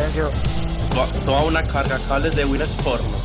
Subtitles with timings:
[0.00, 0.30] silencio.
[1.24, 3.18] Toma una carga cables de Win Porno.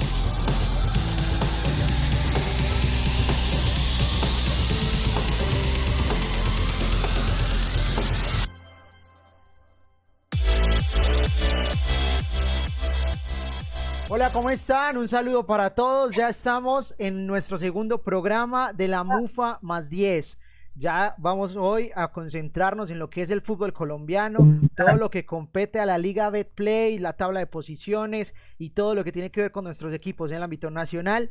[14.07, 14.97] Hola, ¿cómo están?
[14.97, 16.15] Un saludo para todos.
[16.15, 20.37] Ya estamos en nuestro segundo programa de la MUFA más 10.
[20.77, 25.25] Ya vamos hoy a concentrarnos en lo que es el fútbol colombiano, todo lo que
[25.25, 29.41] compete a la Liga Betplay, la tabla de posiciones y todo lo que tiene que
[29.41, 31.29] ver con nuestros equipos en el ámbito nacional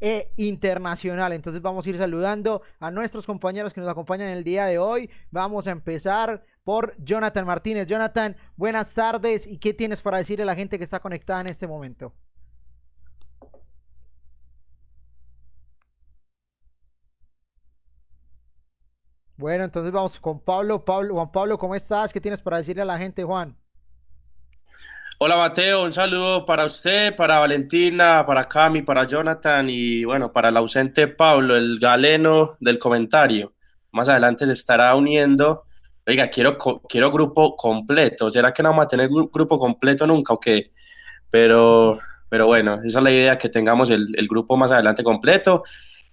[0.00, 1.34] e internacional.
[1.34, 5.10] Entonces vamos a ir saludando a nuestros compañeros que nos acompañan el día de hoy.
[5.30, 7.86] Vamos a empezar por Jonathan Martínez.
[7.86, 9.46] Jonathan, buenas tardes.
[9.46, 12.14] ¿Y qué tienes para decirle a la gente que está conectada en este momento?
[19.36, 20.84] Bueno, entonces vamos con Pablo.
[20.84, 22.12] Pablo, Juan Pablo, ¿cómo estás?
[22.12, 23.56] ¿Qué tienes para decirle a la gente, Juan?
[25.18, 30.50] Hola Mateo, un saludo para usted, para Valentina, para Cami, para Jonathan y bueno, para
[30.50, 33.54] el ausente Pablo, el galeno del comentario.
[33.92, 35.66] Más adelante se estará uniendo
[36.06, 36.56] oiga, quiero,
[36.88, 38.30] quiero grupo completo.
[38.30, 40.72] ¿Será que no vamos a tener grupo completo nunca o qué?
[41.30, 45.64] Pero, pero bueno, esa es la idea, que tengamos el, grupo más adelante completo.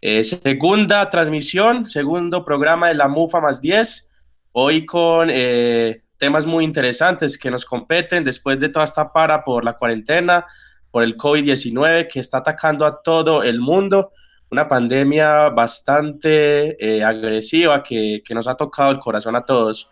[0.05, 4.11] Eh, segunda transmisión, segundo programa de la MUFA más 10,
[4.51, 9.63] hoy con eh, temas muy interesantes que nos competen después de toda esta para por
[9.63, 10.45] la cuarentena,
[10.91, 14.11] por el COVID-19 que está atacando a todo el mundo
[14.51, 19.87] una pandemia bastante eh, agresiva que, que, nos ha tocado el corazón a todos.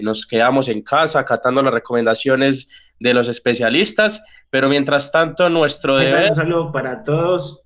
[0.00, 6.30] Nos quedamos en casa acatando las recomendaciones de los especialistas, pero mientras tanto nuestro deber...
[6.30, 7.62] Un saludo para todos,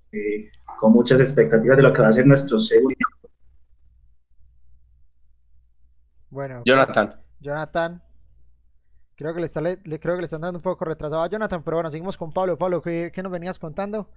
[0.79, 2.95] con muchas expectativas de lo que va a ser nuestro segundo.
[6.29, 7.15] Bueno, Jonathan.
[7.39, 8.01] Jonathan.
[9.15, 11.61] Creo que le, está, le, creo que le están dando un poco retrasado a Jonathan,
[11.63, 12.57] pero bueno, seguimos con Pablo.
[12.57, 14.09] Pablo, ¿qué, qué nos venías contando?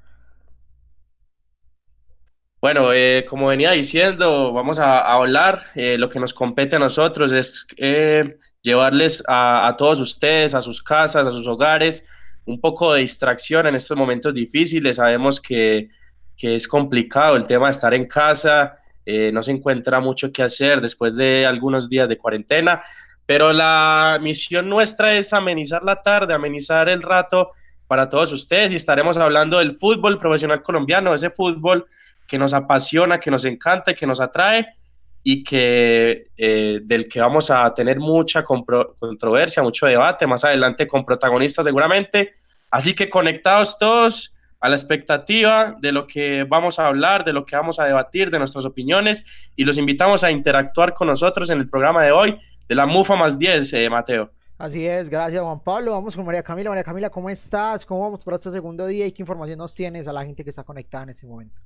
[2.60, 5.62] Bueno, eh, como venía diciendo, vamos a, hablar.
[5.74, 10.82] Eh, lo que nos compete a nosotros es eh, llevarles a, todos ustedes, a sus
[10.82, 12.08] casas, a sus hogares,
[12.44, 14.96] un poco de distracción en estos momentos difíciles.
[14.96, 15.90] Sabemos que,
[16.36, 18.76] que es complicado el tema de estar en casa,
[19.32, 22.82] no se encuentra mucho que hacer después de algunos días de cuarentena,
[23.24, 27.52] pero la misión nuestra es amenizar la tarde, amenizar el rato
[27.86, 31.86] para todos ustedes y estaremos hablando del fútbol profesional colombiano, ese fútbol
[32.26, 34.66] que nos apasiona, que nos encanta que nos atrae
[35.22, 41.04] y que eh, del que vamos a tener mucha controversia, mucho debate más adelante con
[41.04, 42.34] protagonistas seguramente.
[42.70, 47.44] Así que conectados todos a la expectativa de lo que vamos a hablar, de lo
[47.44, 49.24] que vamos a debatir, de nuestras opiniones
[49.54, 53.16] y los invitamos a interactuar con nosotros en el programa de hoy de la MUFA
[53.16, 54.30] más 10, eh, Mateo.
[54.58, 55.92] Así es, gracias Juan Pablo.
[55.92, 56.70] Vamos con María Camila.
[56.70, 57.84] María Camila, ¿cómo estás?
[57.84, 60.50] ¿Cómo vamos por este segundo día y qué información nos tienes a la gente que
[60.50, 61.60] está conectada en este momento?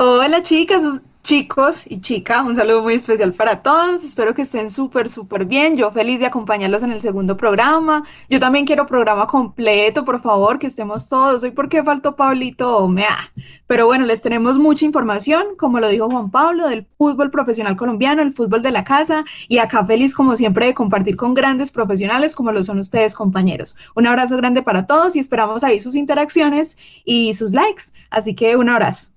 [0.00, 0.84] Hola chicas,
[1.24, 4.04] chicos y chicas, un saludo muy especial para todos.
[4.04, 5.74] Espero que estén súper, súper bien.
[5.74, 8.04] Yo feliz de acompañarlos en el segundo programa.
[8.30, 11.42] Yo también quiero programa completo, por favor, que estemos todos.
[11.42, 13.32] Hoy porque faltó Pablito Mea.
[13.66, 18.22] Pero bueno, les tenemos mucha información, como lo dijo Juan Pablo, del fútbol profesional colombiano,
[18.22, 19.24] el fútbol de la casa.
[19.48, 23.76] Y acá feliz, como siempre, de compartir con grandes profesionales como lo son ustedes, compañeros.
[23.96, 27.86] Un abrazo grande para todos y esperamos ahí sus interacciones y sus likes.
[28.10, 29.08] Así que un abrazo.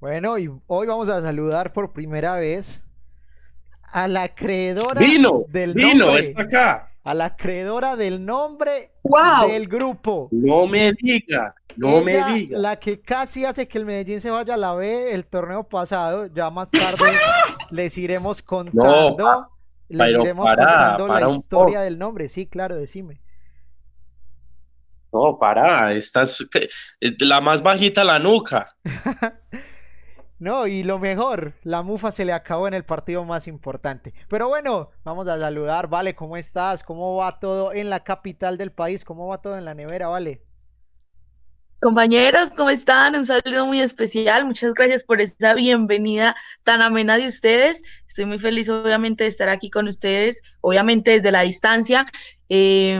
[0.00, 2.86] Bueno, y hoy vamos a saludar por primera vez
[3.92, 6.18] a la acreedora del nombre.
[6.20, 6.92] está acá.
[7.04, 7.36] A la
[7.96, 8.92] del nombre
[9.46, 10.28] del grupo.
[10.32, 12.58] No me diga, no me diga.
[12.58, 16.28] La que casi hace que el Medellín se vaya a la B el torneo pasado.
[16.28, 17.12] Ya más tarde
[17.70, 19.50] les iremos contando.
[19.88, 22.30] les iremos contando la historia del nombre.
[22.30, 23.20] Sí, claro, decime.
[25.12, 26.42] No, para, estás
[27.18, 28.76] la más bajita la nuca.
[30.40, 34.14] No, y lo mejor, la mufa se le acabó en el partido más importante.
[34.26, 36.82] Pero bueno, vamos a saludar, Vale, ¿cómo estás?
[36.82, 39.04] ¿Cómo va todo en la capital del país?
[39.04, 40.42] ¿Cómo va todo en la nevera, Vale?
[41.82, 43.16] Compañeros, ¿cómo están?
[43.16, 44.46] Un saludo muy especial.
[44.46, 47.82] Muchas gracias por esta bienvenida tan amena de ustedes.
[48.08, 52.06] Estoy muy feliz, obviamente, de estar aquí con ustedes, obviamente desde la distancia.
[52.48, 52.98] Eh,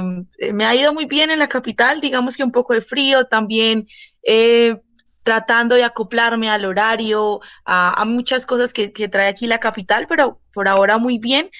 [0.53, 3.87] me ha ido muy bien en la capital, digamos que un poco de frío también.
[4.23, 4.79] Eh,
[5.23, 10.69] tratando de acoplarme al horario, a, muchas cosas que, trae aquí la capital, pero por
[10.69, 11.51] ahora muy bien.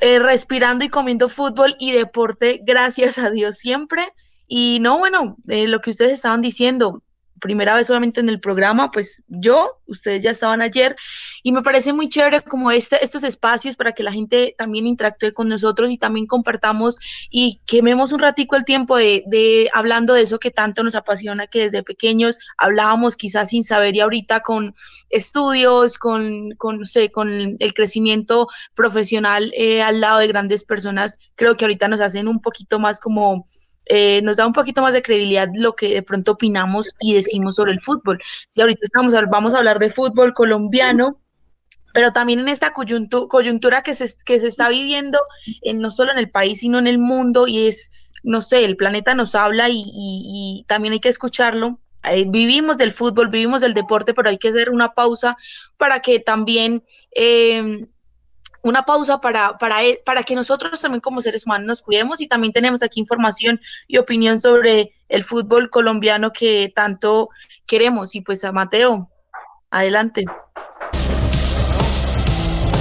[0.00, 4.12] Eh, respirando y comiendo fútbol y deporte, gracias a Dios siempre.
[4.48, 7.02] Y no, bueno, eh, lo que ustedes estaban diciendo,
[7.42, 10.96] primera vez obviamente en el programa, pues yo, ustedes ya estaban ayer,
[11.42, 15.32] y me parece muy chévere como este, estos espacios para que la gente también interactúe
[15.34, 16.98] con nosotros y también compartamos
[17.30, 21.48] y quememos un ratico el tiempo de, de hablando de eso que tanto nos apasiona,
[21.48, 24.76] que desde pequeños hablábamos quizás sin saber y ahorita con
[25.10, 31.56] estudios, con, con, sé, con el crecimiento profesional eh, al lado de grandes personas, creo
[31.56, 33.48] que ahorita nos hacen un poquito más como
[33.94, 37.56] eh, nos da un poquito más de credibilidad lo que de pronto opinamos y decimos
[37.56, 38.18] sobre el fútbol.
[38.48, 41.20] Si ahorita estamos, vamos a hablar de fútbol colombiano,
[41.92, 45.18] pero también en esta coyuntura, que, se, está viviendo
[45.60, 47.92] en, no solo en el país, sino en el mundo, y es,
[48.22, 51.78] no sé, el planeta nos habla y, también hay que escucharlo.
[52.10, 55.36] Eh, vivimos del fútbol, vivimos del deporte, pero hay que hacer una pausa
[55.76, 56.82] para que también
[57.14, 57.88] eh,
[58.62, 62.52] una pausa para, para, para que nosotros también como seres humanos nos cuidemos y también
[62.52, 67.28] tenemos aquí información y opinión sobre el fútbol colombiano que tanto
[67.66, 68.14] queremos.
[68.14, 69.08] Y pues a Mateo,
[69.70, 70.24] adelante.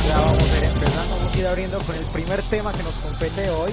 [0.08, 2.94] Ya vamos a ir empezando, vamos a ir abriendo con el primer tema que nos
[2.96, 3.72] compete hoy.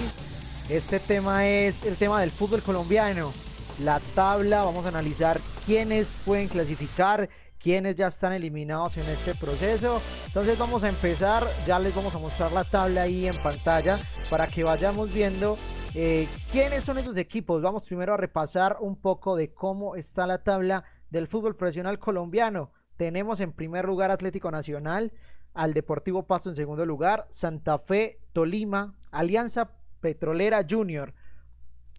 [0.69, 3.33] Este tema es el tema del fútbol colombiano.
[3.81, 7.29] La tabla, vamos a analizar quiénes pueden clasificar,
[7.59, 10.01] quienes ya están eliminados en este proceso.
[10.27, 13.99] Entonces vamos a empezar, ya les vamos a mostrar la tabla ahí en pantalla
[14.31, 15.59] para que vayamos viendo
[15.95, 17.63] eh, quiénes son esos equipos.
[17.63, 22.73] Vamos primero a repasar un poco de cómo está la tabla del fútbol profesional colombiano.
[22.97, 25.13] Tenemos en primer lugar Atlético Nacional,
[25.55, 31.15] al Deportivo Pasto en segundo lugar, Santa Fe, Tolima, Alianza Petrolera Junior,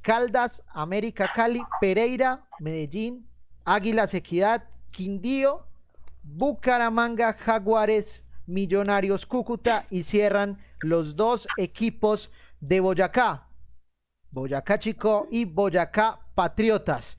[0.01, 3.27] Caldas, América Cali, Pereira, Medellín,
[3.65, 5.65] Águilas Equidad, Quindío,
[6.23, 13.47] Bucaramanga, Jaguares, Millonarios, Cúcuta y cierran los dos equipos de Boyacá.
[14.31, 17.17] Boyacá Chico y Boyacá Patriotas.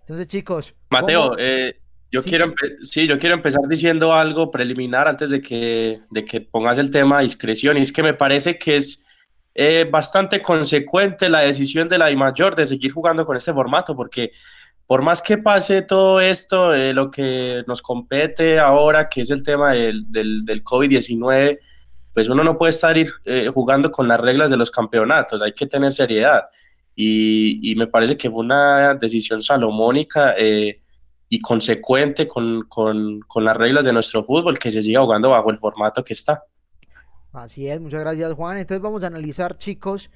[0.00, 0.74] Entonces, chicos.
[0.90, 1.76] Mateo, eh,
[2.10, 2.52] yo quiero
[2.82, 7.18] sí, yo quiero empezar diciendo algo preliminar antes de que, de que pongas el tema
[7.18, 7.78] de discreción.
[7.78, 9.04] Y es que me parece que es
[9.54, 13.96] eh, bastante consecuente la decisión de la I mayor de seguir jugando con este formato,
[13.96, 14.32] porque
[14.92, 19.42] por más que pase todo esto, eh, lo que nos compete ahora, que es el
[19.42, 21.58] tema del, del, COVID-19,
[22.12, 25.54] pues uno no puede estar ir, eh, jugando con las reglas de los campeonatos, hay
[25.54, 26.42] que tener seriedad.
[26.94, 30.82] Y, me parece que fue una decisión salomónica eh,
[31.26, 35.50] y consecuente con, con, con, las reglas de nuestro fútbol, que se siga jugando bajo
[35.50, 36.44] el formato que está.
[37.32, 38.58] Así es, muchas gracias Juan.
[38.58, 40.10] Entonces vamos a analizar, chicos,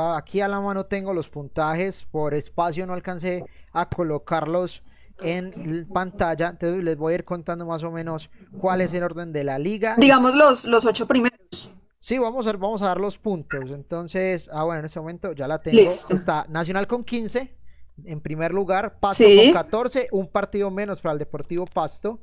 [0.00, 4.82] aquí a la mano tengo los puntajes, por espacio no alcancé a colocarlos
[5.20, 8.30] en pantalla, entonces les voy a ir contando más o menos
[8.60, 9.96] cuál es el orden de la liga.
[9.98, 11.70] Digamos los, los ocho primeros.
[11.98, 13.70] Sí, vamos a, vamos a dar los puntos.
[13.70, 15.90] Entonces, ah, bueno, en este momento ya la tengo.
[15.90, 17.58] Está Nacional con 15
[18.04, 22.20] en primer lugar, Pasto con 14, un partido menos para el Deportivo Pasto.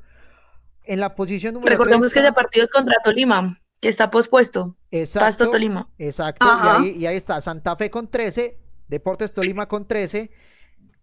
[0.83, 4.75] En la posición número Recordemos que ese partido es contra Tolima que está pospuesto.
[4.92, 5.25] Exacto.
[5.25, 5.89] Pasto Tolima.
[5.98, 6.45] Exacto.
[6.83, 8.57] Y ahí, está Santa Fe con 13,
[8.88, 10.31] Deportes Tolima con 13.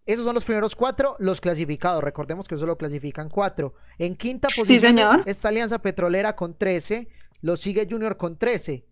[0.05, 2.03] Esos son los primeros cuatro, los clasificados.
[2.03, 3.75] Recordemos que solo clasifican cuatro.
[3.99, 7.09] En quinta posición está Alianza Petrolera con 13.
[7.41, 8.85] Lo sigue Junior con 13.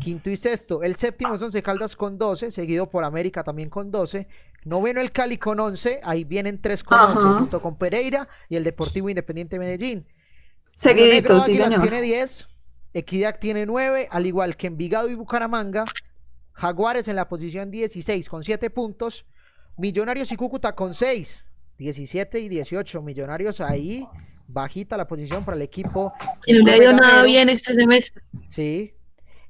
[0.00, 0.82] Quinto y sexto.
[0.82, 4.26] El séptimo es Once Caldas con 12, seguido por América también con 12.
[4.64, 6.00] Noveno el Cali con 11.
[6.02, 10.06] Ahí vienen tres con 11 junto con Pereira y el Deportivo Independiente Medellín.
[10.76, 11.82] Seguidito, sí, señor.
[11.82, 12.48] Tiene 10.
[12.94, 15.84] Equidad tiene 9, al igual que Envigado y Bucaramanga.
[16.52, 19.26] Jaguares en la posición 16 con 7 puntos.
[19.76, 21.44] Millonarios y Cúcuta con 6,
[21.76, 23.02] 17 y 18.
[23.02, 24.06] Millonarios ahí,
[24.46, 26.12] bajita la posición para el equipo.
[26.46, 28.22] Que no le ha ido nada bien este semestre.
[28.46, 28.94] Sí.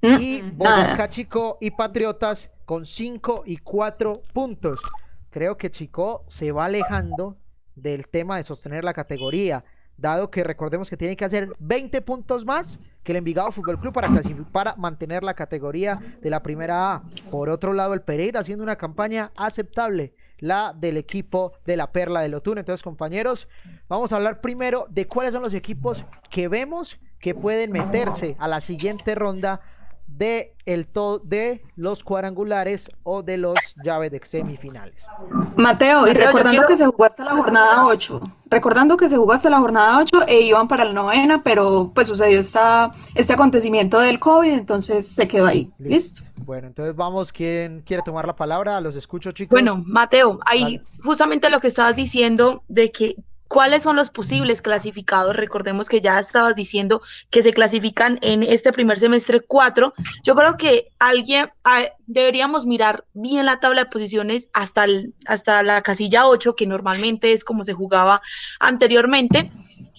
[0.01, 4.81] Mm, y Boyacá Chico y Patriotas con 5 y 4 puntos.
[5.29, 7.37] Creo que Chico se va alejando
[7.75, 9.65] del tema de sostener la categoría
[9.97, 13.93] dado que recordemos que tiene que hacer 20 puntos más que el Envigado Fútbol Club
[13.93, 14.11] para
[14.53, 17.03] para mantener la categoría de la primera A.
[17.31, 22.21] Por otro lado, el Pereira haciendo una campaña aceptable, la del equipo de la Perla
[22.21, 22.59] de Lotún.
[22.59, 23.49] Entonces, compañeros,
[23.89, 28.49] vamos a hablar primero de cuáles son los equipos que vemos que pueden meterse a
[28.49, 29.63] la siguiente ronda
[30.17, 30.87] de, el
[31.25, 35.07] de los cuadrangulares o de los llaves de semifinales.
[35.57, 39.51] Mateo, y recordando que se jugó hasta la jornada 8, recordando que se jugó hasta
[39.51, 44.21] la jornada 8 e iban para la novena, pero pues sucedió esta, este acontecimiento del
[44.21, 45.73] COVID, entonces se quedó ahí.
[45.79, 46.25] ¿Listo?
[46.45, 48.81] Bueno, entonces vamos, ¿quién quiere tomar la palabra?
[48.81, 49.51] Los escucho, chicos.
[49.51, 53.17] Bueno, Mateo, ahí justamente lo que estabas diciendo de que
[53.55, 55.37] ¿Cuáles son los posibles clasificados?
[55.37, 59.95] Recordemos que ya estabas diciendo que se clasifican en este primer semestre cuatro.
[60.25, 61.53] Yo creo que alguien
[62.09, 64.87] deberíamos mirar bien la tabla de posiciones hasta,
[65.27, 68.23] hasta la casilla 8, que normalmente es como se jugaba
[68.59, 69.53] anteriormente.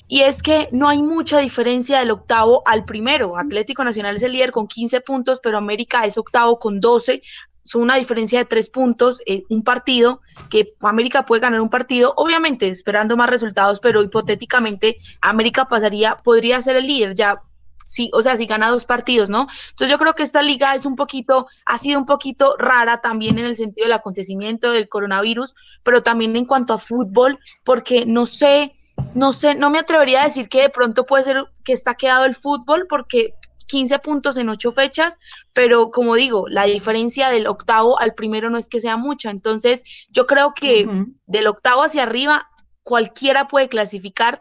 [0.09, 3.37] Y es que no hay mucha diferencia del octavo al primero.
[3.37, 7.21] Atlético Nacional es el líder con 15 puntos, pero América es octavo con 12
[7.65, 12.13] son una diferencia de tres puntos, eh, un partido, que América puede ganar un partido,
[12.15, 17.41] obviamente esperando más resultados, pero hipotéticamente América pasaría, podría ser el líder ya.
[17.87, 19.47] Sí, o sea, si gana dos partidos, ¿no?
[19.69, 23.37] Entonces yo creo que esta liga es un poquito, ha sido un poquito rara también
[23.37, 25.53] en el sentido del acontecimiento del coronavirus,
[25.83, 28.75] pero también en cuanto a fútbol, porque no sé,
[29.13, 32.25] no sé, no me atrevería a decir que de pronto puede ser que está quedado
[32.25, 33.35] el fútbol, porque
[33.67, 35.19] 15 puntos en ocho fechas,
[35.53, 39.29] pero como digo, la diferencia del octavo al primero no es que sea mucha.
[39.29, 40.87] Entonces, yo creo que
[41.25, 42.49] del octavo hacia arriba,
[42.83, 44.39] cualquiera puede clasificar.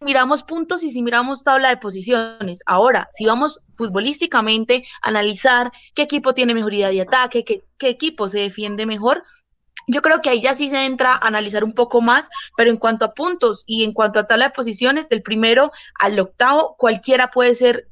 [0.00, 2.62] Miramos puntos y si miramos tabla de posiciones.
[2.66, 8.28] Ahora, si vamos futbolísticamente a analizar qué equipo tiene mejoría de ataque, qué, qué equipo
[8.28, 9.24] se defiende mejor,
[9.86, 12.76] yo creo que ahí ya sí se entra a analizar un poco más, pero en
[12.76, 17.30] cuanto a puntos y en cuanto a tabla de posiciones, del primero al octavo, cualquiera
[17.30, 17.88] puede ser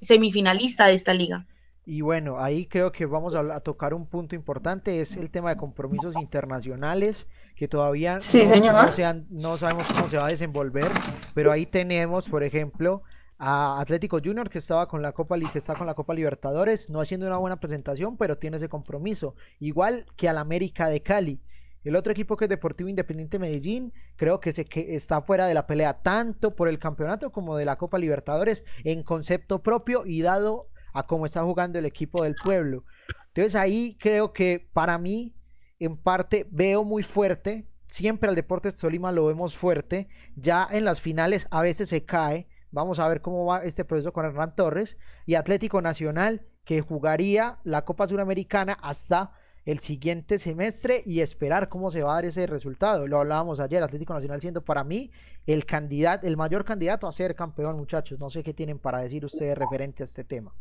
[0.00, 1.46] semifinalista de esta liga.
[1.86, 5.56] Y bueno, ahí creo que vamos a, tocar un punto importante, es el tema de
[5.56, 7.26] compromisos internacionales,
[7.56, 10.90] que todavía no, no sabemos cómo se va a desenvolver,
[11.34, 13.02] pero ahí tenemos, por ejemplo,
[13.38, 17.00] a Atlético Junior que estaba con la Copa que está con la Copa Libertadores, no
[17.00, 21.40] haciendo una buena presentación, pero tiene ese compromiso, igual que al América de Cali.
[21.84, 25.66] El otro equipo que es Deportivo Independiente Medellín, creo que, que está fuera de la
[25.66, 30.70] pelea tanto por el campeonato como de la Copa Libertadores en concepto propio y dado
[30.94, 32.84] a cómo está jugando el equipo del pueblo.
[33.28, 35.34] Entonces ahí creo que para mí,
[35.78, 41.02] en parte, veo muy fuerte, siempre al Deportes Tolima lo vemos fuerte, ya en las
[41.02, 44.96] finales a veces se cae, Vamos a ver cómo va este proceso con Hernán Torres
[45.26, 49.30] y Atlético Nacional que jugaría la Copa Suramericana hasta
[49.64, 53.06] el siguiente semestre y esperar cómo se va a dar ese resultado.
[53.06, 55.12] Lo hablábamos ayer, Atlético Nacional siendo para mí
[55.46, 58.18] el candidato, el mayor candidato a ser campeón, muchachos.
[58.18, 60.52] No sé qué tienen para decir ustedes referente a este tema.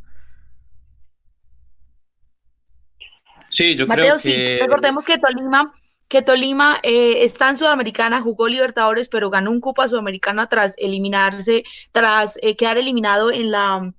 [3.49, 4.59] Sí, yo creo que...
[4.61, 5.73] Recordemos que Tolima
[6.07, 11.63] que Tolima eh, está en Sudamericana, jugó Libertadores, pero ganó un Copa Sudamericana tras eliminarse,
[11.91, 13.93] tras eh, quedar eliminado en la,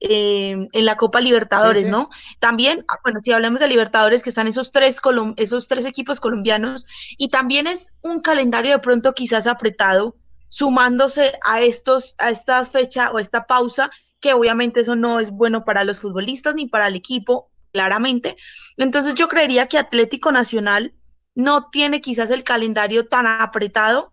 [0.00, 2.10] em, en la Copa Libertadores, ¿no?
[2.40, 5.00] También, ah, bueno, si hablamos de Libertadores, que están esos tres,
[5.36, 6.86] esos tres equipos colombianos,
[7.16, 10.16] y también es un calendario de pronto quizás apretado,
[10.48, 15.64] sumándose a, estos, a esta fecha o esta pausa, que obviamente eso no es bueno
[15.64, 18.36] para los futbolistas ni para el equipo, claramente.
[18.76, 20.94] Entonces yo creería que Atlético Nacional
[21.36, 24.12] no tiene quizás el calendario tan apretado,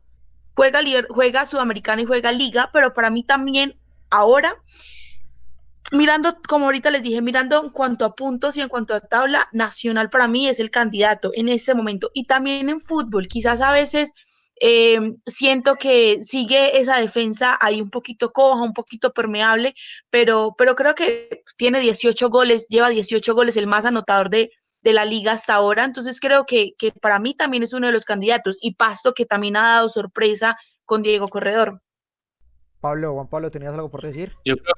[0.56, 3.80] juega, juega Sudamericana y juega Liga, pero para mí también
[4.12, 4.62] ahora,
[5.94, 9.48] mirando, como ahorita les dije, mirando en cuanto a puntos y en cuanto a tabla,
[9.54, 12.12] Nacional para mí es el candidato en este momento.
[12.14, 14.14] Y también en fútbol, quizás a veces...
[14.66, 19.76] Eh, siento que sigue esa defensa ahí un poquito coja, un poquito permeable,
[20.10, 24.52] pero, pero creo que tiene 18 goles, lleva 18 goles, el más anotador de,
[24.84, 25.86] de la liga hasta ahora.
[25.86, 28.58] Entonces creo que, para mí también es uno de los candidatos.
[28.62, 31.82] Y Pasto que también ha dado sorpresa con Diego Corredor.
[32.80, 34.34] Pablo, Juan Pablo, ¿tenías algo por decir?
[34.44, 34.74] Yo creo,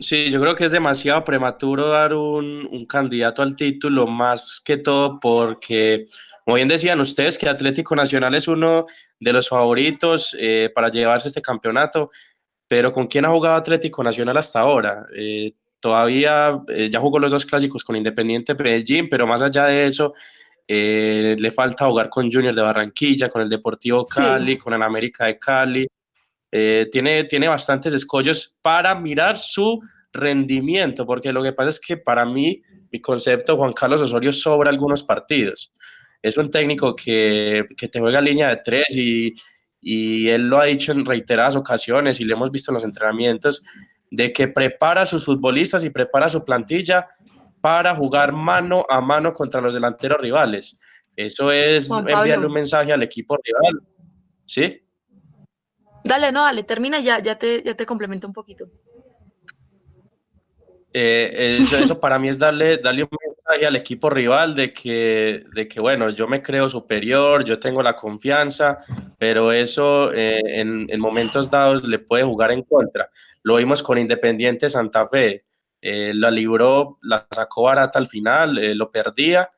[0.00, 5.18] sí, yo creo que es demasiado prematuro dar un, candidato al título, más que todo
[5.18, 6.06] porque,
[6.44, 8.84] como bien decían ustedes, que Atlético Nacional es uno
[9.18, 12.10] de los favoritos eh, para llevarse este campeonato,
[12.66, 15.06] pero ¿con quién ha jugado Atlético Nacional hasta ahora?
[15.16, 19.86] Eh, todavía eh, ya jugó los dos clásicos con Independiente Medellín, pero más allá de
[19.86, 20.14] eso,
[20.66, 25.26] eh, le falta jugar con Junior de Barranquilla, con el Deportivo Cali, con el América
[25.26, 25.86] de Cali.
[26.50, 29.80] Eh, tiene, tiene bastantes escollos para mirar su
[30.12, 34.70] rendimiento, porque lo que pasa es que para mí, mi concepto, Juan Carlos Osorio sobra
[34.70, 35.72] algunos partidos.
[36.20, 39.34] Es un técnico que, que te juega línea de tres y,
[39.80, 43.62] y él lo ha dicho en reiteradas ocasiones y lo hemos visto en los entrenamientos
[44.10, 47.08] de que prepara a sus futbolistas y prepara su plantilla
[47.60, 50.78] para jugar mano a mano contra los delanteros rivales.
[51.16, 53.82] Eso es enviarle un mensaje al equipo rival.
[54.44, 54.82] ¿Sí?
[56.04, 58.66] Dale, no, dale, termina ya, ya te, ya te complemento un poquito.
[60.92, 65.68] Eh, eso, para mí es darle, darle un mensaje al equipo rival de que, de
[65.68, 68.78] que, bueno, yo me creo superior, yo tengo la confianza,
[69.18, 73.10] pero eso eh, en, en, momentos dados le puede jugar en contra.
[73.42, 75.44] Lo vimos con Independiente Santa Fe.
[75.80, 79.50] Eh, la libró, la sacó barata al final, eh, lo perdía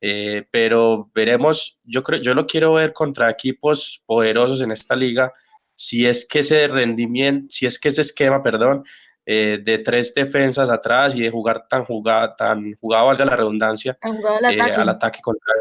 [0.00, 5.32] Eh, pero veremos, yo creo, yo lo quiero ver contra equipos poderosos en esta liga,
[5.74, 8.84] si es que ese rendimiento, si es que ese esquema, perdón,
[9.26, 13.98] eh, de tres defensas atrás y de jugar tan jugado, tan jugado, valga la redundancia,
[14.00, 15.20] al ataque, al ataque.
[15.20, 15.52] contra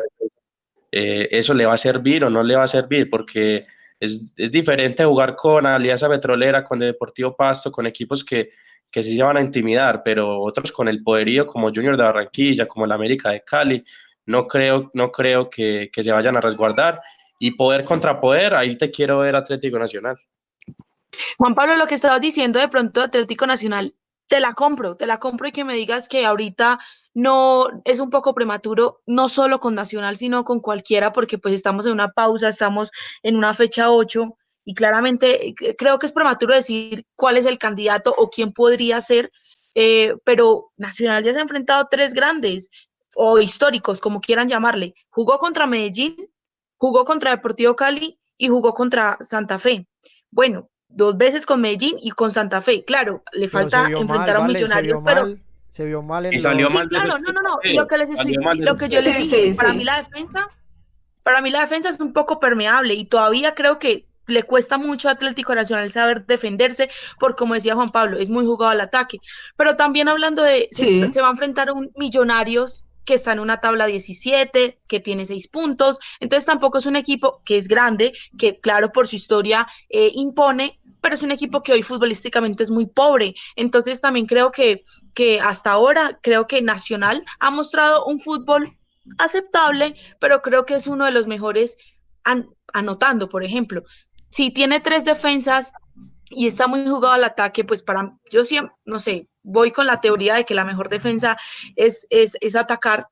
[0.91, 3.65] eso le va a servir o no le va a servir, porque
[3.99, 8.49] es, es diferente jugar con Alianza Petrolera, con Deportivo Pasto, con equipos que,
[8.91, 12.67] que sí se van a intimidar, pero otros con el poderío como Junior de Barranquilla,
[12.67, 13.83] como el América de Cali,
[14.25, 17.01] no creo, no creo que, que se vayan a resguardar.
[17.39, 20.17] Y poder contra poder, ahí te quiero ver Atlético Nacional.
[21.37, 23.95] Juan Pablo, lo que estabas diciendo de pronto Atlético Nacional,
[24.27, 26.79] te la compro, te la compro y que me digas que ahorita
[27.17, 31.87] no es un poco prematuro, no solo con Nacional, sino con cualquiera, porque pues estamos
[31.87, 32.91] en una pausa, estamos
[33.23, 37.57] en una fecha 8 y claramente eh, creo que es prematuro decir cuál es el
[37.57, 39.31] candidato o quién podría ser,
[39.73, 42.69] eh, pero Nacional ya se ha enfrentado a tres grandes
[43.15, 44.93] o históricos, como quieran llamarle.
[45.09, 46.15] Jugó contra Medellín,
[46.77, 49.87] jugó contra Deportivo Cali y jugó contra Santa Fe.
[50.29, 52.85] Bueno, dos veces con Medellín y con Santa Fe.
[52.85, 55.46] Claro, le falta enfrentar a un millonario, pero...
[55.77, 57.59] se vio mal en y salió sí, claro, no, no, no.
[57.75, 60.49] Lo que, les estoy, lo que yo les dije, para mí la defensa,
[61.21, 65.07] para mí la defensa es un poco permeable y todavía creo que le cuesta mucho
[65.07, 69.19] a Atlético Nacional saber defenderse, por como decía Juan Pablo, es muy jugado al ataque.
[69.55, 73.39] Pero también hablando de, se, se, va a enfrentar a un Millonarios que está en
[73.39, 78.13] una tabla 17, que tiene seis puntos, entonces tampoco es un equipo que es grande,
[78.35, 82.69] que claro por su historia eh, impone, pero es un equipo que hoy futbolísticamente es
[82.69, 83.33] muy pobre.
[83.55, 84.81] Entonces también creo que,
[85.13, 88.77] que hasta ahora, creo que Nacional ha mostrado un fútbol
[89.17, 91.77] aceptable, pero creo que es uno de los mejores
[92.73, 93.83] anotando, por ejemplo
[94.29, 95.73] si tiene tres defensas
[96.29, 100.01] y está muy jugado al ataque, pues para yo siempre, no sé, voy con la
[100.01, 101.37] teoría de que la mejor defensa
[101.75, 103.07] es, es, es atacar,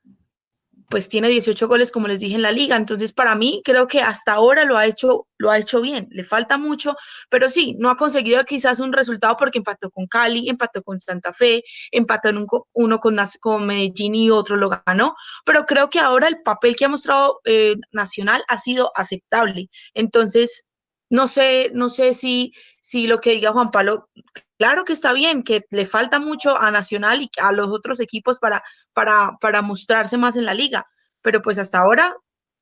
[0.89, 2.75] pues tiene 18 goles, como les dije en la liga.
[2.75, 6.07] Entonces, para mí, creo que hasta ahora lo ha hecho, lo ha hecho bien.
[6.11, 6.95] Le falta mucho,
[7.29, 11.33] pero sí, no ha conseguido quizás un resultado porque empató con Cali, empató con Santa
[11.33, 15.15] Fe, empató en un, uno con, Medellín y otro lo ganó.
[15.45, 19.69] Pero creo que ahora el papel que ha mostrado eh, Nacional ha sido aceptable.
[19.93, 20.65] Entonces,
[21.09, 22.51] no sé, no sé si,
[22.81, 24.09] si lo que diga Juan Pablo,
[24.57, 28.39] claro que está bien, que le falta mucho a Nacional y a los otros equipos
[28.39, 30.85] para, para, para mostrarse más en la liga,
[31.21, 32.15] pero pues hasta ahora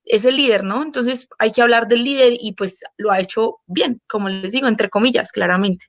[0.06, 0.82] es el líder, ¿no?
[0.84, 4.68] Entonces hay que hablar del líder y pues lo ha hecho bien, como les digo,
[4.68, 5.86] entre comillas, claramente.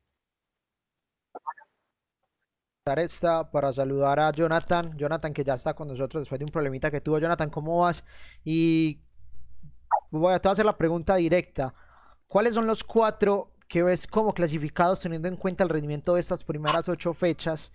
[2.86, 6.90] Esta para saludar a Jonathan, Jonathan que ya está con nosotros después de un problemita
[6.90, 7.18] que tuvo.
[7.18, 8.04] Jonathan, ¿cómo vas?
[8.44, 9.00] Y
[10.10, 11.74] voy a, te voy a hacer la pregunta directa.
[12.28, 16.44] ¿Cuáles son los cuatro que ves como clasificados teniendo en cuenta el rendimiento de estas
[16.44, 17.72] primeras ocho fechas?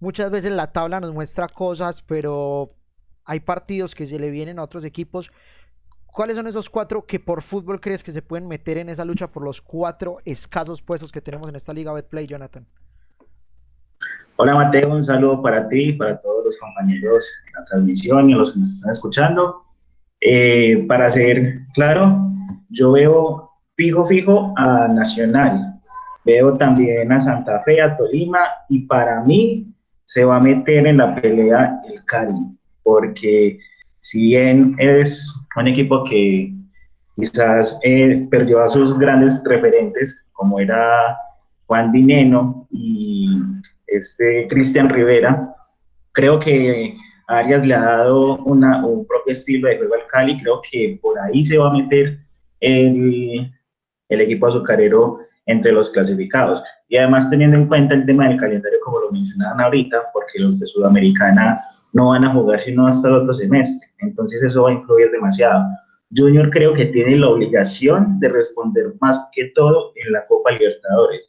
[0.00, 2.70] Muchas veces la tabla nos muestra cosas, pero
[3.24, 5.30] hay partidos que se le vienen a otros equipos.
[6.04, 9.28] ¿Cuáles son esos cuatro que por fútbol crees que se pueden meter en esa lucha
[9.28, 12.66] por los cuatro escasos puestos que tenemos en esta liga Betplay, Jonathan?
[14.34, 18.36] Hola Mateo, un saludo para ti, para todos los compañeros en la transmisión y a
[18.38, 19.62] los que nos están escuchando.
[20.20, 22.32] Eh, para ser claro,
[22.68, 23.45] yo veo
[23.76, 25.80] fijo, fijo a Nacional.
[26.24, 29.66] Veo también a Santa Fe, a Tolima, y para mí
[30.04, 32.40] se va a meter en la pelea el Cali,
[32.82, 33.58] porque
[34.00, 36.52] si bien es un equipo que
[37.14, 41.16] quizás eh, perdió a sus grandes referentes, como era
[41.66, 43.40] Juan Dineno y
[43.86, 45.54] este Cristian Rivera,
[46.12, 46.96] creo que
[47.28, 51.18] Arias le ha dado una, un propio estilo de juego al Cali, creo que por
[51.18, 52.18] ahí se va a meter
[52.60, 53.52] el,
[54.08, 56.62] el equipo azucarero entre los clasificados.
[56.88, 60.58] Y además teniendo en cuenta el tema del calendario, como lo mencionaban ahorita, porque los
[60.60, 61.60] de Sudamericana
[61.92, 63.88] no van a jugar sino hasta el otro semestre.
[63.98, 65.64] Entonces eso va a influir demasiado.
[66.14, 71.22] Junior creo que tiene la obligación de responder más que todo en la Copa Libertadores.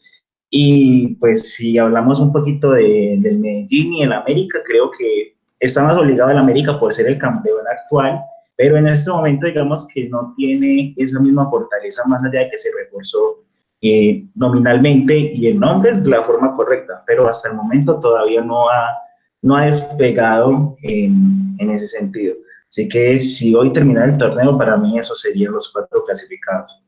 [0.49, 5.83] Y pues si hablamos un poquito de, del Medellín y el América, creo que está
[5.83, 8.21] más obligado el América por ser el campeón actual
[8.57, 12.57] pero en este momento digamos que no tiene esa misma fortaleza más allá de que
[12.57, 13.43] se reforzó
[13.81, 18.67] eh, nominalmente y en nombres de la forma correcta, pero hasta el momento todavía no
[18.67, 18.97] ha,
[19.43, 22.35] no ha despegado en, en ese sentido.
[22.67, 26.81] Así que si hoy termina el torneo, para mí eso serían los cuatro clasificados.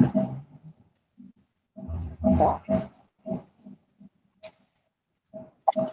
[0.00, 0.14] Thank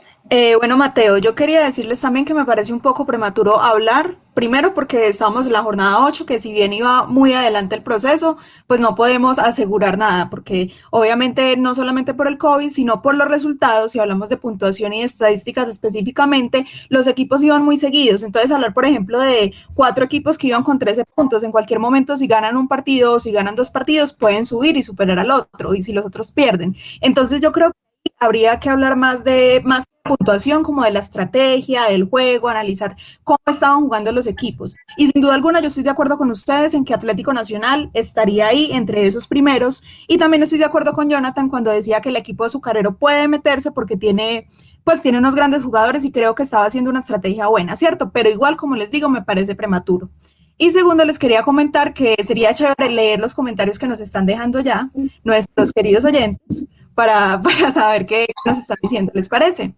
[0.02, 0.13] you.
[0.30, 4.74] Eh, bueno, Mateo, yo quería decirles también que me parece un poco prematuro hablar, primero
[4.74, 8.80] porque estamos en la jornada 8, que si bien iba muy adelante el proceso, pues
[8.80, 13.92] no podemos asegurar nada, porque obviamente no solamente por el COVID, sino por los resultados,
[13.92, 18.24] si hablamos de puntuación y estadísticas específicamente, los equipos iban muy seguidos.
[18.24, 22.16] Entonces, hablar, por ejemplo, de cuatro equipos que iban con 13 puntos, en cualquier momento,
[22.18, 25.76] si ganan un partido o si ganan dos partidos, pueden subir y superar al otro,
[25.76, 26.76] y si los otros pierden.
[27.02, 31.86] Entonces, yo creo que habría que hablar más de más puntuación como de la estrategia,
[31.86, 34.76] del juego, analizar cómo estaban jugando los equipos.
[34.98, 38.48] Y sin duda alguna yo estoy de acuerdo con ustedes en que Atlético Nacional estaría
[38.48, 42.18] ahí entre esos primeros y también estoy de acuerdo con Jonathan cuando decía que el
[42.18, 44.48] equipo de Azucarero puede meterse porque tiene
[44.84, 48.12] pues tiene unos grandes jugadores y creo que estaba haciendo una estrategia buena, ¿cierto?
[48.12, 50.10] Pero igual, como les digo, me parece prematuro.
[50.58, 54.60] Y segundo, les quería comentar que sería chévere leer los comentarios que nos están dejando
[54.60, 54.92] ya
[55.24, 59.74] nuestros queridos oyentes para, para saber qué nos están diciendo, ¿les parece?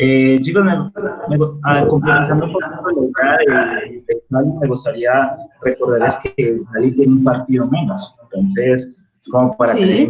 [0.00, 0.72] Eh, chicos, me,
[1.64, 4.22] ah, complementando un poco la idea de, de,
[4.60, 8.14] me gustaría recordarles que nadie tiene un partido menos.
[8.22, 9.80] Entonces, es como para Sí.
[9.80, 10.02] que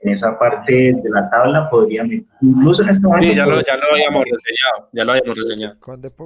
[0.00, 3.76] en esa parte de la tabla podrían, incluso en este momento, Sí, ya lo, ya
[3.76, 5.76] lo habíamos reseñado, ya lo habíamos reseñado.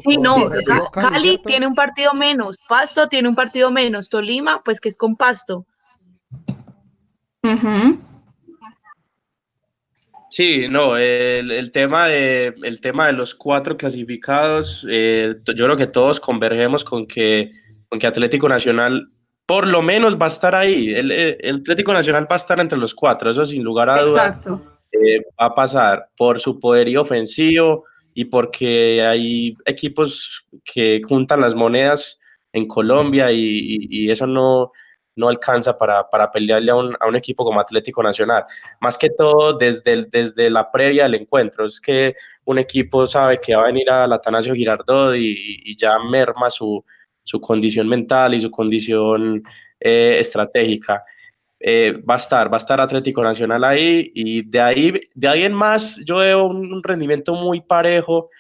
[0.01, 4.61] Sí, no, Sí, sí, Cali tiene un partido menos, Pasto tiene un partido menos, Tolima,
[4.65, 5.65] pues que es con Pasto.
[7.43, 7.99] Ujú.
[10.31, 15.77] Sí, no, el, el tema de, el tema de los cuatro clasificados, eh, yo creo
[15.77, 17.53] que todos convergemos con que,
[17.89, 19.07] con que Atlético Nacional
[19.47, 20.91] por lo menos va a estar ahí.
[20.93, 24.03] El, el- el Atlético Nacional va a estar entre los cuatro, eso sin lugar a
[24.03, 24.61] dudas Exacto.
[24.93, 31.55] eh, va a pasar por su poderío ofensivo y porque hay equipos que juntan las
[31.55, 32.21] monedas
[32.53, 34.73] en Colombia y, y- y eso no,
[35.19, 38.45] no alcanza para, para pelearle a un, a un equipo como Atlético Nacional.
[38.81, 43.55] Más que todo desde, desde la previa del encuentro, es que un equipo sabe que
[43.55, 46.85] va a venir al Atanasio Girardot y, ya merma su,
[47.23, 49.43] su condición mental y su condición
[49.81, 51.05] eh, estratégica
[51.61, 55.43] eh, va a estar, va a estar Atlético Nacional ahí y de ahí, de ahí
[55.43, 58.31] en más yo veo un rendimiento muy parejo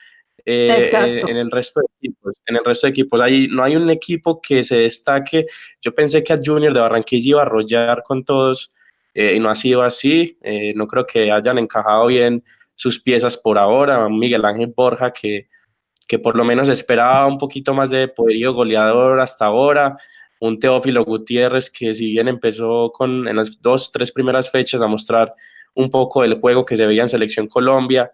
[0.50, 2.40] eh, en el resto de equipos.
[2.46, 5.46] En el resto de equipos ahí no hay un equipo que se destaque.
[5.82, 8.70] Yo pensé que a Junior de Barranquilla iba a arrollar con todos
[9.14, 10.38] eh, y no ha sido así.
[10.42, 12.42] Eh, no creo que hayan encajado bien
[12.74, 14.08] sus piezas por ahora.
[14.08, 15.48] Miguel Ángel Borja que
[16.08, 19.98] que por lo menos esperaba un poquito más de poderío goleador hasta ahora.
[20.40, 24.86] Un Teófilo Gutiérrez que si bien empezó con en las dos, tres primeras fechas a
[24.86, 25.34] mostrar
[25.74, 28.10] un poco del juego que se veía en Selección Colombia,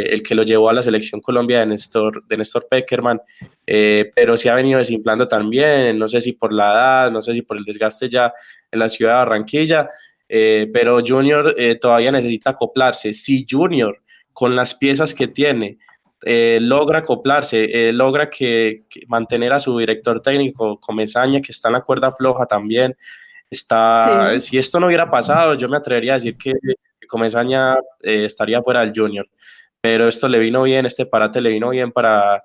[0.00, 3.20] eh, el que lo llevó a la Selección Colombia de Néstor, de Néstor Peckerman,
[3.66, 7.34] eh, pero sí ha venido desimplando también, no sé si por la edad, no sé
[7.34, 8.32] si por el desgaste ya
[8.70, 9.88] en la ciudad de Barranquilla,
[10.28, 13.12] eh, pero Junior eh, todavía necesita acoplarse.
[13.12, 14.00] Si Junior,
[14.32, 15.78] con las piezas que tiene,
[16.60, 21.82] logra acoplarse, logra que, que mantener a su director técnico Comesaña, que está en la
[21.82, 22.96] cuerda floja también.
[23.50, 24.48] Está, Sí.
[24.48, 26.52] Si esto no hubiera pasado, yo me atrevería a decir que,
[27.00, 29.28] que Comesaña eh, estaría fuera del Junior,
[29.84, 32.42] pero esto le vino bien, este parate le vino bien para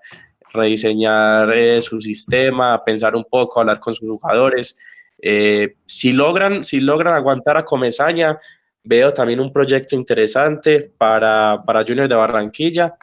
[0.52, 4.78] rediseñar eh, su sistema, pensar un poco, hablar con sus jugadores.
[5.21, 8.38] Eh, si, logran, si logran aguantar a Comesaña,
[8.84, 12.95] veo también un proyecto interesante para, para Junior de Barranquilla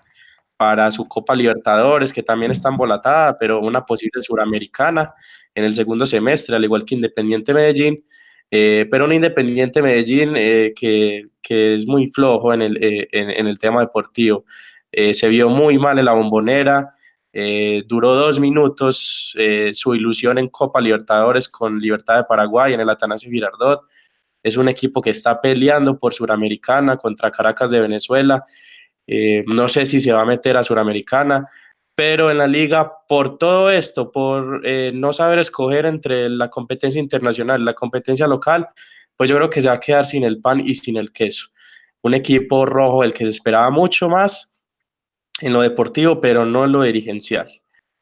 [0.55, 5.15] para su Copa Libertadores, que también está embolatada, pero una posible suramericana
[5.55, 8.05] en el segundo semestre, al igual que Independiente Medellín,
[8.51, 13.47] eh, pero un Independiente Medellín eh, que, que, es muy flojo en el, eh, en,
[13.47, 14.45] el tema deportivo.
[15.13, 16.95] Se vio muy mal en la bombonera,
[17.87, 19.37] duró dos minutos
[19.73, 23.83] su ilusión en Copa Libertadores con Libertad de Paraguay en el Atanasio Girardot.
[24.43, 28.43] Es un equipo que está peleando por Suramericana contra Caracas de Venezuela.
[29.47, 31.47] No sé si se va a meter a Suramericana,
[31.97, 37.01] pero en la liga, por todo esto, por eh, no saber escoger entre la competencia
[37.01, 38.69] internacional y la competencia local,
[39.17, 41.49] pues yo creo que se va a quedar sin el pan y sin el queso.
[42.03, 44.55] Un equipo rojo del que se esperaba mucho más
[45.41, 47.49] en lo deportivo, pero no en lo dirigencial,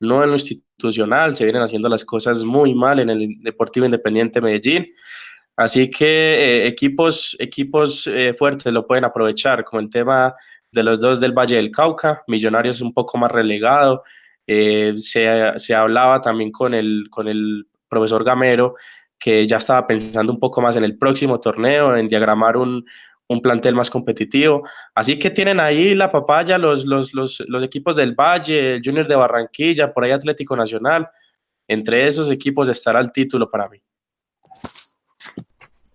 [0.00, 1.36] no en lo institucional.
[1.36, 4.92] Se vienen haciendo las cosas muy mal en el Deportivo Independiente Medellín.
[5.56, 10.34] Así que eh, equipos, equipos eh, fuertes lo pueden aprovechar, como el tema
[10.74, 14.02] de los dos del Valle del Cauca, Millonarios un poco más relegado.
[14.46, 18.74] Eh, se, se, hablaba también con el, con el profesor Gamero,
[19.18, 22.84] que ya estaba pensando un poco más en el próximo torneo, en diagramar un,
[23.28, 24.68] un plantel más competitivo.
[24.94, 29.06] Así que tienen ahí la papaya los, los, los, los, equipos del Valle, el Junior
[29.06, 31.08] de Barranquilla, por ahí Atlético Nacional.
[31.66, 33.80] Entre esos equipos estará el título para mí.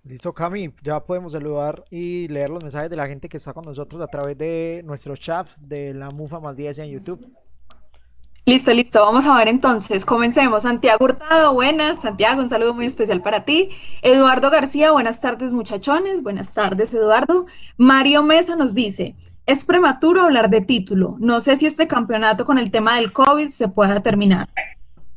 [0.10, 3.64] Listo, Cami, ya podemos saludar y leer los mensajes de la gente que está con
[3.64, 7.32] nosotros a través de nuestros chats de la Mufa más 10 en YouTube.
[8.44, 9.02] Listo, listo.
[9.02, 10.06] Vamos a ver entonces.
[10.06, 10.64] Comencemos.
[10.64, 12.02] Santiago Hurtado, buenas.
[12.02, 13.70] Santiago, un saludo muy especial para ti.
[14.02, 16.24] Eduardo García, buenas tardes, muchachones.
[16.24, 17.46] Buenas tardes, Eduardo.
[17.78, 21.18] Mario Mesa nos dice: Es prematuro hablar de título.
[21.20, 24.50] No sé si este campeonato con el tema del COVID se pueda terminar.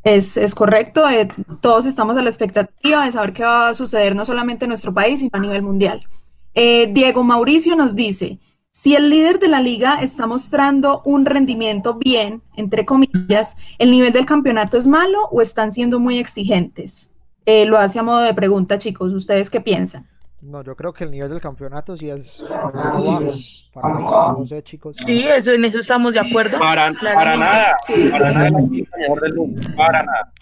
[0.04, 1.08] Es, es correcto.
[1.08, 1.28] eh,
[1.60, 4.92] todos estamos a la expectativa de saber qué va a suceder no solamente en nuestro
[4.92, 6.06] país, sino a nivel mundial.
[6.54, 8.38] Eh, Diego Mauricio nos dice.
[8.74, 14.14] Si el líder de la liga está mostrando un rendimiento bien, entre comillas, ¿el nivel
[14.14, 17.12] del campeonato es malo o están siendo muy exigentes?
[17.44, 19.12] Eh, lo hace a modo de pregunta, chicos.
[19.12, 20.08] ¿Ustedes qué piensan?
[20.42, 22.72] No, yo creo que el nivel del campeonato sí es bajo
[23.72, 24.04] para mí.
[24.04, 24.96] No sé, chicos.
[25.06, 26.58] Sí, eso, en eso estamos de acuerdo.
[26.58, 27.38] Para, para Claramente.
[27.38, 28.08] nada, Sí.
[28.10, 30.32] para nada, la equipo mejor del mundo, para nada.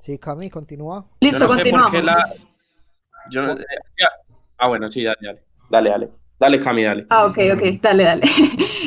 [0.00, 1.04] Sí, Cami, continúa.
[1.20, 1.90] Yo Listo, no sé por continuamos.
[1.92, 2.32] qué la...
[3.30, 3.64] Yo no- eh.
[4.56, 5.42] Ah, bueno, sí, dale, dale.
[5.68, 6.10] Dale, dale.
[6.38, 7.06] Dale, Cami, dale.
[7.10, 8.22] Ah, ok, ok, dale, dale.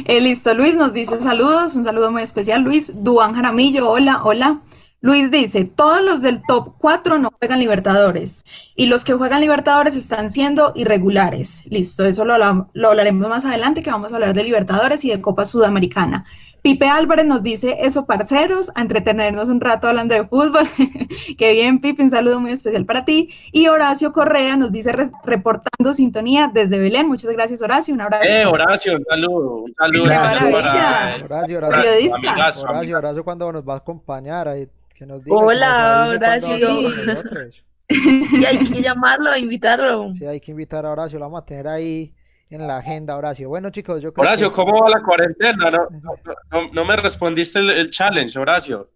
[0.05, 3.03] Eh, listo, Luis nos dice saludos, un saludo muy especial, Luis.
[3.03, 4.61] Duan Jaramillo, hola, hola.
[5.01, 8.43] Luis dice, todos los del top 4 no juegan Libertadores
[8.75, 11.65] y los que juegan Libertadores están siendo irregulares.
[11.69, 12.37] Listo, eso lo,
[12.73, 16.25] lo hablaremos más adelante, que vamos a hablar de Libertadores y de Copa Sudamericana.
[16.61, 20.67] Pipe Álvarez nos dice, eso parceros, a entretenernos un rato hablando de fútbol.
[21.37, 23.33] Qué bien, Pipe, un saludo muy especial para ti.
[23.53, 27.07] Y Horacio Correa nos dice, "Res- reportando sintonía desde Belén.
[27.07, 28.25] Muchas gracias, Horacio, un abrazo.
[28.25, 29.55] Eh, Horacio, un saludo.
[29.61, 30.61] Un saludo ¡Qué maravilla!
[30.61, 31.15] para...
[31.23, 31.79] Horacio, Horacio.
[31.79, 32.67] Horacio, amigazo.
[32.97, 34.49] Horacio, ¿cuándo nos va a acompañar?
[34.49, 34.67] Ahí,
[34.99, 37.63] que nos diga, Hola, que nos avise Horacio.
[37.89, 40.11] Y hay que llamarlo, invitarlo.
[40.11, 42.13] Sí, hay que invitar a Horacio, lo vamos a tener ahí
[42.49, 43.47] en la agenda, Horacio.
[43.49, 44.55] Bueno, chicos, yo creo Horacio, que...
[44.55, 45.71] ¿cómo va la cuarentena?
[45.71, 46.13] No, no,
[46.51, 48.91] no- no me respondiste el, el challenge, Horacio.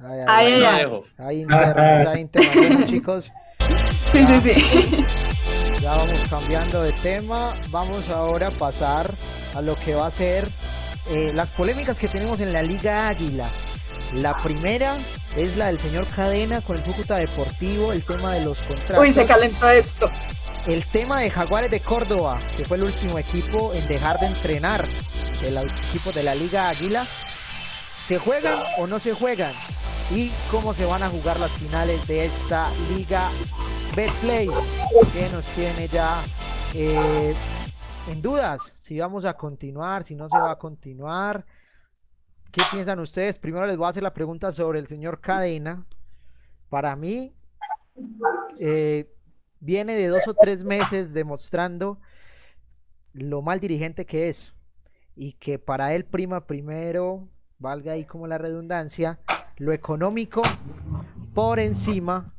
[0.00, 0.78] Ay, ay, Ay, ay, ay, Lo ay.
[0.78, 1.04] dejo.
[1.18, 2.54] hay internas.
[2.54, 3.32] Bueno, chicos,
[4.12, 5.04] Sí, sí, sí.
[5.82, 7.50] ya vamos cambiando de tema.
[7.70, 9.10] Vamos ahora a pasar
[9.54, 10.46] a lo que va a ser
[11.10, 13.50] eh, las polémicas que tenemos en la Liga Águila.
[14.14, 14.96] La primera
[15.36, 18.98] es la del señor Cadena con el Cúcuta Deportivo, el tema de los contratos.
[18.98, 20.08] Uy, se calentó esto.
[20.66, 24.88] El tema de Jaguares de Córdoba, que fue el último equipo en dejar de entrenar
[25.42, 27.06] el equipo de la Liga Águila.
[28.02, 29.52] ¿Se juegan o no se juegan?
[30.10, 33.28] ¿Y cómo se van a jugar las finales de esta Liga
[33.94, 34.48] Betplay?
[35.12, 36.22] Que nos tiene ya
[36.74, 37.34] eh,
[38.10, 41.44] en dudas si vamos a continuar, si no se va a continuar.
[42.50, 43.38] ¿Qué piensan ustedes?
[43.38, 45.86] Primero les voy a hacer la pregunta sobre el señor Cadena.
[46.70, 47.34] Para mí,
[48.60, 49.14] eh,
[49.60, 52.00] viene de dos o tres meses demostrando
[53.12, 54.54] lo mal dirigente que es
[55.14, 59.18] y que para él prima primero, valga ahí como la redundancia,
[59.56, 60.42] lo económico
[61.34, 62.32] por encima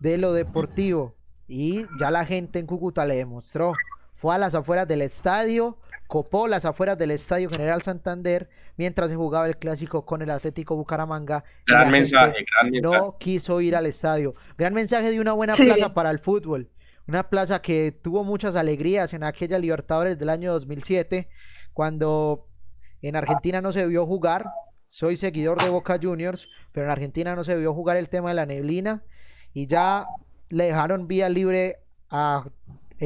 [0.00, 1.14] de lo deportivo.
[1.46, 3.72] Y ya la gente en Cúcuta le demostró.
[4.14, 9.16] Fue a las afueras del estadio, copó las afueras del estadio General Santander mientras se
[9.16, 11.44] jugaba el clásico con el Atlético Bucaramanga.
[11.66, 12.96] Gran gente mensaje, gran mensaje.
[12.98, 14.32] no quiso ir al estadio.
[14.56, 15.64] Gran mensaje de una buena Sí.
[15.66, 16.70] plaza para el fútbol.
[17.08, 21.28] Una plaza que tuvo muchas alegrías en aquella Libertadores del año 2007,
[21.72, 22.46] cuando
[23.02, 24.46] en Argentina no se vio jugar.
[24.88, 28.34] Soy seguidor de Boca Juniors, pero en Argentina no se vio jugar el tema de
[28.34, 29.02] la neblina
[29.52, 30.06] y ya
[30.50, 31.78] le dejaron vía libre
[32.10, 32.44] a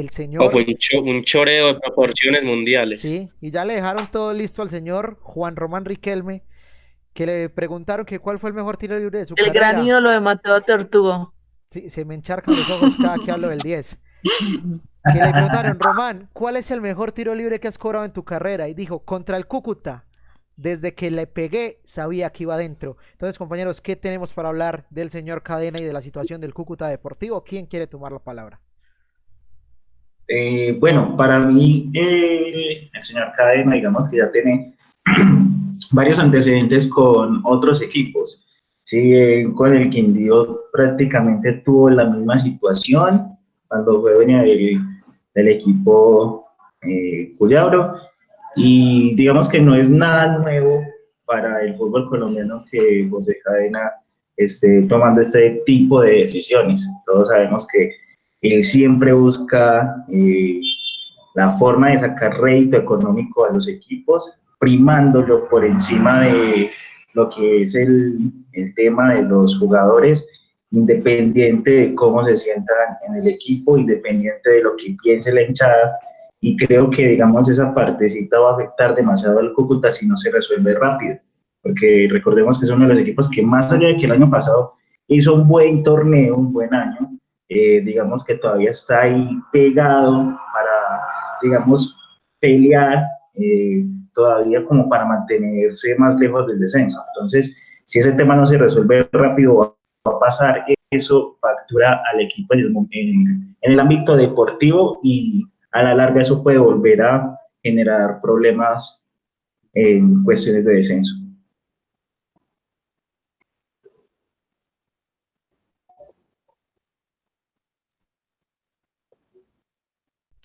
[0.01, 0.51] el señor.
[0.51, 3.01] fue un, cho- un choreo de proporciones mundiales.
[3.01, 6.45] Sí, y ya le dejaron todo listo al señor Juan Román Riquelme,
[7.13, 9.73] que le preguntaron que cuál fue el mejor tiro libre de su El carrera.
[9.73, 11.33] gran ídolo de Mateo Tortugo.
[11.71, 13.99] Sí, se me encharcan los ojos cada que hablo del 10.
[14.23, 18.25] Que le preguntaron, Román, ¿cuál es el mejor tiro libre que has cobrado en tu
[18.25, 18.69] carrera?
[18.69, 20.05] Y dijo, contra el Cúcuta.
[20.57, 22.97] Desde que le pegué, sabía que iba adentro.
[23.13, 26.89] Entonces, compañeros, ¿qué tenemos para hablar del señor Cadena y de la situación del Cúcuta
[26.89, 27.45] Deportivo?
[27.45, 28.61] ¿Quién quiere tomar la palabra?
[30.29, 34.75] Eh, bueno, para mí, eh, el señor Cadena, digamos que ya tiene
[35.93, 38.47] varios antecedentes con otros equipos.
[38.83, 43.37] Sí, eh, con el Quindío prácticamente tuvo la misma situación
[43.67, 44.79] cuando fue venía del,
[45.35, 46.47] del equipo
[46.83, 47.97] eh, Cuyabro.
[48.55, 50.83] Y digamos que no es nada nuevo
[51.25, 53.91] para el fútbol colombiano que José Cadena
[54.37, 56.89] esté tomando este tipo de decisiones.
[57.07, 57.91] Todos sabemos que
[58.41, 60.61] él siempre busca eh,
[61.35, 66.71] la forma de sacar rédito económico a los equipos, primándolo por encima de
[67.15, 68.19] lo que es el,
[68.53, 70.29] el tema de los jugadores,
[70.71, 75.99] independiente de cómo se sientan en el equipo, independiente de lo que piense la hinchada.
[76.41, 80.31] Y creo que, digamos, esa partecita va a afectar demasiado al Cúcuta si no se
[80.31, 81.19] resuelve rápido.
[81.63, 84.31] Porque recordemos que es uno de los equipos que, más allá de que el año
[84.31, 84.75] pasado
[85.09, 87.16] hizo un buen torneo, un buen año,
[87.49, 91.01] eh, digamos que todavía está ahí pegado para,
[91.43, 91.97] digamos,
[92.41, 93.05] pelear
[93.35, 97.03] eh, todavía como para mantenerse más lejos del descenso.
[97.15, 102.55] Entonces, si ese tema no se resuelve rápido, va a pasar eso factura al equipo
[102.55, 109.05] en en el ámbito deportivo y a la larga eso puede volver a generar problemas
[109.75, 111.26] en cuestiones de descenso.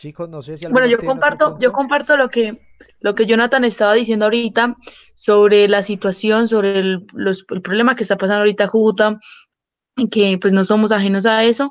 [0.02, 2.56] Chicos, no sé si Bueno, yo comparto, yo comparto lo que,
[3.02, 4.76] lo que Jonathan estaba diciendo ahorita
[5.14, 9.20] sobre la situación, sobre el, los, el problema que está pasando ahorita Juta,
[10.10, 11.70] que pues no somos ajenos a eso.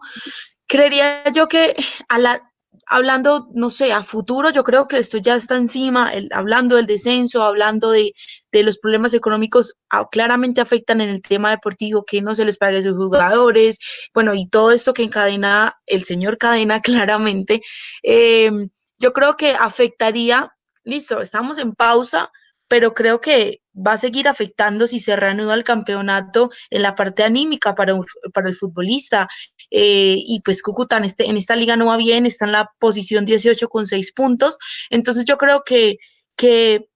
[0.68, 1.74] Creería yo que
[2.08, 2.49] a la,
[2.90, 7.44] hablando, no sé, a futuro, yo creo que esto ya está encima, hablando del descenso,
[7.44, 8.14] hablando de,
[8.50, 12.58] de los problemas económicos, ah, claramente afectan en el tema deportivo, que no se les
[12.58, 13.78] pague a sus jugadores,
[14.12, 17.62] bueno, y todo esto que encadena el señor Cadena claramente,
[18.02, 22.32] em, yo creo que afectaría, listo, estamos en pausa,
[22.66, 27.22] pero creo que va a seguir afectando si se reanuda el campeonato en la parte
[27.22, 27.94] anímica para,
[28.32, 29.28] para el futbolista.
[29.70, 32.70] Eh, y pues Cúcuta en, este, en esta liga no va bien, está en la
[32.78, 34.58] posición 18 con 6 puntos.
[34.90, 35.96] Entonces yo creo que,
[36.36, 36.88] que,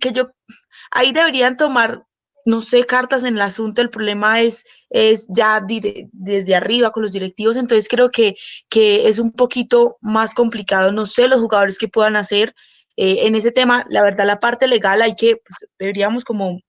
[0.00, 0.30] que yo,
[0.90, 2.04] ahí deberían tomar
[2.44, 7.12] no sé, cartas en el asunto, el problema es, es ya desde arriba con los
[7.12, 8.34] directivos, entonces creo que,
[8.68, 12.54] que es un poquito más complicado, no sé los jugadores que puedan hacer,
[13.04, 16.60] eh, en ese tema, la verdad, la parte legal hay que, pues, deberíamos como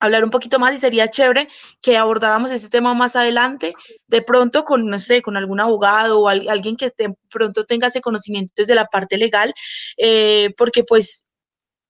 [0.00, 1.46] hablar un poquito más y sería chévere
[1.82, 3.74] que abordáramos ese tema más adelante,
[4.06, 8.00] de pronto con, no sé, con algún abogado o alguien que de pronto tenga ese
[8.00, 9.52] conocimiento desde la parte legal,
[9.98, 11.26] eh, porque pues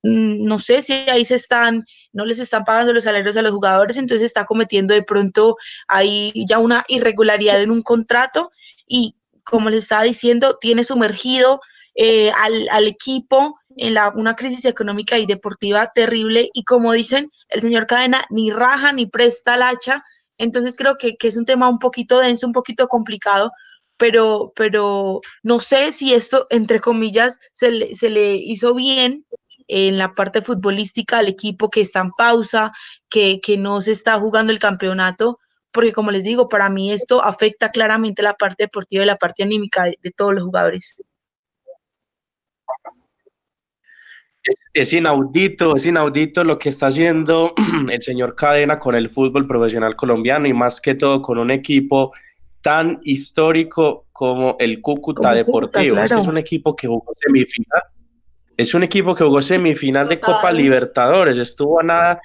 [0.03, 3.53] mm, no sé si ahí se están, no les están pagando los salarios a los
[3.53, 8.51] jugadores, entonces está cometiendo de pronto ahí ya una irregularidad en un contrato
[8.89, 11.61] y como les estaba diciendo, tiene sumergido
[11.97, 17.31] eh, al, al, equipo en la, una crisis económica y deportiva terrible y como dicen
[17.49, 20.05] el señor Cadena, ni raja ni presta el hacha,
[20.39, 23.53] entonces creo que, que es un tema un poquito denso, un poquito complicado,
[23.97, 29.25] pero, pero no sé si esto, entre comillas, se le, se le hizo bien
[29.69, 32.73] en la parte futbolística al equipo que está en pausa,
[33.09, 35.39] que, que no se está jugando el campeonato,
[35.73, 39.43] porque como les digo, para mí esto afecta claramente la parte deportiva y la parte
[39.43, 40.97] anímica de, de todos los jugadores.
[44.73, 47.55] Es, inaudito, es inaudito lo que está haciendo
[47.91, 52.13] el señor Cadena con el fútbol profesional colombiano y más que todo con un equipo
[52.61, 55.99] tan histórico como el Cúcuta Deportivo.
[55.99, 57.83] Es, un equipo que jugó semifinal.
[58.57, 61.37] Es un equipo que jugó semifinal de Copa Libertadores.
[61.39, 62.21] Estuvo a nada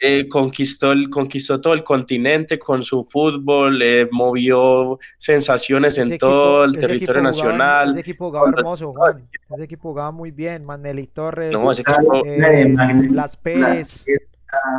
[0.00, 6.64] eh, conquistó, el, conquistó todo el continente con su fútbol, eh, movió sensaciones en todo
[6.64, 7.90] el territorio nacional.
[7.90, 9.28] ese equipo jugaba hermoso, Juan.
[9.52, 10.62] Ese equipo jugaba muy bien.
[10.64, 12.76] Maneli Torres, eh,
[13.10, 14.06] Las Pérez,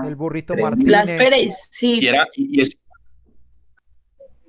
[0.05, 0.89] el burrito Martínez.
[0.89, 1.99] Las Pérez, sí.
[2.01, 2.79] Y, era, y es,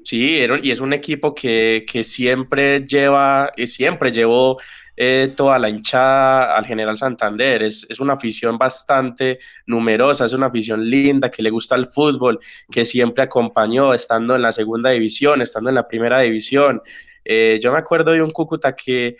[0.04, 4.58] sí, y es un equipo que, que siempre lleva, y siempre llevó
[5.02, 7.62] eh, toda la hinchada al General Santander.
[7.62, 12.38] Es, es, una afición bastante numerosa, es una afición linda que le gusta el fútbol,
[12.70, 16.82] que siempre acompañó estando en la segunda división, estando en la primera división.
[17.24, 19.16] Eh, yo me acuerdo de un Cúcuta que,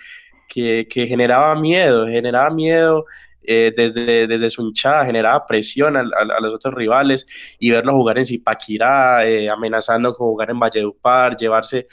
[0.46, 3.06] que, que generaba miedo, generaba miedo.
[3.42, 7.26] Eh, desde, desde su hinchada generaba presión a, a, los otros rivales
[7.58, 11.88] y verlo jugar en Zipaquirá, amenazando con jugar en Valledupar, llevarse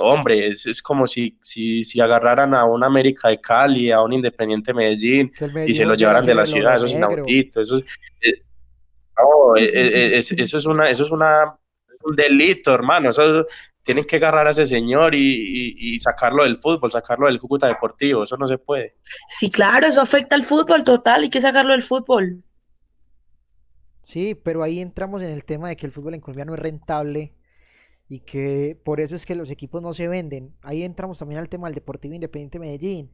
[0.00, 4.12] hombre, es, es como si, si, si, agarraran a un América de Cali, a un
[4.12, 5.32] Independiente Medellín
[5.66, 7.84] y se lo llevaran de la ciudad, eso es inaudito, eso es,
[8.20, 8.42] eh,
[9.16, 11.56] no, eh, eh, eso es una, eso es una,
[12.04, 13.46] un delito, hermano, eso
[13.82, 18.24] tienen que agarrar a ese señor y, y, sacarlo del fútbol, sacarlo del Cúcuta Deportivo,
[18.24, 18.96] eso no se puede.
[19.28, 22.42] Sí, claro, eso afecta al fútbol total, hay que sacarlo del fútbol.
[24.02, 26.60] Sí, pero ahí entramos en el tema de que el fútbol en Colombia no es
[26.60, 27.32] rentable
[28.08, 30.54] y que por eso es que los equipos no se venden.
[30.62, 33.10] Ahí entramos también al tema del Deportivo Independiente Medellín.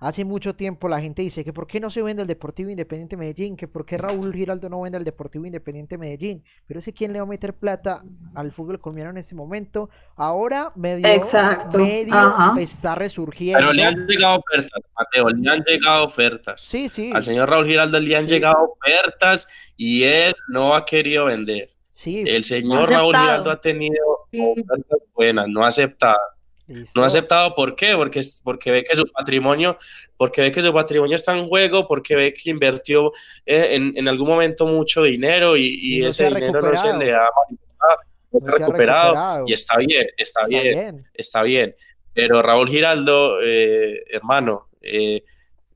[0.00, 3.16] Hace mucho tiempo la gente dice que por qué no se vende el Deportivo Independiente
[3.16, 6.44] Medellín, que por qué Raúl Giraldo no vende el Deportivo Independiente Medellín.
[6.68, 8.04] Pero ese quién le va a meter plata
[8.36, 9.90] al fútbol colombiano en este momento.
[10.14, 11.80] Ahora medio, Exacto.
[11.80, 13.58] está resurgiendo.
[13.58, 16.60] Pero le han llegado ofertas, Mateo, le han llegado ofertas.
[16.60, 17.10] Sí, sí.
[17.12, 21.70] Al señor Raúl Giraldo le han llegado ofertas y él no ha querido vender.
[22.04, 24.28] El señor Raúl Giraldo ha tenido
[25.14, 26.18] buenas, no ha aceptado.
[26.94, 27.94] No ha aceptado, ¿por qué?
[27.96, 29.78] Porque, porque ve que su patrimonio,
[30.18, 33.10] porque ve que su patrimonio está en juego, porque ve que invirtió
[33.46, 37.26] eh, en, en, algún momento mucho dinero y, ese dinero no se le ha
[38.32, 41.74] recuperado, y está bien, está, bien, está bien.
[42.12, 45.22] Pero Raúl Giraldo, eh, hermano, eh,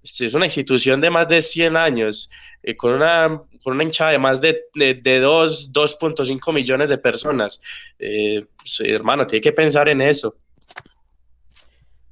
[0.03, 2.29] es una institución de más de 100 años,
[2.63, 7.61] eh, con, una, con una hinchada de más de, de, 2.5 millones de personas.
[7.99, 10.37] Pues, hermano, tiene que pensar en eso.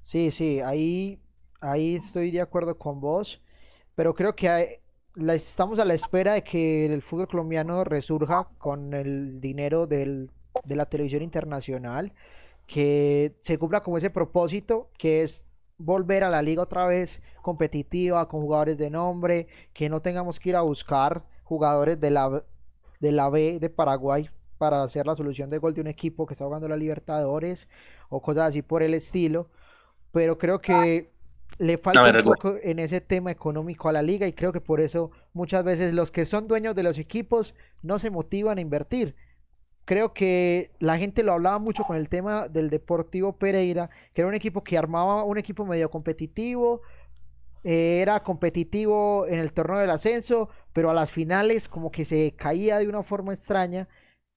[0.02, 1.18] Sí, sí, ahí,
[1.60, 3.40] ahí estoy de acuerdo con vos,
[3.94, 4.80] pero creo que
[5.28, 10.30] estamos a la espera de que el fútbol colombiano resurja con el dinero del,
[10.64, 12.12] de la televisión internacional,
[12.66, 15.44] que se cumpla como ese propósito, que es
[15.80, 20.50] volver a la liga otra vez competitiva, con jugadores de nombre, que no tengamos que
[20.50, 22.44] ir a buscar jugadores de la,
[23.00, 26.34] de la B de Paraguay para hacer la solución de gol de un equipo que
[26.34, 27.68] está jugando la Libertadores
[28.08, 29.48] o cosas así por el estilo
[30.12, 31.10] pero creo que
[31.58, 34.80] le falta un poco en ese tema económico a la liga y creo que por
[34.80, 39.14] eso muchas veces los que son dueños de los equipos no se motivan a invertir.
[39.90, 44.28] Creo que la gente lo hablaba mucho con el tema del Deportivo Pereira, que era
[44.28, 46.82] un equipo que armaba un equipo medio competitivo,
[47.64, 52.36] eh, era competitivo en el torneo del ascenso, pero a las finales como que se
[52.36, 53.88] caía de una forma extraña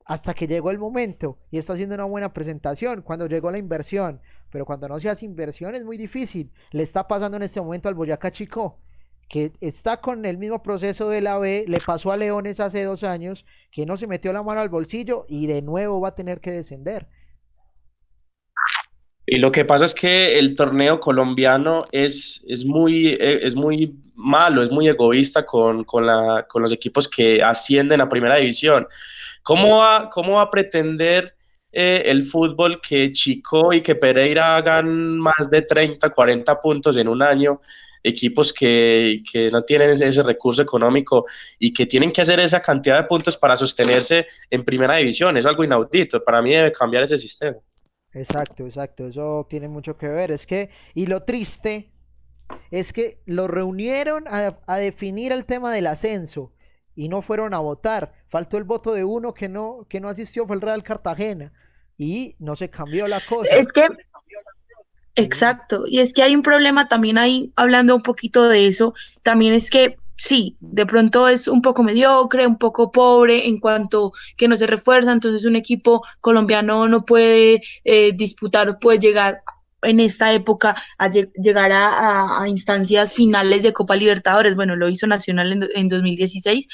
[0.05, 3.03] hasta que llegó el momento y está haciendo una buena presentación.
[3.03, 6.51] Cuando llegó la inversión, pero cuando no se hace inversión es muy difícil.
[6.71, 8.79] Le está pasando en este momento al Boyacá Chico,
[9.30, 13.03] que está con el mismo proceso de la B, le pasó a Leones hace dos
[13.03, 16.39] años, que no se metió la mano al bolsillo y de nuevo va a tener
[16.39, 17.07] que descender.
[19.26, 23.97] Y lo que pasa es que el torneo colombiano es, es, muy, eh, es muy
[24.15, 28.86] malo, es muy egoísta con, con, la, con los equipos que ascienden a primera división.
[29.41, 31.36] ¿Cómo va, cómo va a pretender
[31.71, 37.07] eh, el fútbol que Chico y que Pereira hagan más de 30, 40 puntos en
[37.07, 37.61] un año,
[38.03, 41.25] equipos que, que, no tienen ese recurso económico
[41.57, 45.37] y que tienen que hacer esa cantidad de puntos para sostenerse en primera división.
[45.37, 46.23] Es algo inaudito.
[46.23, 47.57] Para mí debe cambiar ese sistema.
[48.13, 49.07] Exacto, exacto.
[49.07, 50.31] Eso tiene mucho que ver.
[50.31, 51.91] Es que, y lo triste
[52.69, 56.51] es que lo reunieron a, a definir el tema del ascenso
[56.95, 58.13] y no fueron a votar.
[58.29, 61.53] Faltó el voto de uno que no, que no asistió, fue el Real Cartagena.
[61.97, 63.55] Y no se cambió la cosa.
[63.55, 63.87] Es que,
[65.16, 69.53] exacto, y es que hay un problema también ahí, hablando un poquito de eso, también
[69.53, 74.47] es que sí, de pronto es un poco mediocre, un poco pobre en cuanto que
[74.47, 79.41] no se refuerza, entonces un equipo colombiano no puede eh, disputar, puede llegar
[79.84, 84.55] en esta época a llegar a, instancias finales de Copa Libertadores.
[84.55, 86.68] Bueno, lo hizo Nacional en, 2016,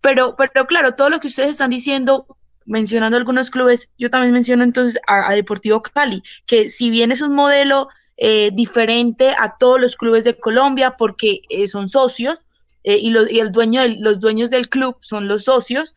[0.00, 2.26] pero, pero claro, todo lo que ustedes están diciendo,
[2.66, 7.34] mencionando algunos clubes, yo también menciono entonces a, Deportivo Cali, que si bien es un
[7.34, 12.46] modelo eh, diferente a todos los clubes de Colombia porque eh, son socios
[12.84, 15.94] eh, y, y, el dueño los dueños del club son los socios,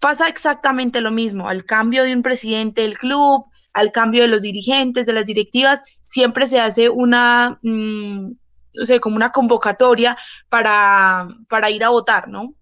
[0.00, 4.42] pasa exactamente lo mismo, al cambio de un presidente del club, al cambio de los
[4.42, 8.32] dirigentes, de las directivas, siempre se hace una, mm,
[8.80, 10.16] o sea, como una convocatoria
[10.48, 12.54] para, para ir a votar, ¿no?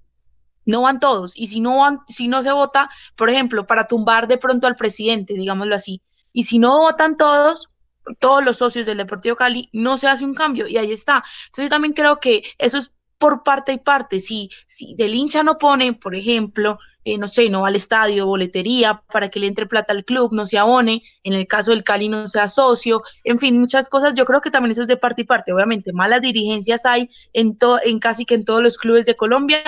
[0.66, 1.36] No van todos.
[1.36, 4.76] Y si no van, si no se vota, por ejemplo, para tumbar de pronto al
[4.76, 6.02] presidente, digámoslo así.
[6.32, 7.70] Y si no votan todos,
[8.18, 11.24] todos los socios del Deportivo Cali, no se hace un cambio y ahí está.
[11.46, 14.20] Entonces yo también creo que eso es por parte y parte.
[14.20, 18.26] Si, si del hincha no pone, por ejemplo, eh, no sé, no va al estadio,
[18.26, 21.84] boletería, para que le entre plata al club, no se abone, en el caso del
[21.84, 24.96] Cali no sea socio, en fin, muchas cosas, yo creo que también eso es de
[24.96, 29.06] parte y parte, obviamente, malas dirigencias hay en, en casi que en todos los clubes
[29.06, 29.62] de Colombia,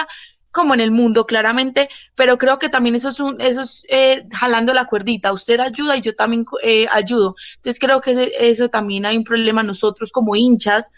[0.59, 4.25] como en el mundo, claramente, pero creo que también eso es, un, eso es eh,
[4.33, 9.07] jalando la cuerdita, usted ayuda y yo también eh, ayudo, entonces creo que eso también
[9.07, 9.63] hay un problema.
[9.63, 10.93] Nosotros como hinchas,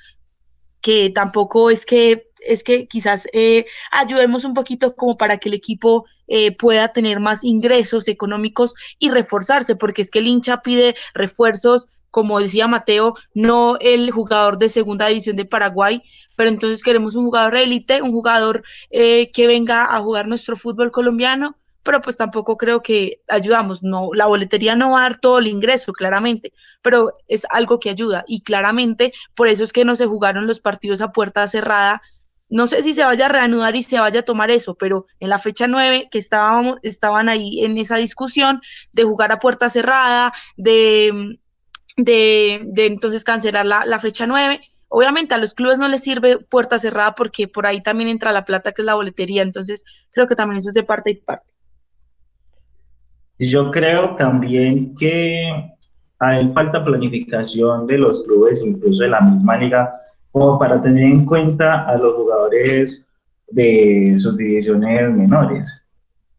[0.80, 5.54] que tampoco es que es que quizás eh, ayudemos un poquito como para que el
[5.54, 10.96] equipo eh, pueda tener más ingresos económicos y reforzarse, porque es que el hincha pide
[11.12, 16.02] refuerzos, como decía Mateo, no el jugador de segunda división de Paraguay,
[16.36, 20.90] pero entonces queremos un jugador élite, un jugador eh, que venga a jugar nuestro fútbol
[20.90, 23.82] colombiano pero pues tampoco creo que ayudamos.
[23.82, 26.52] No, la boletería no va a dar todo el ingreso, claramente,
[26.82, 30.60] pero es algo que ayuda y claramente por eso es que no se jugaron los
[30.60, 32.02] partidos a puerta cerrada.
[32.48, 35.28] No sé si se vaya a reanudar y se vaya a tomar eso, pero en
[35.30, 38.60] la fecha 9 que estábamos, estaban ahí en esa discusión
[38.92, 41.38] de jugar a puerta cerrada, de,
[42.04, 44.60] de, de entonces cancelar la, la fecha 9,
[44.92, 48.44] Obviamente a los clubes no les sirve puerta cerrada porque por ahí también entra la
[48.44, 51.46] plata que es la boletería, entonces creo que también eso es de parte y parte.
[53.38, 55.48] Yo creo también que
[56.18, 59.94] hay falta planificación de los clubes, incluso de la misma liga,
[60.32, 63.08] como para tener en cuenta a los jugadores
[63.46, 65.86] de sus divisiones menores.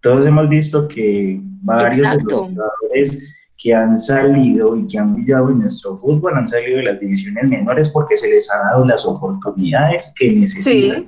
[0.02, 3.24] Todos hemos visto que varios de los jugadores
[3.62, 7.48] que han salido y que han brillado en nuestro fútbol han salido de las divisiones
[7.48, 11.06] menores porque se les ha dado las oportunidades que necesitan.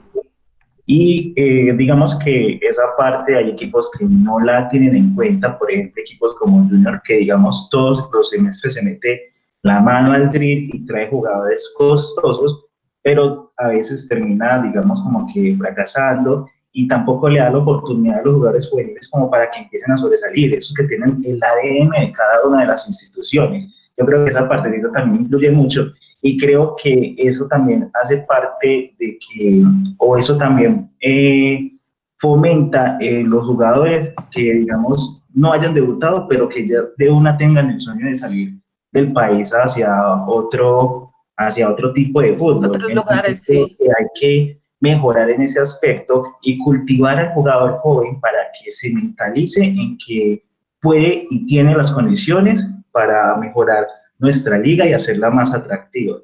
[0.85, 5.71] Y eh, digamos que esa parte hay equipos que no la tienen en cuenta, por
[5.71, 9.33] ejemplo, equipos como Junior, que digamos todos los semestres se mete
[9.63, 12.65] la mano al drill y trae jugadores costosos,
[13.01, 18.23] pero a veces termina, digamos, como que fracasando y tampoco le da la oportunidad a
[18.23, 22.11] los jugadores juveniles como para que empiecen a sobresalir, esos que tienen el ADN de
[22.11, 23.71] cada una de las instituciones.
[23.95, 28.95] Yo creo que esa parte también influye mucho y creo que eso también hace parte
[28.97, 29.63] de que,
[29.97, 31.73] o eso también eh,
[32.17, 37.69] fomenta eh, los jugadores que, digamos, no hayan debutado, pero que ya de una tengan
[37.69, 38.53] el sueño de salir
[38.91, 42.65] del país hacia otro, hacia otro tipo de fútbol.
[42.65, 43.77] Otros lugares, sí.
[43.79, 49.63] hay que mejorar en ese aspecto y cultivar al jugador joven para que se mentalice
[49.63, 50.43] en que
[50.81, 53.87] puede y tiene las condiciones para mejorar
[54.19, 56.17] nuestra liga y hacerla más atractiva.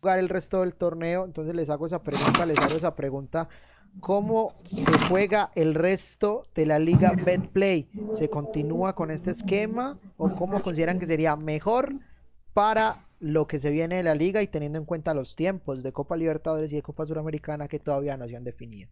[0.00, 3.48] jugar el resto del torneo, entonces les hago esa pregunta, les hago esa pregunta.
[4.00, 7.88] ¿Cómo se juega el resto de la liga Betplay?
[8.12, 11.94] ¿Se continúa con este esquema o cómo consideran que sería mejor
[12.52, 15.92] para lo que se viene de la liga y teniendo en cuenta los tiempos de
[15.92, 18.90] Copa Libertadores y de Copa Suramericana que todavía no se han definido?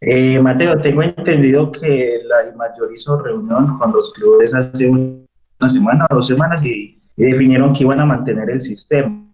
[0.00, 6.06] Eh, Mateo, tengo entendido que la mayor hizo reunión con los clubes hace una semana
[6.10, 9.27] o dos semanas y y definieron que iban a mantener el sistema,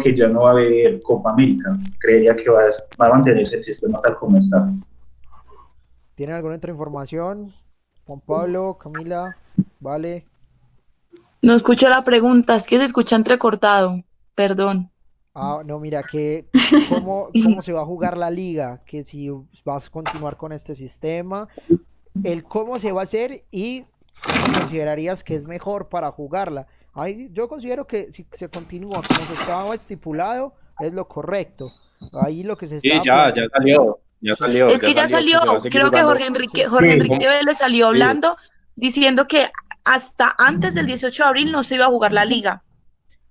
[0.00, 1.76] que ya no va a haber Copa América.
[1.98, 2.62] Creería que va,
[2.98, 4.70] a mantenerse el sistema tal como está.
[6.14, 7.54] ¿Tienen alguna otra información?
[8.06, 9.36] Juan Pablo, Camila,
[9.80, 10.26] vale.
[11.42, 14.02] No escucho la pregunta, es que se escucha entrecortado,
[14.34, 14.90] perdón.
[15.34, 16.46] Ah, no, mira, que
[16.88, 19.30] cómo, cómo se va a jugar la liga, que si
[19.64, 21.48] vas a continuar con este sistema,
[22.24, 23.84] el cómo se va a hacer y
[24.58, 26.66] considerarías que es mejor para jugarla
[27.30, 31.72] yo considero que si se continúa como se estaba estipulado, es lo correcto.
[32.12, 32.88] Ahí lo que se está.
[32.88, 34.00] Sí, ya, ya salió.
[34.20, 35.40] Ya salió, es que ya salió,
[35.70, 38.38] creo que Jorge Enrique, Jorge Enrique Vélez salió hablando
[38.74, 39.50] diciendo que
[39.84, 42.62] hasta antes del 18 de abril no se iba a jugar la liga.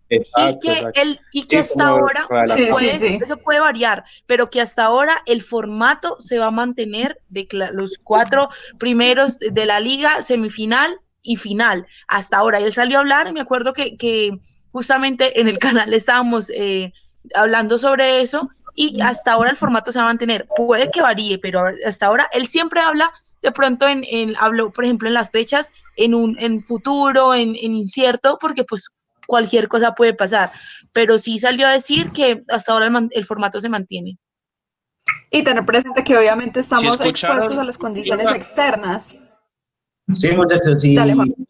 [0.07, 5.41] y que, El, y que hasta ahora, eso puede variar, pero que hasta ahora el
[5.41, 11.85] formato se va a mantener de los cuatro primeros de la liga, semifinal, y final
[12.07, 12.59] hasta ahora.
[12.59, 14.39] Él salió a hablar, me acuerdo que, que
[14.71, 16.93] justamente en el canal estábamos eh,
[17.33, 20.47] hablando sobre eso y hasta ahora el formato se va a mantener.
[20.55, 23.11] Puede que varíe, pero hasta ahora él siempre habla
[23.41, 27.55] de pronto en, en habló, por ejemplo, en las fechas, en un en futuro, en,
[27.55, 28.89] en, incierto, porque pues
[29.27, 30.51] cualquier cosa puede pasar.
[30.91, 34.17] Pero sí salió a decir que hasta ahora el, el formato se mantiene.
[35.29, 39.15] Y tener presente que obviamente estamos expuestos a las condiciones externas.
[40.11, 40.95] Sí, muchachos, sí.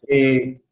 [0.08, 0.62] Eh,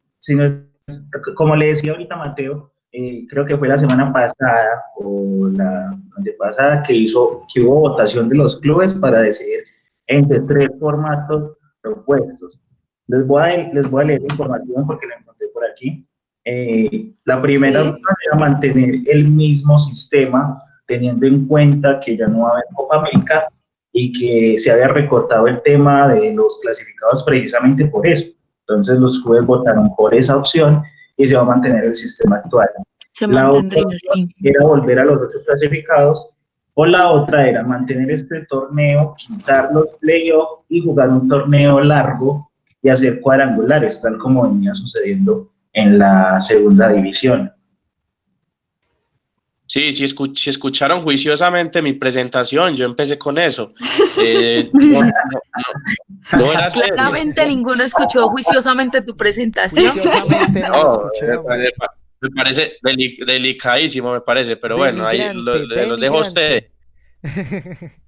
[1.35, 5.97] como le decía ahorita Mateo, eh, creo que fue la semana pasada o la
[6.39, 9.63] pasada que hizo que hubo votación de los clubes para decidir
[10.07, 12.59] entre tres formatos propuestos.
[13.07, 16.07] Les voy a, les voy a leer la información porque la encontré por aquí.
[16.43, 22.49] Eh, la primera era mantener el mismo sistema, teniendo en cuenta que ya no va
[22.49, 23.47] a haber Copa América
[23.97, 28.25] y que se había recortado el tema de los clasificados precisamente por eso.
[28.67, 30.83] Entonces los clubes votaron por esa opción
[31.15, 32.67] y se va a mantener el sistema actual.
[33.21, 33.83] la otra
[34.43, 36.29] era volver a los otros clasificados
[36.73, 42.51] o la otra era mantener este torneo, quitar los playoffs y jugar un torneo largo
[42.81, 47.49] y hacer cuadrangulares, tal como venía sucediendo en la segunda división.
[49.75, 50.05] Sí, si,
[50.49, 53.73] escucharon juiciosamente mi presentación, yo empecé con eso.
[54.17, 55.01] Eh, no,
[56.71, 59.93] Claramente ninguno escuchó juiciosamente tu presentación.
[62.21, 66.71] me, parece delicadísimo, me parece, pero bueno, ahí los dejo a ustedes.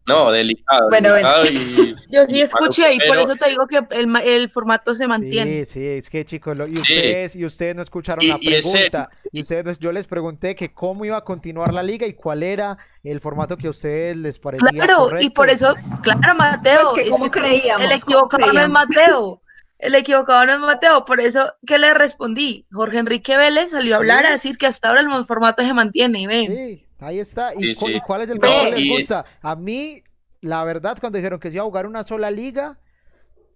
[0.08, 0.90] No, delicado.
[0.90, 1.10] Bueno,
[2.10, 5.66] Yo sí escuché y por eso te digo que el, el, formato se mantiene.
[5.66, 9.10] Sí, sí, es que chicos, y, ustedes, y ustedes no escucharon la pregunta.
[9.34, 12.78] Y ustedes, yo les pregunté que cómo iba a continuar la liga y cuál era
[13.04, 16.92] el formato que a ustedes les parecía Claro, y por eso, claro, Mateo.
[16.94, 17.86] Pues que ¿cómo creíamos?
[17.86, 19.42] El equivocado no es Mateo.
[19.78, 22.66] El equivocado no es Mateo, por eso que le respondí.
[22.72, 26.22] Jorge Enrique Vélez salió a hablar a decir que hasta ahora el formato se mantiene,
[26.22, 26.48] y ven.
[26.48, 26.87] Sí.
[27.00, 27.54] Ahí está.
[27.56, 29.26] ¿Y, cuál es el que les gusta?
[29.42, 30.04] A mí,
[30.42, 32.80] la verdad, cuando dijeron que se iba a jugar una sola liga,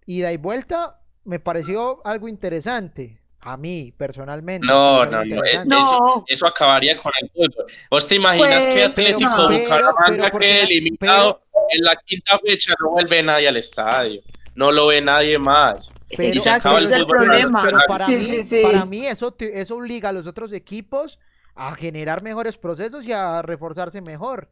[0.06, 3.20] ida y vuelta, me pareció algo interesante.
[3.44, 4.68] A mí, personalmente.
[4.68, 7.66] No, no, no, eso, eso, acabaría con el fútbol.
[7.90, 12.76] ¿Vos te imaginas que pues, Atlético no, Bucaramanga quede eliminado en la quinta fecha?
[12.80, 14.22] No vuelve nadie al estadio.
[14.54, 15.92] No lo ve nadie más.
[16.16, 17.64] Pero, y se acaba el, el problema.
[17.64, 18.62] Pero para, sí, mí, sí, sí.
[18.62, 21.18] para mí eso, eso obliga a los otros equipos
[21.56, 24.50] a generar mejores procesos y a reforzarse mejor.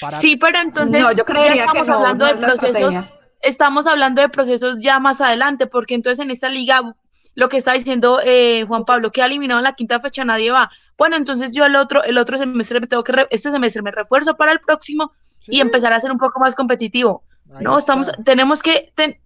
[0.00, 0.20] Para...
[0.20, 2.94] Sí, pero entonces no, yo creería estamos que no, hablando no de procesos,
[3.40, 6.94] estamos hablando de procesos ya más adelante, porque entonces en esta liga,
[7.34, 10.50] lo que está diciendo eh, Juan Pablo, que ha eliminado en la quinta fecha, nadie
[10.50, 10.70] va.
[10.96, 14.36] Bueno, entonces yo el otro, el otro semestre me tengo que, este semestre me refuerzo
[14.36, 15.56] para el próximo sí.
[15.56, 17.24] y empezar a ser un poco más competitivo.
[17.54, 17.92] Ahí no, está.
[18.00, 19.18] estamos, tenemos que, ten,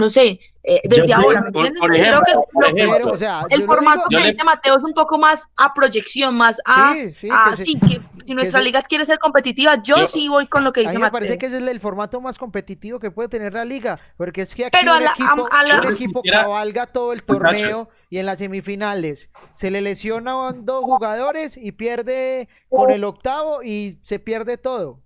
[0.00, 1.80] no sé, eh, desde yo, ahora, ¿me entiendes?
[1.80, 4.82] Por, ejemplo, Creo que, por ejemplo, o sea, el formato digo, que dice Mateo es
[4.82, 8.60] un poco más a proyección, más a, sí, sí, a, que sí, que si nuestra
[8.60, 11.04] liga quiere ser competitiva, yo, yo, sí voy con lo que dice a mí me
[11.04, 11.20] Mateo.
[11.20, 14.54] parece que es el, el, formato más competitivo que puede tener la liga, porque es
[14.54, 15.80] que aquí Pero un, la, equipo, a, la...
[15.80, 21.56] un equipo cabalga todo el torneo y en las semifinales se le lesionan dos jugadores
[21.56, 25.00] y pierde con el octavo y se pierde todo.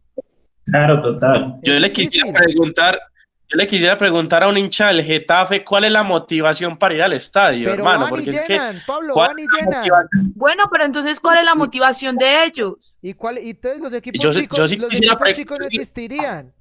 [0.65, 1.59] Claro, total.
[1.63, 2.99] Yo le quisiera preguntar
[3.49, 7.03] yo le quisiera preguntar a un hincha del Getafe cuál es la motivación para ir
[7.03, 8.43] al estadio, pero hermano, porque llenan,
[8.77, 9.87] es que Pablo, van y llenan.
[10.35, 12.95] Bueno, pero entonces ¿cuál es la motivación de ellos?
[13.03, 16.53] ¿Y cuál y entonces los equipos yo, chicos, yo sí los equipos chicos no existirían?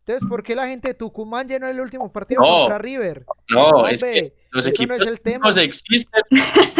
[0.00, 3.24] Entonces, ¿por qué la gente de Tucumán llenó el último partido no, contra River?
[3.48, 5.48] No, no es que los equipos no es el tema.
[5.48, 6.22] existen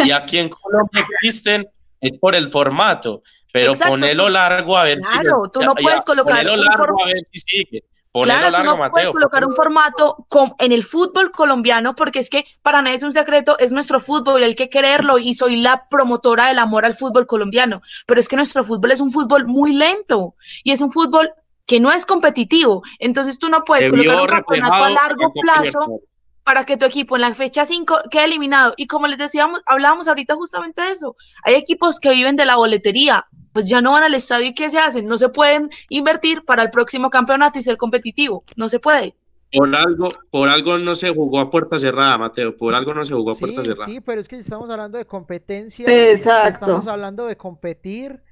[0.03, 1.67] y aquí en Colombia existen
[1.99, 3.21] es por el formato,
[3.53, 3.91] pero Exacto.
[3.91, 7.05] ponelo largo a ver claro, si Claro, tú no ya, puedes colocar ponelo largo a
[7.05, 7.83] ver si sigue.
[8.11, 10.27] Ponelo claro, largo, tú no Mateo, puedes colocar un formato
[10.59, 14.43] en el fútbol colombiano porque es que para nadie es un secreto, es nuestro fútbol,
[14.43, 18.35] hay que quererlo y soy la promotora del amor al fútbol colombiano, pero es que
[18.35, 21.31] nuestro fútbol es un fútbol muy lento y es un fútbol
[21.65, 26.01] que no es competitivo, entonces tú no puedes colocar un campeonato a largo plazo
[26.43, 28.73] para que tu equipo en la fecha 5 quede eliminado.
[28.75, 31.15] Y como les decíamos, hablábamos ahorita justamente de eso.
[31.43, 34.69] Hay equipos que viven de la boletería, pues ya no van al estadio y ¿qué
[34.69, 35.07] se hacen?
[35.07, 38.43] No se pueden invertir para el próximo campeonato y ser competitivo.
[38.55, 39.15] No se puede.
[39.53, 42.55] Por algo, por algo no se jugó a puerta cerrada, Mateo.
[42.55, 43.85] Por algo no se jugó a sí, puerta cerrada.
[43.85, 46.47] Sí, pero es que si estamos hablando de competencia, Exacto.
[46.47, 48.23] Si estamos hablando de competir,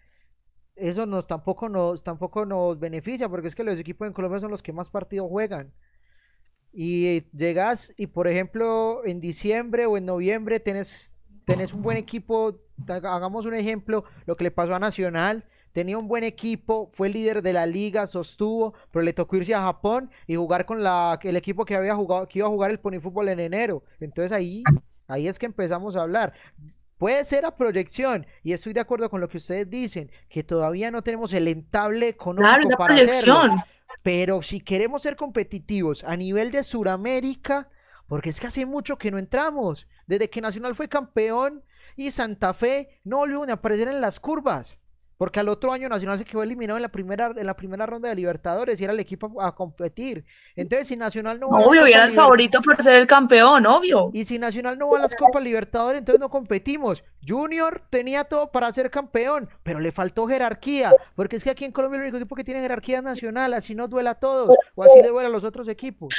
[0.77, 4.51] eso nos tampoco nos tampoco nos beneficia, porque es que los equipos en Colombia son
[4.51, 5.73] los que más partidos juegan.
[6.71, 11.13] Y llegas y por ejemplo en diciembre o en noviembre tenés,
[11.49, 16.07] tenés un buen equipo, hagamos un ejemplo, lo que le pasó a Nacional, tenía un
[16.07, 20.35] buen equipo, fue líder de la liga, sostuvo, pero le tocó irse a Japón y
[20.35, 23.29] jugar con la, el equipo que había jugado, que iba a jugar el Pony Fútbol
[23.29, 23.83] en enero.
[23.99, 24.63] Entonces ahí,
[25.07, 26.33] ahí es que empezamos a hablar.
[26.99, 30.91] Puede ser a proyección, y estoy de acuerdo con lo que ustedes dicen, que todavía
[30.91, 33.37] no tenemos el entable económico claro, para proyección.
[33.37, 33.63] hacerlo.
[34.03, 37.69] Pero si queremos ser competitivos a nivel de Suramérica,
[38.09, 41.63] porque es que hace mucho que no entramos, desde que Nacional fue campeón
[41.95, 44.77] y Santa Fe no volvieron a aparecer en las curvas.
[45.15, 48.07] Porque al otro año Nacional se quedó eliminado en la primera, en la primera ronda
[48.07, 50.23] de Libertadores y era el equipo a, a competir.
[50.55, 54.11] Entonces, si Nacional no va Obvio, a era el favorito por ser el campeón, obvio.
[54.13, 57.03] Y si Nacional no va a las Copas Libertadores, entonces no competimos.
[57.27, 60.93] Junior tenía todo para ser campeón, pero le faltó jerarquía.
[61.15, 63.75] Porque es que aquí en Colombia el único equipo que tiene jerarquía es Nacional, así
[63.75, 66.15] no duela a todos, o así le duela a los otros equipos.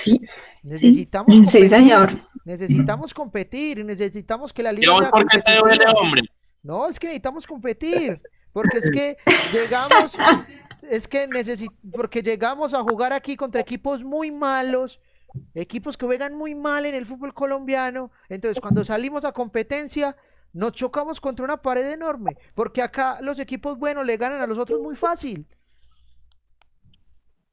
[0.00, 0.20] Sí.
[0.62, 2.10] Necesitamos sí, sí señor.
[2.44, 4.86] Necesitamos competir, necesitamos que la liga.
[4.86, 6.22] Yo, ¿Por qué te duele, hombre?
[6.62, 8.20] No, es que necesitamos competir,
[8.52, 9.16] porque es que
[9.52, 10.14] llegamos,
[10.90, 15.00] es que necesitamos, porque llegamos a jugar aquí contra equipos muy malos,
[15.54, 20.16] equipos que juegan muy mal en el fútbol colombiano, entonces cuando salimos a competencia
[20.52, 24.58] nos chocamos contra una pared enorme, porque acá los equipos buenos le ganan a los
[24.58, 25.46] otros muy fácil.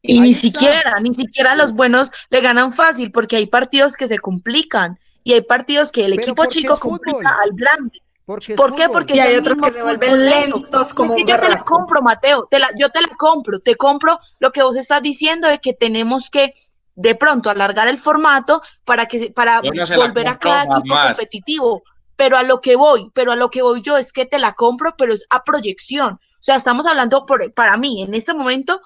[0.02, 0.42] Y Ahí ni está.
[0.42, 5.34] siquiera, ni siquiera los buenos le ganan fácil, porque hay partidos que se complican y
[5.34, 8.02] hay partidos que el Pero equipo chico complica al grande.
[8.26, 8.90] Porque ¿Por qué?
[8.90, 12.02] Porque y hay otros que se vuelven lentos como es que yo te la compro,
[12.02, 15.60] Mateo, te la, yo te la compro, te compro lo que vos estás diciendo de
[15.60, 16.52] que tenemos que
[16.96, 21.84] de pronto alargar el formato para que para no volver a cada equipo competitivo.
[22.18, 24.54] Pero a lo que voy, pero a lo que voy yo es que te la
[24.54, 26.14] compro, pero es a proyección.
[26.16, 28.82] O sea, estamos hablando por, para mí en este momento,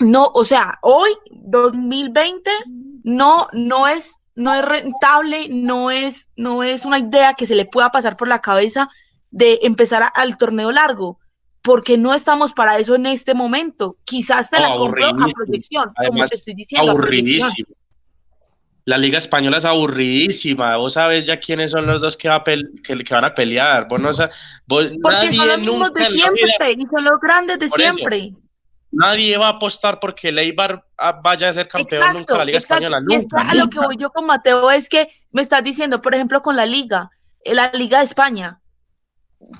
[0.00, 2.50] no, o sea, hoy 2020
[3.04, 7.66] no, no es no es rentable, no es, no es una idea que se le
[7.66, 8.88] pueda pasar por la cabeza
[9.30, 11.18] de empezar a- al torneo largo,
[11.60, 13.96] porque no estamos para eso en este momento.
[14.04, 16.92] Quizás te la compro a proyección, como Además, te estoy diciendo.
[16.92, 17.68] aburridísimo.
[18.86, 20.76] La liga española es aburridísima.
[20.78, 22.64] Vos sabés ya quiénes son los dos que, va a que,
[23.04, 23.86] que van a pelear.
[23.86, 24.18] Vos no vos-
[24.66, 27.90] Porque nadie son los mismos nunca de siempre y son los grandes de Por eso.
[28.92, 32.38] Nadie va a apostar porque el Eibar ah, vaya a ser campeón Exacto, nunca de
[32.38, 32.84] la Liga exacto.
[32.84, 33.00] Española.
[33.18, 33.50] Nunca.
[33.50, 36.56] a lo que voy yo con Mateo es que me estás diciendo, por ejemplo, con
[36.56, 37.10] la Liga,
[37.44, 38.60] eh, la Liga de España,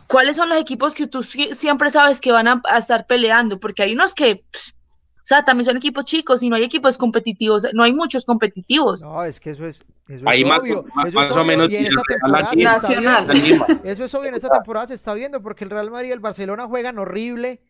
[0.07, 3.59] ¿cuáles son los equipos que tú si- siempre sabes que van a, a estar peleando?
[3.59, 4.75] Porque hay unos que, pss,
[5.17, 9.03] o sea, también son equipos chicos y no hay equipos competitivos, no hay muchos competitivos.
[9.03, 10.85] No, es que eso es, eso Ahí es más- obvio.
[10.95, 13.27] más- eso es más o menos y en esta temporada Nacional.
[13.33, 13.67] viendo.
[13.85, 16.21] Eso es obvio, en esta temporada se está viendo porque el Real Madrid y el
[16.21, 17.61] Barcelona juegan horrible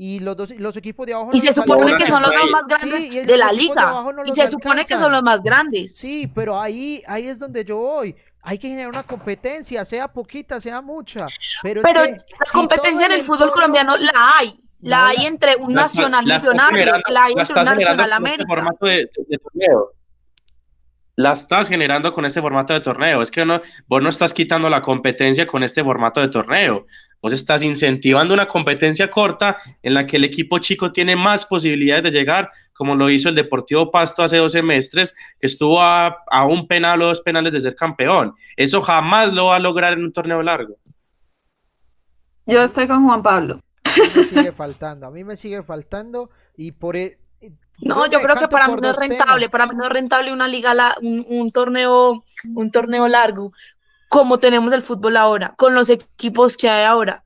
[0.00, 1.98] y los dos los equipos de abajo Y no se supone alcanzan.
[2.06, 2.50] que son los Ahí.
[2.50, 3.90] más grandes Sí, de la de liga.
[3.90, 5.96] no Y se supone que son los más grandes.
[5.96, 8.14] Sí, pero ahí, ahí es donde yo voy.
[8.42, 11.26] Hay que generar una competencia, sea poquita, sea mucha.
[11.62, 14.58] Pero, es Pero que la si competencia en el fútbol colombiano la hay.
[14.80, 17.52] La No, hay la- entre un La- Nacional la Millonarios, generando- la hay la entre
[17.54, 18.46] un estás generando Nacional este América.
[18.48, 19.92] formato de, de- de torneo.
[21.16, 23.20] La estás generando con este formato de torneo.
[23.22, 26.84] Es que no, vos no estás quitando la competencia con este formato de torneo.
[27.20, 32.04] Vos estás incentivando una competencia corta en la que el equipo chico tiene más posibilidades
[32.04, 36.44] de llegar, como lo hizo el Deportivo Pasto hace dos semestres, que estuvo a, a
[36.46, 38.34] un penal o dos penales de ser campeón.
[38.56, 40.76] Eso jamás lo va a lograr en un torneo largo.
[42.46, 43.60] Yo estoy con Juan Pablo.
[43.84, 47.18] A mí me sigue faltando, a mí me sigue faltando y por e-
[47.80, 49.50] No, yo creo que para mí no es rentable, temas.
[49.50, 53.52] para mí no es rentable una liga, la- un, un torneo, un torneo largo,
[54.08, 57.24] como tenemos el fútbol ahora, con los equipos que hay ahora.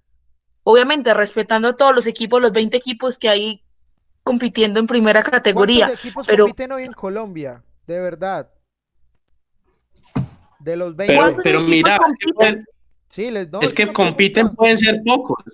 [0.64, 3.62] Obviamente, respetando a todos los equipos, los 20 equipos que hay
[4.22, 5.87] compitiendo en primera categoría.
[5.87, 7.62] ¿Cuántos equipos pero- compiten hoy en Colombia?
[7.87, 8.49] De verdad.
[10.61, 11.07] De los 20.
[11.14, 12.35] Pero, ¿Cuántos pero mira, es que compiten?
[12.35, 12.66] pueden-
[13.09, 14.57] Sí, les no, es que no compiten preocupa.
[14.62, 15.45] pueden ser pocos.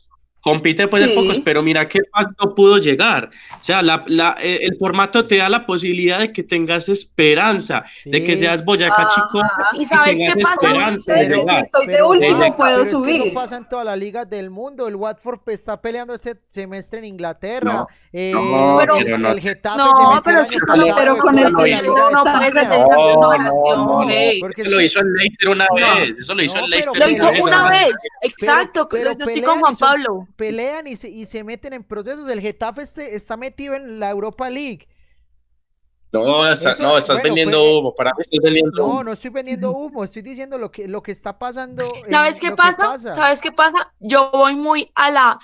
[0.51, 1.22] Compiten pueden ser Sí.
[1.22, 3.30] pocos, pero mira qué paso pudo llegar.
[3.61, 7.84] O sea, la- la- eh, el formato te da la posibilidad de que tengas esperanza,
[8.05, 8.42] de que Sí.
[8.44, 9.09] seas Boyacá Ajá.
[9.14, 9.42] Chico
[9.80, 10.57] ¿Y sabes qué pasa?
[10.96, 11.61] de.
[11.61, 13.22] Estoy de último, puedo pero es que subir.
[13.22, 14.88] eso pasa en todas las ligas del mundo.
[14.88, 17.72] El Watford pues, está peleando este semestre en Inglaterra.
[17.72, 17.86] No.
[18.12, 19.32] eh, No, pero- el, no.
[19.32, 20.57] el Getafe No, se metió pero sí,
[20.96, 24.09] pero- con el de no puedes hacer No, esa no, no,
[24.40, 25.74] porque lo hizo el Leicester una No.
[25.74, 26.14] vez.
[26.18, 26.99] Eso lo hizo No, el Leicester.
[26.99, 27.92] Lo hizo una vez,
[28.22, 30.26] exacto, yo estoy con Juan Pablo.
[30.39, 32.30] Pelean y se, y se meten en procesos.
[32.30, 34.86] El Getafe se- está metido en la Europa League.
[36.12, 37.95] No, está- Eso- no, estás bueno, vendiendo pues, humo.
[37.95, 39.05] Para mí estás vendiendo No, humo.
[39.05, 40.05] no estoy vendiendo humo.
[40.05, 41.93] Estoy diciendo lo que, lo que está pasando.
[41.93, 42.99] en- ¿Sabes qué que pasa?
[42.99, 43.93] ¿Sabes qué pasa?
[43.99, 45.41] Yo voy muy a la,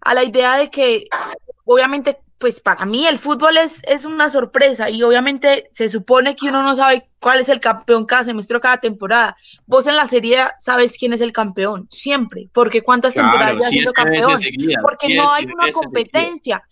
[0.00, 1.06] a la idea de que,
[1.64, 6.48] obviamente, pues para mí el fútbol es, es una sorpresa y obviamente se supone que
[6.48, 9.34] uno no sabe cuál es el campeón cada semestre o cada temporada.
[9.64, 13.68] Vos en la serie sabes quién es el campeón, siempre, porque cuántas temporadas Claro, ya
[13.68, 16.62] siendo siete veces campeón, porque no hay una competencia.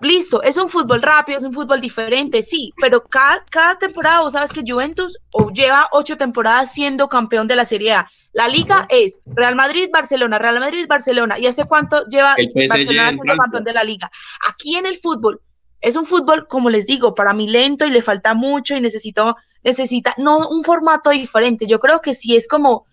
[0.00, 4.34] Listo, es un fútbol rápido, es un fútbol diferente, sí, pero cada, cada temporada vos
[4.34, 8.10] sabes que Juventus o lleva ocho temporadas siendo campeón de la Serie A.
[8.32, 11.38] La liga es Real Madrid, Barcelona, Real Madrid, Barcelona.
[11.38, 14.10] ¿Y hace cuánto lleva El Barcelona en siendo campeón de la liga?
[14.48, 15.40] Aquí en el fútbol
[15.80, 19.36] es un fútbol, como les digo, para mí lento y le falta mucho y necesito,
[19.62, 21.66] necesita, no un formato diferente.
[21.66, 22.86] Yo creo que sí es como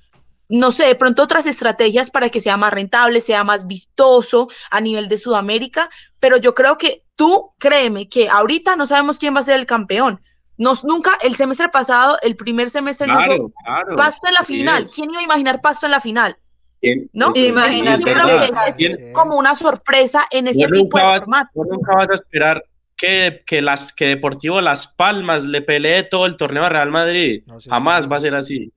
[0.50, 4.80] no sé, de pronto otras estrategias para que sea más rentable, sea más vistoso a
[4.82, 5.90] nivel de Sudamérica,
[6.20, 9.66] pero yo creo que tú, créeme, que ahorita no sabemos quién va a ser el
[9.66, 10.22] campeón.
[10.58, 13.96] Nos, nunca, el semestre pasado, el primer semestre no fue Claro, claro.
[13.96, 14.84] Pasto en la final.
[14.84, 14.94] es.
[14.94, 16.38] ¿Quién iba a imaginar Pasto en la final?
[16.80, 17.10] ¿Quién?
[17.14, 17.28] ¿No?
[17.32, 19.12] Eso es- Imagínate, Yo creo que es, ¿Quién- Sí.
[19.14, 21.50] como una sorpresa en este tipo nunca de vas- formato.
[21.56, 22.64] nunca vas a esperar
[22.96, 27.44] que, que, las, que Deportivo Las Palmas le pelee todo el torneo a Real Madrid.
[27.46, 28.72] No Jamás va a ser así.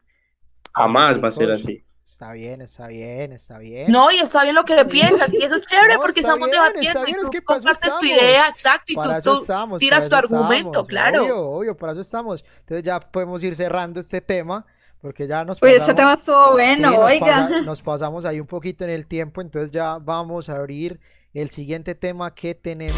[0.74, 1.84] Jamás va a ser así.
[2.04, 3.92] Está bien, está bien, está bien.
[3.92, 6.60] No, y está bien lo que piensas, y eso es chévere No, porque estamos bien,
[6.60, 9.78] debatiendo y es tú que compartes tu idea, exacto, y tú, Para tú estamos.
[9.78, 11.22] tiras tu argumento, estamos, claro.
[11.22, 12.44] Obvio, obvio, para eso estamos.
[12.60, 14.64] Entonces ya podemos ir cerrando este tema,
[15.02, 15.82] porque ya nos Uy, pasamos.
[15.88, 17.26] ese tema estuvo sí, bueno, nos oiga.
[17.26, 20.98] pasa- nos pasamos ahí un poquito en el tiempo, entonces ya vamos a abrir
[21.34, 22.96] el siguiente tema que tenemos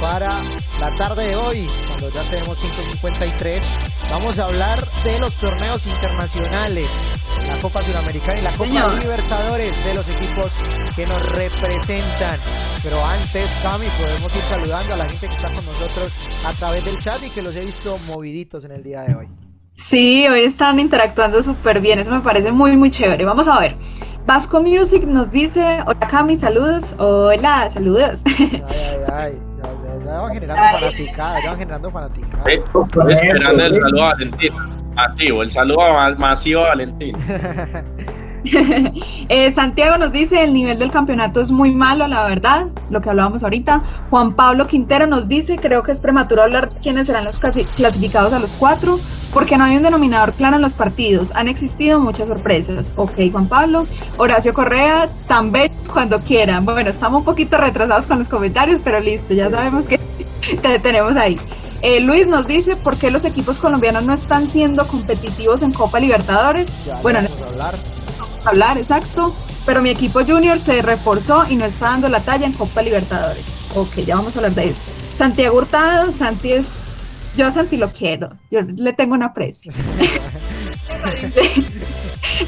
[0.00, 0.42] para
[0.80, 4.10] la tarde de hoy, cuando ya tenemos 5.53.
[4.10, 6.86] Vamos a hablar de los torneos internacionales,
[7.46, 8.98] la Copa Sudamericana y la Copa Señor.
[8.98, 10.52] Libertadores, de los equipos
[10.94, 12.38] que nos representan.
[12.82, 16.12] Pero antes, Cami, podemos ir saludando a la gente que está con nosotros
[16.44, 19.28] a través del chat y que los he visto moviditos en el día de hoy.
[19.74, 23.24] Sí, hoy están interactuando súper bien, eso me parece muy, muy chévere.
[23.24, 23.76] Vamos a ver.
[24.26, 26.94] Vasco Music nos dice, hola Cami, saludos.
[26.98, 28.22] Hola, saludos.
[28.26, 29.40] Ay, ay, ay.
[30.06, 32.44] Ya, van generando fanaticada, ya van generando fanaticada.
[32.50, 34.52] Estoy esperando el saludo a Valentín.
[34.94, 37.16] Masivo, el saludo ma- masivo a Valentín.
[39.28, 43.10] Eh, Santiago nos dice, el nivel del campeonato es muy malo, la verdad, lo que
[43.10, 43.82] hablábamos ahorita.
[44.08, 48.38] Juan Pablo Quintero nos dice, creo que es prematuro hablar quiénes serán los clasificados a
[48.38, 48.98] los cuatro,
[49.32, 51.32] porque no hay un denominador claro en los partidos.
[51.34, 52.92] Han existido muchas sorpresas.
[52.94, 53.86] Ok, Juan Pablo.
[54.16, 56.64] Horacio Correa, también cuando quieran.
[56.64, 59.98] Bueno, estamos un poquito retrasados con los comentarios, pero listo, ya sabemos que
[60.62, 61.36] te tenemos ahí.
[61.82, 66.00] Eh, Luis nos dice por qué los equipos colombianos no están siendo competitivos en Copa
[66.00, 66.88] Libertadores.
[67.02, 67.20] bueno,
[68.50, 68.78] hablar.
[68.78, 69.34] Exacto.
[69.64, 73.60] Pero mi equipo junior se reforzó y no está dando la talla en Copa Libertadores.
[73.74, 74.82] Ok, ya vamos a hablar de eso.
[75.12, 76.92] Santiago Hurtado, Santi es.
[77.36, 78.30] Yo a Santi lo quiero.
[78.50, 79.72] Yo le tengo un aprecio.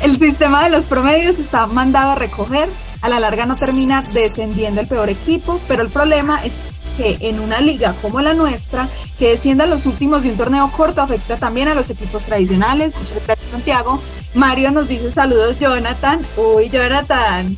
[0.03, 2.69] el sistema de los promedios está mandado a recoger.
[3.01, 6.53] A la larga no termina descendiendo el peor equipo, pero el problema es
[6.99, 8.89] que en una liga como la nuestra,
[9.19, 12.95] que descienda los últimos de un torneo corto, afecta también a los equipos tradicionales.
[12.97, 14.03] Muchas gracias, Santiago.
[14.35, 16.21] Mario nos dice saludos, Jonathan.
[16.37, 17.57] Uy, Jonathan.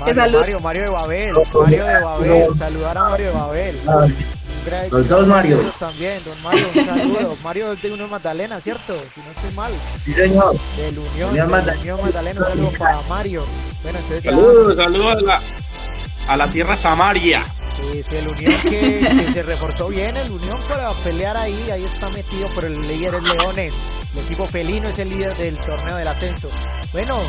[0.00, 3.76] Mario, Mario, Mario de Babel, Mario de Babel, saludar a Mario de Babel.
[4.90, 5.58] Los dos Mario.
[5.78, 7.36] También, don Mario, un saludo.
[7.42, 8.94] Mario de Unión Magdalena, ¿cierto?
[9.14, 9.72] Si no estoy mal.
[10.04, 10.56] Sí, señor.
[10.76, 13.42] Del Unión, Unión, Unión Magdalena, un saludo para Mario.
[13.82, 15.42] Bueno, entonces saludos, saludos a la,
[16.28, 17.44] a la tierra Samaria.
[17.44, 22.48] Sí, el Unión que, se reforzó bien, el Unión para pelear ahí, ahí está metido,
[22.48, 23.74] por el líder es Leones.
[24.14, 26.50] El equipo felino es el líder del torneo del ascenso.
[26.92, 27.20] Bueno,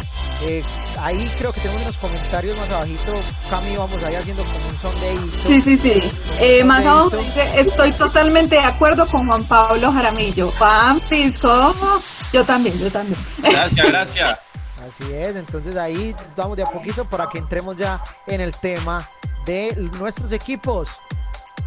[0.42, 0.64] eh,
[1.00, 3.22] ahí creo que tenemos unos comentarios más abajito.
[3.50, 5.48] Cami, vamos ahí haciendo como un sondeíto.
[5.48, 6.12] Sí, sí, sí.
[6.40, 7.12] Eh, más abajo
[7.56, 10.52] estoy totalmente de acuerdo con Juan Pablo Jaramillo.
[10.58, 12.00] Pampis, ¿cómo?
[12.34, 13.20] Yo también, yo también.
[13.38, 14.40] Gracias, gracias.
[14.86, 19.00] Así es, entonces ahí vamos de a poquito para que entremos ya en el tema
[19.46, 20.98] de nuestros equipos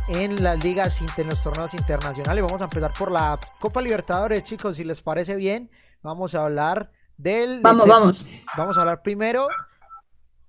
[0.08, 2.44] en las ligas, en los torneos internacionales.
[2.44, 5.70] Vamos a empezar por la Copa Libertadores, chicos, si les parece bien.
[6.02, 7.60] Vamos a hablar del...
[7.60, 8.26] Vamos, vamos.
[8.56, 9.46] Vamos a hablar primero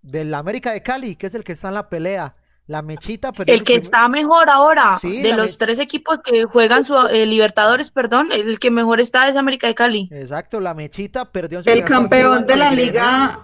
[0.02, 2.36] del América de Cali, que es el que está en la pelea.
[2.66, 6.96] La mechita, pero el que está mejor ahora, de los tres equipos que juegan su
[7.08, 10.10] eh, Libertadores, perdón, el que mejor está es América de Cali.
[10.12, 11.62] Exacto, la mechita perdió.
[11.66, 13.44] el campeón de la liga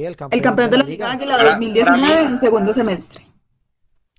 [0.00, 3.26] el campeón, de la Liga Águila 2019 en segundo semestre.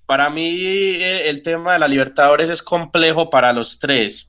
[0.06, 4.28] Para mí eh, el tema de la Libertadores es complejo para los tres.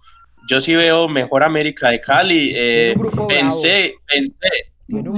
[0.49, 2.53] Yo sí veo mejor América de Cali.
[2.55, 2.95] Eh,
[3.27, 4.49] pensé, pensé,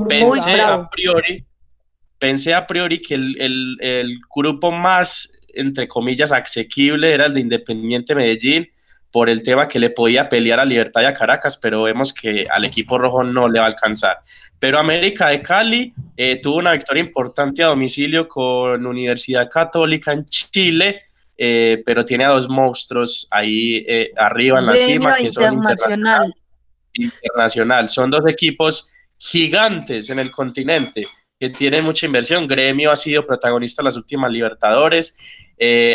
[0.09, 1.45] pensé a priori,
[2.19, 8.15] pensé a priori que el, el grupo más, entre comillas, asequible era el de Independiente
[8.15, 8.67] Medellín
[9.11, 12.45] por el tema que le podía pelear a Libertad y a Caracas, pero vemos que
[12.49, 14.19] al equipo rojo no le va a alcanzar.
[14.59, 20.25] Pero América de Cali eh, tuvo una victoria importante a domicilio con Universidad Católica en
[20.25, 21.01] Chile,
[21.37, 26.35] eh, pero tiene a dos monstruos ahí eh, arriba en la cima que son internacional.
[26.93, 27.89] internacional.
[27.89, 31.01] Son dos equipos gigantes en el continente
[31.39, 32.47] que tienen mucha inversión.
[32.47, 35.17] Gremio ha sido protagonista en las últimas Libertadores.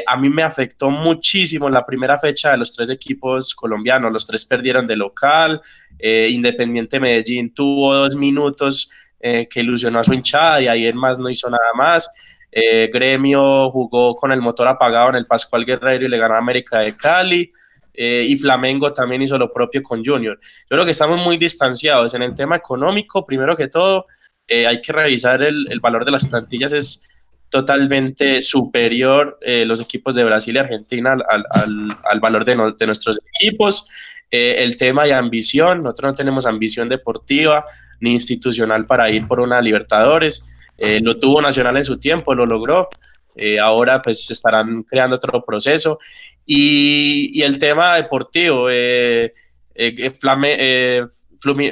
[0.06, 4.12] a mí me afectó muchísimo la primera fecha de los tres equipos colombianos.
[4.12, 5.60] Los tres perdieron de local.
[6.02, 8.90] Eh, Independiente Medellín tuvo dos minutos
[9.20, 12.10] eh, que ilusionó a su hinchada y ahí en más no hizo nada más.
[12.50, 16.38] Eh, Gremio jugó con el motor apagado en el Pascual Guerrero y le ganó a
[16.38, 17.52] América de Cali.
[17.94, 20.38] y Flamengo también hizo lo propio con Junior.
[20.40, 23.24] Yo creo que estamos muy distanciados en el tema económico.
[23.24, 24.06] Primero que todo,
[24.48, 26.72] hay que revisar el, el, valor de las plantillas.
[26.72, 27.08] Es
[27.48, 32.86] totalmente superior los equipos de Brasil y Argentina al, al, al valor de, no, de,
[32.86, 33.86] nuestros equipos.
[34.34, 37.66] Eh, el tema de ambición, nosotros no tenemos ambición deportiva
[38.00, 40.50] ni institucional para ir por una Libertadores.
[40.78, 42.88] Eh, lo tuvo Nacional en su tiempo, lo logró.
[43.36, 45.98] Eh, ahora pues estarán creando otro proceso.
[46.46, 48.68] Y, el tema deportivo,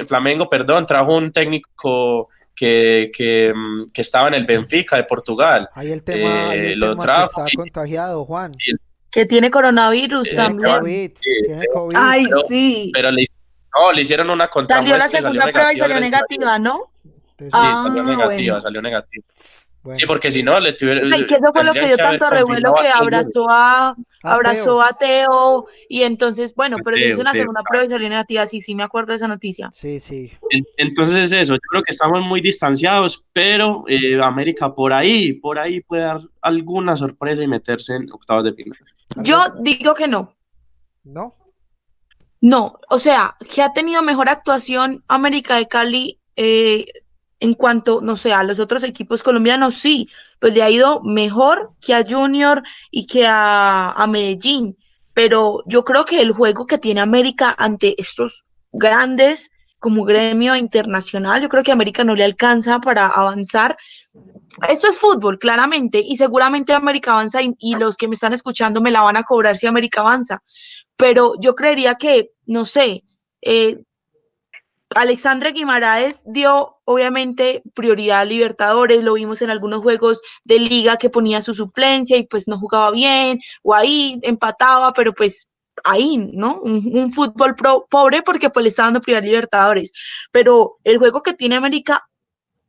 [0.07, 5.69] Flamengo, perdón, trajo un técnico que, que, mm, que, estaba en el Benfica de Portugal.
[5.73, 7.45] Ahí el tema, lo trajo.
[7.45, 8.51] está contagiado, Juan.
[9.09, 11.13] Que tiene coronavirus también.
[11.45, 11.95] tiene COVID.
[11.97, 12.91] Ay, sí.
[12.93, 13.25] Pero le,
[13.73, 14.99] no, le hicieron una contramuestra.
[14.99, 16.91] Salió la segunda prueba y salió negativa, ¿no?
[17.37, 19.25] Sí, ah, salió negativa, salió negativa.
[19.93, 21.11] Sí, porque si no, le tuvieron.
[21.11, 25.65] Ay, que eso fue lo que dio tanto revuelo que abrazó a, abrazó a Teo.
[25.89, 28.45] Y entonces, bueno, pero se hizo una segunda prueba y salió negativa.
[28.45, 29.69] Sí, sí, me acuerdo de esa noticia.
[29.71, 30.31] Sí, sí.
[30.77, 31.55] Entonces es eso.
[31.55, 36.21] Yo creo que estamos muy distanciados, pero eh, América por ahí, por ahí puede dar
[36.41, 38.77] alguna sorpresa y meterse en octavos de final.
[39.17, 40.35] Yo digo que no.
[41.03, 41.35] ¿No?
[42.39, 46.85] No, o sea, que ha tenido mejor actuación América de Cali eh,
[47.41, 50.07] en cuanto, no sé, a los otros equipos colombianos, sí,
[50.39, 52.61] pues le ha ido mejor que a Junior
[52.91, 54.77] y que a, a Medellín,
[55.13, 61.41] pero yo creo que el juego que tiene América ante estos grandes como gremio internacional.
[61.41, 63.75] Yo creo que América no le alcanza para avanzar.
[64.69, 68.81] Esto es fútbol, claramente, y seguramente América avanza y, y los que me están escuchando
[68.81, 70.43] me la van a cobrar si América avanza.
[70.95, 73.03] Pero yo creería que, no sé,
[73.41, 73.81] eh,
[74.95, 81.09] Alexandre Guimaraes dio obviamente prioridad a Libertadores, lo vimos en algunos juegos de liga que
[81.09, 85.47] ponía su suplencia y pues no jugaba bien, o ahí empataba, pero pues
[85.83, 86.59] ahí, ¿no?
[86.61, 89.93] Un, fútbol pro, pobre porque pues le está dando prioridad a Libertadores.
[90.31, 92.07] Pero el juego que tiene América,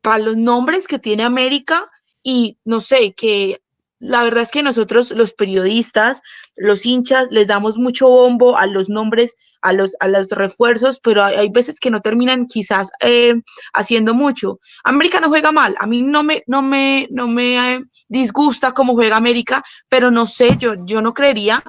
[0.00, 1.90] para los nombres que tiene América,
[2.22, 3.60] y no sé, que
[4.02, 6.22] la verdad es que nosotros los periodistas,
[6.56, 11.22] los hinchas, les damos mucho bombo a los nombres, a los, a los refuerzos, pero
[11.22, 13.34] hay, veces que no terminan quizás eh,
[13.72, 14.58] haciendo mucho.
[14.82, 18.94] América no juega mal, a mí no me, no me, no me eh, disgusta cómo
[18.94, 21.62] juega América, pero no sé, yo, yo no creería,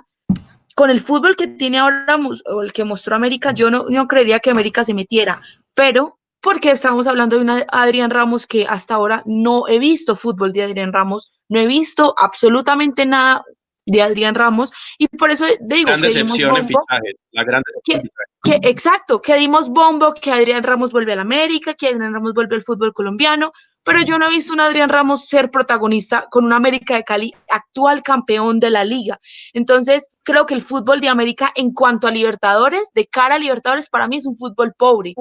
[0.76, 2.18] con el fútbol que tiene ahora,
[2.48, 5.40] o el que mostró América, yo no, no creería que América se metiera,
[5.76, 10.52] pero porque estamos hablando de una Adrián Ramos que hasta ahora no he visto fútbol
[10.52, 13.44] de Adrián Ramos, no he visto absolutamente nada
[13.86, 17.14] de Adrián Ramos y por eso digo Gran que dimos decepción en bombo, fichajes.
[17.32, 18.12] La gran decepción en
[18.44, 22.14] que, que- exacto, que dimos bombo, que Adrián Ramos vuelve a la América, que Adrián
[22.14, 23.52] Ramos vuelve al fútbol colombiano,
[23.86, 27.04] pero yo no he visto a un Adrián Ramos ser protagonista con una América de
[27.04, 29.20] Cali, actual campeón de la liga.
[29.52, 33.89] Entonces, creo que el fútbol de América en cuanto a Libertadores, de cara a Libertadores,
[33.89, 35.16] para mí es un fútbol pobre.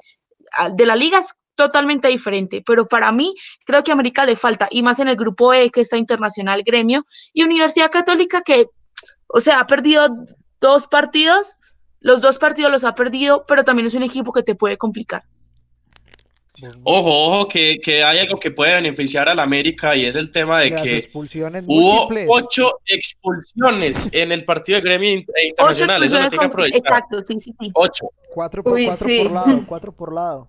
[0.57, 3.34] Al De la liga es totalmente diferente, pero para mí
[3.64, 6.62] creo que a América le falta, y más en el grupo E, que está Internacional
[6.64, 8.68] Gremio, y Universidad Católica, que,
[9.26, 10.09] o sea, ha perdido
[10.61, 11.57] dos partidos,
[12.00, 15.24] los dos partidos los ha perdido, pero también es un equipo que te puede complicar.
[16.84, 20.30] Ojo, ojo, que, que hay algo que puede beneficiar a la América y es el
[20.30, 22.28] tema de Las que expulsiones hubo múltiples.
[22.30, 26.03] ocho expulsiones en el partido de gremio in- internacional.
[26.05, 26.78] Eso expulsiones tiene que con- aprovechar.
[26.78, 27.70] Exacto, sí, sí, sí.
[27.74, 28.07] Ocho.
[28.34, 29.18] Cuatro por, Uy, cuatro sí.
[29.22, 30.48] por lado, cuatro por lado.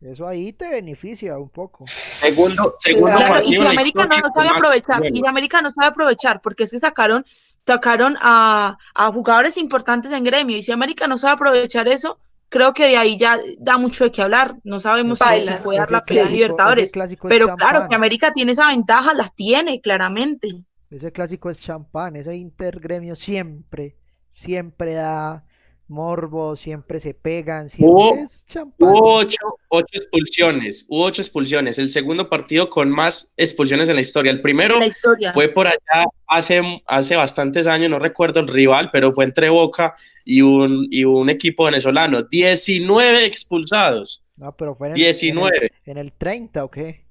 [0.00, 1.84] Eso ahí te beneficia un poco.
[1.86, 5.12] Segundo, segundo Claro, y partido si en la América no con sabe aprovechar, goles.
[5.14, 7.26] y América no sabe aprovechar, porque es que sacaron,
[7.66, 12.18] sacaron a, a jugadores importantes en gremio, y si América no sabe aprovechar eso,
[12.48, 14.56] creo que de ahí ya da mucho de qué hablar.
[14.64, 15.24] No sabemos si-
[15.62, 16.92] puede dar la pelea clásico- Libertadores.
[17.28, 20.48] Pero claro, que América tiene esa ventaja, las tiene, claramente.
[20.90, 23.96] Ese clásico es champán, ese intergremio siempre,
[24.28, 25.44] siempre da
[25.88, 28.44] morbo, siempre se pegan, siempre Hubo- es.
[28.78, 31.78] Hubo ocho, ocho expulsiones, hubo ocho expulsiones.
[31.78, 34.30] El segundo partido con más expulsiones en la historia.
[34.30, 35.32] El primero La historia.
[35.32, 39.94] fue por allá hace, hace bastantes años, no recuerdo el rival, pero fue entre Boca
[40.24, 42.22] y un, y un equipo venezolano.
[42.22, 44.22] 19 expulsados.
[44.36, 45.72] No, pero fue en el, en el- 19.
[45.86, 47.06] en el 30 o qué?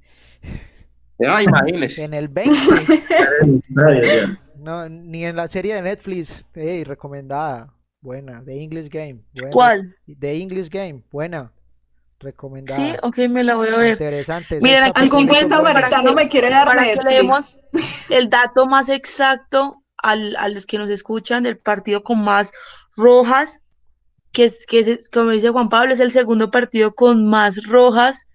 [1.28, 2.04] Ah, imagínese.
[2.04, 2.56] En el 20.
[2.78, 4.38] Ay, Dios mío.
[4.60, 6.50] No, ni en la serie de Netflix.
[6.56, 7.74] Ey, recomendada.
[8.02, 8.44] Buena.
[8.44, 9.22] The English Game.
[9.34, 9.52] Buena.
[9.52, 9.96] ¿Cuál?
[10.20, 11.04] The English Game.
[11.12, 11.52] Buena.
[12.20, 12.76] Recomendada.
[12.76, 13.92] Sí, ok, me la voy a ver.
[13.92, 14.60] Interesante.
[14.62, 15.08] Miren, aquí
[15.48, 17.58] samaritano me quiere dar Para que demos
[18.10, 22.52] el dato más exacto al- a los que nos escuchan del partido con más
[22.96, 23.62] rojas,
[24.32, 28.28] que es, que es, como dice Juan Pablo, es el segundo partido con más rojas.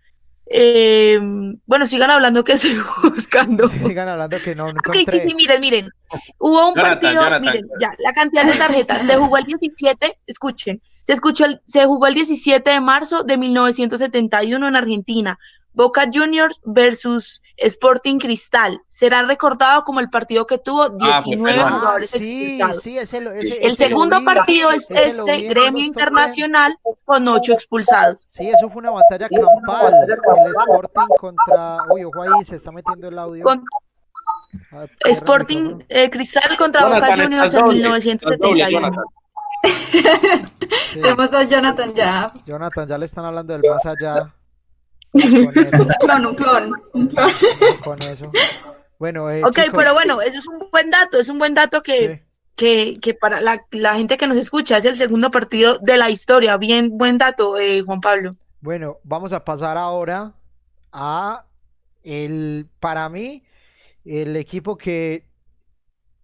[0.54, 1.18] Eh,
[1.66, 3.68] bueno, sigan hablando que estoy buscando.
[3.86, 5.88] Sigan hablando que no, Ok, sí, sí, miren, miren.
[6.38, 7.40] Hubo un Jonathan, partido, Jonathan.
[7.42, 9.02] miren, ya, la cantidad de tarjetas.
[9.02, 13.38] Se jugó el 17, escuchen, se, escuchó el- se jugó el 17 de marzo de
[13.38, 15.38] 1971 en Argentina.
[15.74, 18.80] Boca Juniors versus Sporting Cristal.
[18.88, 21.72] Será recordado como el partido que tuvo Ah, fue 19 penal.
[21.72, 22.82] Ah, jugadores sí, expulsados.
[22.82, 25.84] sí, ese lo, ese, El ese segundo partido es vi este, Gremio.
[25.84, 28.24] Internacional, con ocho expulsados.
[28.28, 29.94] Sí, eso fue una batalla campal.
[30.06, 31.78] El Sporting contra.
[31.90, 33.44] Uy, ojo ahí, se está metiendo el audio.
[33.44, 33.64] Con
[34.70, 38.70] Ah, Sporting eh, Cristal contra Boca Juniors en doble, estás doble, 1971.
[38.70, 39.04] Jonathan.
[39.64, 40.02] Sí,
[41.00, 42.32] Tenemos a Jonathan ya.
[42.46, 44.34] Jonathan, ya le están hablando del más allá.
[45.20, 47.30] Con eso, Un clon, un clon, un clon.
[47.82, 48.30] con eso.
[48.98, 51.82] Bueno, eh, Ok, chicos, pero bueno, eso es un buen dato, es un buen dato
[51.82, 52.22] que, sí.
[52.54, 56.10] que, que para la, la gente que nos escucha es el segundo partido de la
[56.10, 56.56] historia.
[56.56, 58.32] Bien, buen dato, eh, Juan Pablo.
[58.60, 60.34] Bueno, vamos a pasar ahora
[60.92, 61.46] a
[62.04, 63.42] el, para mí,
[64.04, 65.26] el equipo que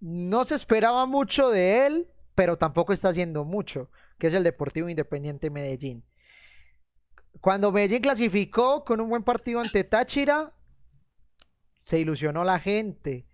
[0.00, 4.88] no se esperaba mucho de él, pero tampoco está haciendo mucho, que es el Deportivo
[4.88, 6.04] Independiente Medellín.
[7.40, 10.52] Cuando Medellín clasificó con un buen partido ante Táchira,
[11.82, 13.26] se ilusionó la gente.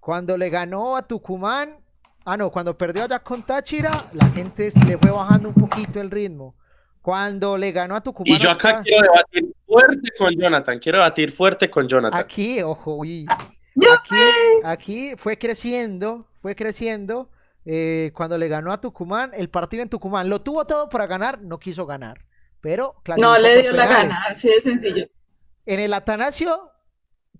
[0.00, 1.78] Cuando le ganó a Tucumán,
[2.24, 6.10] ah no, cuando perdió allá con Táchira, la gente le fue bajando un poquito el
[6.10, 6.56] ritmo.
[7.02, 10.78] Cuando le ganó a Tucumán Y yo acá quiero debatir fuerte con Jonathan.
[10.78, 12.20] Quiero debatir fuerte con Jonathan.
[12.20, 13.26] Aquí, ojo, uy,
[13.90, 14.16] aquí,
[14.64, 17.30] aquí fue creciendo, fue creciendo.
[17.64, 21.40] eh, cuando le ganó a Tucumán, el partido en Tucumán lo tuvo todo para ganar,
[21.42, 22.24] no quiso ganar.
[22.60, 25.04] Pero No le dio la gana, así de sencillo.
[25.66, 26.70] En el Atanasio,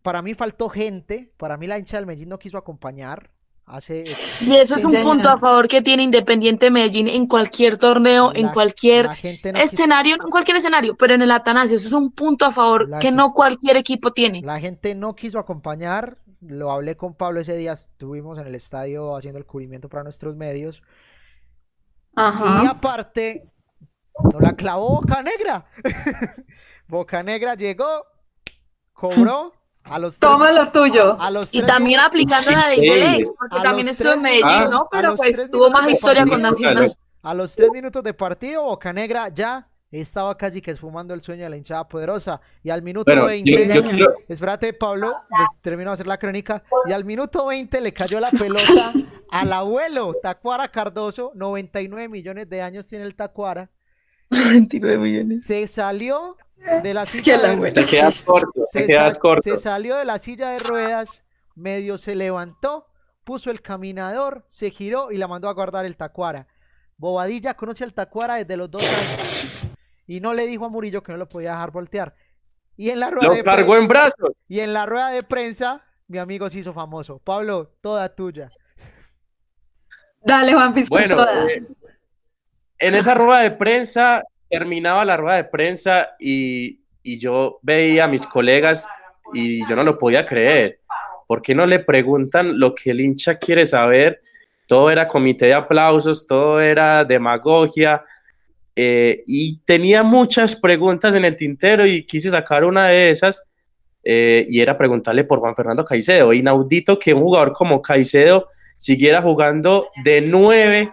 [0.02, 3.30] para mí faltó gente, para mí la hincha del Medellín no quiso acompañar.
[3.66, 5.32] Hace Y eso Sí, es un punto señora.
[5.34, 9.60] a favor que tiene Independiente Medellín en cualquier torneo, en la- cualquier la gente no
[9.60, 12.50] quiso- escenario, no en cualquier escenario, pero en el Atanasio, eso es un punto a
[12.50, 14.42] favor La que no cualquier equipo tiene.
[14.42, 19.14] La gente no quiso acompañar, lo hablé con Pablo ese día, estuvimos en el estadio
[19.16, 20.78] haciendo el cubrimiento para nuestros medios.
[20.78, 22.70] Y Ajá.
[22.70, 23.44] aparte,
[24.32, 25.64] nos la clavó Boca Negra.
[26.88, 28.04] Boca Negra llegó,
[28.92, 29.50] cobró
[29.84, 31.20] a los tres, Toma lo tuyo.
[31.20, 32.76] a los Y también aplicando la de.
[32.76, 34.88] Flex, porque A también estuvo en Medellín, minutos- ¿no?
[34.90, 36.42] Pero pues tuvo más historia con.
[36.42, 36.96] Nacional.
[37.22, 41.44] a los tres minutos de partido, Boca Negra ya estaba casi que esfumando el sueño
[41.44, 42.40] de la hinchada poderosa.
[42.62, 43.90] Y al minuto Bueno, 20, yo, yo señor.
[43.94, 46.62] quiero- espérate Pablo, les termino de hacer la crónica.
[46.86, 48.92] Y al minuto 20 le cayó la pelota
[49.30, 53.68] al abuelo Tacuara Cardoso, 99 millones de años tiene el Tacuara.
[54.30, 55.44] 29 millones.
[55.44, 56.36] Se salió
[56.82, 59.42] de la Es silla que de- te quedas corto, se, te quedas corto.
[59.42, 61.24] se salió de la silla de ruedas,
[61.54, 62.86] medio se levantó,
[63.24, 66.46] puso el caminador, se giró y la mandó a guardar el Tacuara.
[66.96, 69.62] Bobadilla conoce al Tacuara desde los dos años
[70.06, 72.14] y no le dijo a Murillo que no lo podía dejar voltear.
[72.76, 74.32] Y en la rueda, Lo de, cargó en brazos.
[74.48, 77.18] y en la rueda de prensa, mi amigo se hizo famoso.
[77.18, 78.50] Pablo, toda tuya.
[80.22, 81.46] Dale, Juan Pisco, Bueno, toda.
[81.50, 81.62] eh,
[82.80, 88.08] en esa rueda de prensa, terminaba la rueda de prensa y, y yo veía a
[88.08, 88.88] mis colegas
[89.32, 90.80] y yo no lo podía creer.
[91.26, 94.20] ¿Por qué no le preguntan lo que el hincha quiere saber?
[94.66, 98.04] Todo era comité de aplausos, todo era demagogia.
[98.74, 103.42] eh, y tenía muchas preguntas en el tintero y quise sacar una de esas
[104.02, 106.32] eh, y era preguntarle por Juan Fernando Caicedo.
[106.32, 110.92] Inaudito que un jugador como Caicedo siguiera jugando de nueve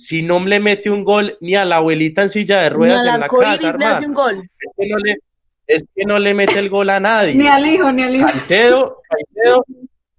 [0.00, 3.00] si no le mete un gol ni a la abuelita en silla de Ni ruedas
[3.06, 4.50] al en la casa, le hace un gol.
[4.58, 5.16] Es que no le,
[5.66, 7.34] es que no le mete el gol a nadie.
[7.34, 8.26] Ni al hijo, ni al hijo.
[8.26, 9.64] Caicedo, Caicedo,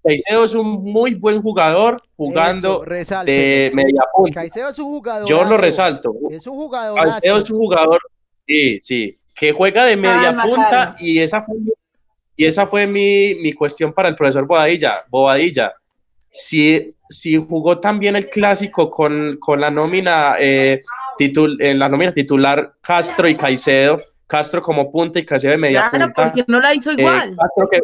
[0.04, 4.42] Caicedo es un muy buen jugador jugando Eso, de media punta.
[4.42, 5.28] Caicedo es un jugador.
[5.28, 6.14] Yo lo resalto.
[6.30, 7.00] Es un jugador.
[7.04, 8.00] Caicedo es un jugador,
[8.48, 10.96] sí, sí, que juega de media Calma, punta calma.
[11.00, 11.72] y esa fue, mi-
[12.36, 14.94] y esa fue mi, mi cuestión para el profesor Bobadilla.
[15.10, 15.74] Bobadilla,
[16.32, 20.82] si, si jugó también el clásico con, con la nómina eh,
[21.18, 25.88] titul, en la nómina titular Castro y Caicedo, Castro como punta y Caicedo de media
[25.90, 26.24] Claro, punta.
[26.24, 27.38] porque no la hizo eh, igual.
[27.70, 27.82] Que-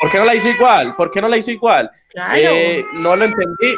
[0.00, 0.94] ¿Por qué no la hizo igual?
[0.96, 1.90] ¿Por qué no la hizo igual?
[2.10, 2.34] Claro.
[2.36, 3.74] Eh, no lo entendí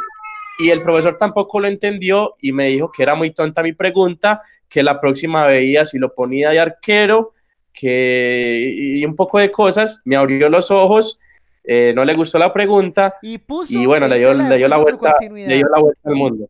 [0.59, 4.41] y el profesor tampoco lo entendió y me dijo que era muy tonta mi pregunta,
[4.67, 7.33] que la próxima veía si lo ponía de arquero,
[7.73, 11.19] que y un poco de cosas, me abrió los ojos,
[11.67, 14.57] eh, no le gustó la pregunta Y puso y bueno, en le dio, de le
[14.57, 16.47] dio la vuelta, le dio la vuelta al mundo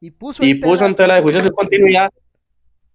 [0.00, 2.10] Y puso y en puso tela- en tela de juicio su continuidad.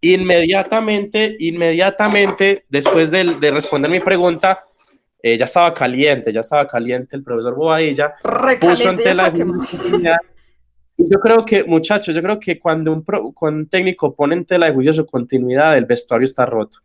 [0.03, 4.65] Inmediatamente, inmediatamente, después del- de, responder mi pregunta,
[5.21, 9.43] eh, ya estaba caliente, ya estaba caliente el profesor Bobadilla, puso en Recaliente, tela de
[9.43, 9.79] juicio
[10.97, 14.45] Yo creo que, muchachos, yo creo que cuando un, pro- cuando un técnico pone en
[14.45, 16.79] tela de juicio su continuidad, el vestuario está roto.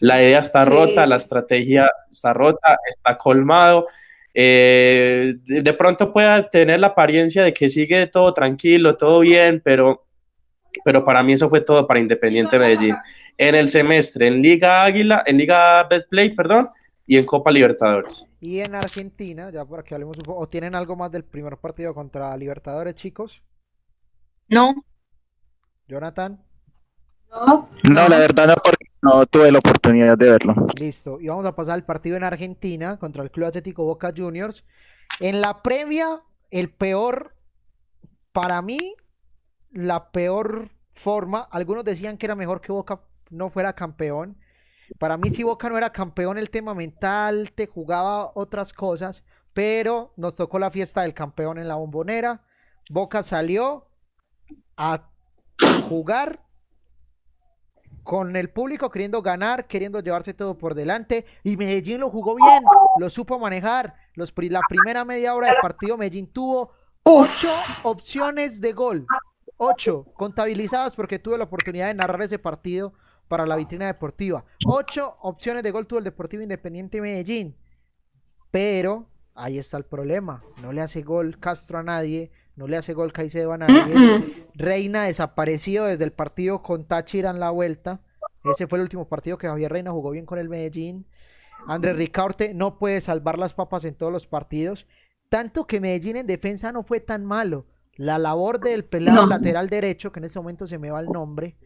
[0.00, 0.70] La idea está Sí.
[0.70, 3.86] rota, la estrategia está rota, está colmado.
[4.32, 10.04] Eh, de, pronto pueda tener la apariencia de que sigue todo tranquilo, todo bien, pero,
[10.84, 12.96] pero para mí eso fue todo para Independiente Medellín.
[13.36, 16.68] En el semestre, en Liga Águila, en Liga Betplay, perdón,
[17.06, 18.26] y en Copa Libertadores.
[18.40, 20.40] Y en Argentina, ya por aquí hablemos un poco.
[20.40, 23.42] ¿O tienen algo más del primer partido contra Libertadores, chicos?
[24.48, 24.74] No,
[25.88, 26.40] Jonathan,
[27.30, 30.54] No, No, la verdad no, porque no tuve la oportunidad de verlo.
[30.78, 31.20] listo.
[31.20, 34.64] Y vamos a pasar al partido en Argentina contra el Club Atlético Boca Juniors.
[35.20, 37.34] En la previa, el peor,
[38.32, 38.94] para mí,
[39.70, 41.40] la peor forma.
[41.50, 43.00] Algunos decían que era mejor que Boca
[43.30, 44.36] no fuera campeón.
[44.98, 49.22] Para mí, si Boca no era campeón, el tema mental te jugaba otras cosas,
[49.52, 52.42] pero nos tocó la fiesta del campeón en la bombonera.
[52.88, 53.86] Boca salió
[54.76, 55.08] a
[55.88, 56.40] jugar
[58.10, 62.64] con el público queriendo ganar, queriendo llevarse todo por delante, y Medellín lo jugó bien,
[62.98, 63.94] lo supo manejar.
[64.14, 66.72] Los, la primera media hora del partido, Medellín tuvo
[67.04, 67.48] ocho
[67.84, 69.06] opciones de gol,
[69.58, 72.94] ocho contabilizadas porque tuve la oportunidad de narrar ese partido
[73.28, 74.44] para la vitrina deportiva.
[74.66, 77.56] Ocho opciones de gol tuvo el Deportivo Independiente Medellín,
[78.50, 79.06] pero
[79.36, 83.10] ahí está el problema, no le hace gol Castro a nadie, no le hace gol
[83.10, 84.22] Caicedo a nadie.
[84.54, 88.02] Reina desaparecido desde el partido con Táchira en la vuelta.
[88.44, 91.06] Ese fue el último partido que Javier Reina jugó bien con el Medellín.
[91.66, 94.86] Andrés Ricaurte no puede salvar las papas en todos los partidos.
[95.30, 97.64] Tanto que Medellín en defensa no fue tan malo.
[97.96, 99.26] La labor del pelado No.
[99.26, 101.56] lateral derecho, que en ese momento se me va el nombre,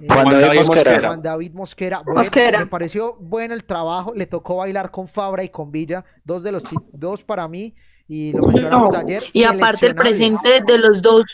[0.00, 0.64] Eh, Juan David Mosquera.
[0.66, 1.08] Mosquera.
[1.08, 1.98] Juan David Mosquera.
[2.02, 2.58] Bueno, Mosquera.
[2.60, 4.12] Me pareció bueno el trabajo.
[4.14, 6.04] Le tocó bailar con Fabra y con Villa.
[6.24, 7.74] Dos de los dos para mí.
[8.12, 9.22] Y lo mencionamos No, ayer.
[9.32, 11.24] Y aparte el presente de los dos,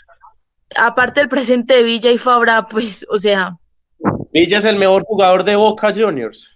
[0.75, 3.57] aparte el presente de Villa y Fabra, pues, o sea,
[4.31, 6.55] Villa es el mejor jugador de Boca Juniors.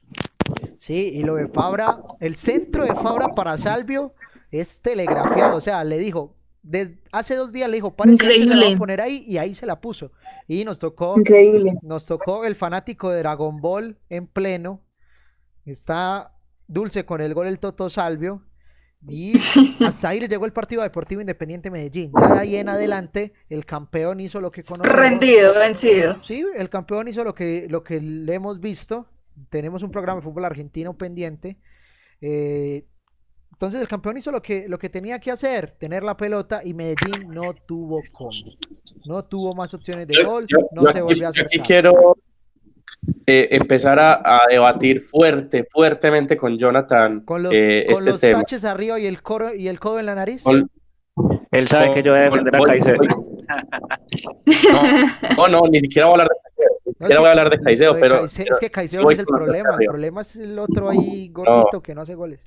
[0.77, 4.13] Sí, y lo de Fabra, el centro de Fabra para Salvio
[4.51, 5.57] es telegrafiado.
[5.57, 8.75] O sea, le dijo, des- hace dos días le dijo, parece que se la va
[8.75, 10.11] a poner ahí y ahí se la puso.
[10.47, 11.73] Y nos tocó Increíble.
[11.81, 14.81] Nos tocó el fanático de Dragon Ball en pleno.
[15.65, 16.33] Está
[16.67, 18.43] dulce con el gol el Toto Salvio.
[19.07, 19.33] Y
[19.85, 22.11] hasta ahí le llegó el partido Deportivo Independiente Medellín.
[22.19, 24.95] Ya de ahí en adelante, el campeón hizo lo que conocemos.
[24.97, 26.21] Rendido, vencido.
[26.23, 29.07] Sí, el campeón hizo lo que, lo que le hemos visto.
[29.49, 31.57] Tenemos un programa de fútbol argentino pendiente.
[32.21, 32.85] Eh,
[33.51, 36.73] entonces el campeón hizo lo que, lo que tenía que hacer, tener la pelota y
[36.73, 38.31] Medellín no tuvo cómo.
[39.05, 41.41] No tuvo más opciones de Yo- gol, yo- no yo se aquí- volvió a yo
[41.41, 41.45] hacer.
[41.47, 42.17] aquí quiero
[43.25, 48.19] eh, empezar a, a debatir fuerte, fuertemente con Jonathan Con los, eh, con este los
[48.21, 48.39] tema.
[48.39, 50.43] taches arriba y el, coro, y el codo en la nariz.
[50.43, 50.69] Con-
[51.51, 52.97] Él sabe que yo voy a defender a Caicedo.
[55.37, 57.19] No, no, no, ni siquiera voy a hablar de Caicedo, ni No, es siquiera que-
[57.19, 60.21] voy a hablar de Caicedo, pero, es que Caicedo no es el problema, el problema
[60.21, 62.45] es el otro ahí gordito que no hace goles.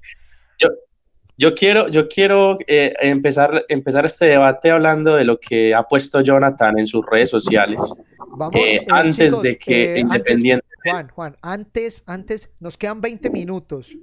[1.36, 6.20] Yo quiero, yo quiero eh, empezar, empezar este debate hablando de lo que ha puesto
[6.20, 7.82] Jonathan en sus redes sociales.
[8.30, 10.66] Vamos, Eh, eh, antes chicos, de que eh, antes- Independiente.
[10.84, 13.94] Juan, Juan, antes, antes, nos quedan 20 minutos.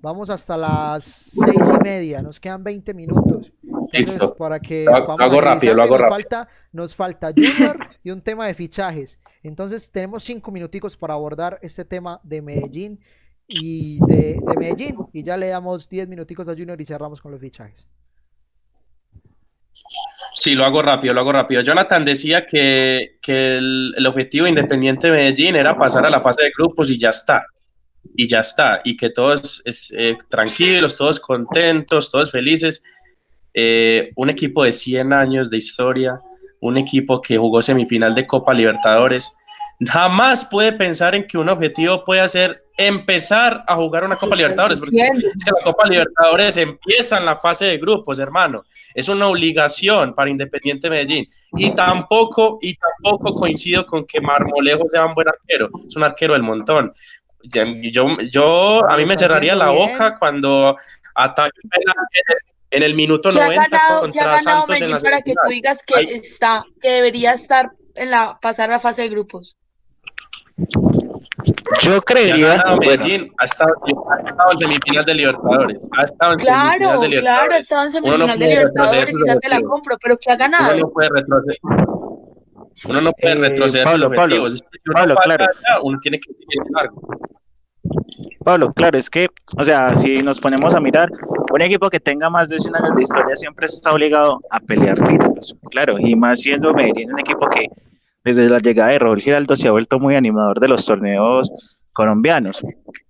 [0.00, 3.52] Vamos hasta las seis y media, nos quedan 20 minutos.
[3.62, 4.34] Entonces, Listo.
[4.34, 7.78] para que Lo hago- vamos lo hago rápido, lo hago nos falta, nos falta Junior
[8.04, 9.18] y un tema de fichajes.
[9.42, 13.00] Entonces, tenemos cinco minuticos para abordar este tema de Medellín
[13.48, 14.96] y de, de Medellín.
[15.12, 17.88] Y ya le damos 10 minuticos a Junior y cerramos con los fichajes.
[20.38, 21.62] Sí, lo hago rápido, lo hago rápido.
[21.62, 26.44] Jonathan decía que, que el, el objetivo de Independiente Medellín era pasar a la fase
[26.44, 27.46] de grupos y ya está.
[28.14, 28.82] Y ya está.
[28.84, 32.82] Y que todos es, eh, tranquilos, todos contentos, todos felices.
[33.54, 36.20] Eh, un equipo de 100 años de historia,
[36.60, 39.34] un equipo que jugó semifinal de Copa Libertadores,
[39.80, 44.78] jamás puede pensar en que un objetivo puede ser empezar a jugar una Copa Libertadores,
[44.78, 48.64] porque es que la Copa Libertadores empieza en la fase de grupos, hermano.
[48.94, 51.26] Es una obligación para Independiente Medellín.
[51.52, 55.70] Y tampoco, y tampoco coincido con que Marmolejo sea un buen arquero.
[55.86, 56.92] Es un arquero del montón.
[57.42, 60.76] Yo, yo a mí me cerraría la boca cuando
[61.14, 61.60] ataque
[62.70, 64.90] en el, en minuto ¿qué ha 90 ganado, qué ha contra ganado Santos en Medellín
[64.90, 66.08] la para que tú digas que Ay.
[66.12, 69.56] está, que debería estar en la, pasar la fase de grupos?
[70.56, 75.88] Yo Que ha creería, bueno, ha estado, ha estado en semifinal de Libertadores.
[75.98, 77.58] Ha estado en Claro, semifinal de claro, Libertadores.
[77.58, 80.34] estaba en Uno no semifinal de puede Libertadores ya te la compro, pero ¿qué ha
[80.34, 80.76] Uno ganado?
[80.76, 81.58] no puede retroceder.
[82.88, 84.62] Uno no puede Eh, retroceder Pablo, sus Pablo, objetivos.
[84.62, 85.44] Que uno Pablo, claro.
[85.44, 87.02] allá, uno tiene que seguir largo.
[88.44, 89.28] Pablo, claro, es que,
[89.58, 91.10] o sea, si nos ponemos a mirar,
[91.52, 94.96] un equipo que tenga más de 100 años de historia siempre está obligado a pelear
[95.06, 97.66] títulos, claro, y más siendo Medellín un equipo que
[98.26, 101.48] desde la llegada de Raúl Giraldo se ha vuelto muy animador de los torneos
[101.92, 102.60] colombianos.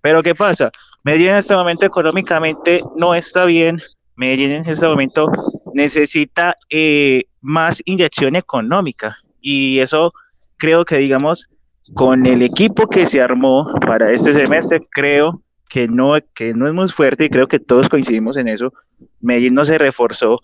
[0.01, 0.71] Pero ¿qué pasa?
[1.03, 3.81] Medellín en este momento económicamente no está bien,
[4.15, 5.27] Medellín en este momento
[5.73, 10.13] necesita eh, más inyección económica y eso
[10.57, 11.49] creo que, digamos,
[11.95, 16.75] con el equipo que se armó para este semestre, creo que no, que no es
[16.75, 18.71] muy fuerte y creo que todos coincidimos en eso.
[19.19, 20.37] Medellín no se reforzó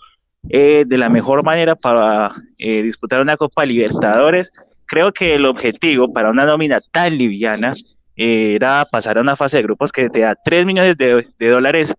[0.49, 4.51] eh, de la mejor manera para eh, disputar una Copa Libertadores.
[4.85, 7.73] Creo que el objetivo para una nómina tan liviana
[8.15, 11.49] eh, era pasar a una fase de grupos que te da 3 millones de, de
[11.49, 11.93] dólares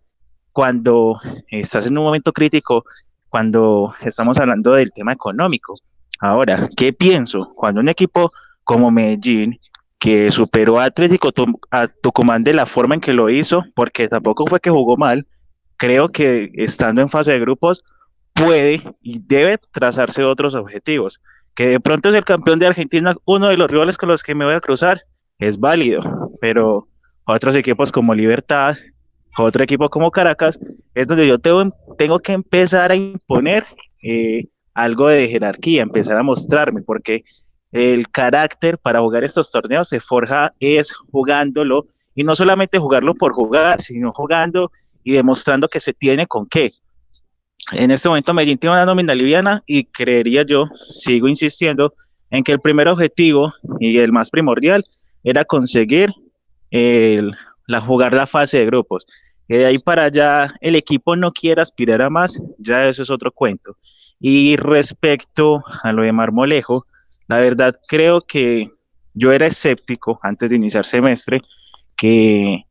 [0.52, 2.84] cuando estás en un momento crítico,
[3.28, 5.74] cuando estamos hablando del tema económico.
[6.20, 7.52] Ahora, ¿qué pienso?
[7.56, 8.30] Cuando un equipo
[8.62, 9.58] como Medellín,
[9.98, 11.30] que superó a Atlético
[11.70, 15.26] a Tucumán de la forma en que lo hizo, porque tampoco fue que jugó mal,
[15.76, 17.82] creo que estando en fase de grupos
[18.34, 21.20] puede y debe trazarse otros objetivos.
[21.54, 24.34] Que de pronto es el campeón de Argentina, uno de los rivales con los que
[24.34, 25.02] me voy a cruzar,
[25.38, 26.02] es válido,
[26.40, 26.88] pero
[27.26, 28.76] otros equipos como Libertad,
[29.38, 30.58] otro equipo como Caracas,
[30.94, 33.66] es donde yo tengo, tengo que empezar a imponer
[34.02, 37.24] eh, algo de jerarquía, empezar a mostrarme, porque
[37.72, 41.84] el carácter para jugar estos torneos se forja es jugándolo
[42.14, 44.70] y no solamente jugarlo por jugar, sino jugando
[45.02, 46.72] y demostrando que se tiene con qué.
[47.72, 50.66] En este momento Medellín tiene una nómina liviana y creería yo,
[50.98, 51.94] sigo insistiendo,
[52.30, 54.84] en que el primer objetivo y el más primordial
[55.22, 56.10] era conseguir
[56.70, 59.06] la, jugar la fase de grupos.
[59.48, 63.10] Que de ahí para allá el equipo no quiere aspirar a más, ya eso es
[63.10, 63.76] otro cuento.
[64.20, 66.86] Y respecto a lo de Marmolejo,
[67.28, 68.70] la verdad creo que
[69.14, 71.40] yo era escéptico antes de iniciar semestre
[71.96, 72.64] que,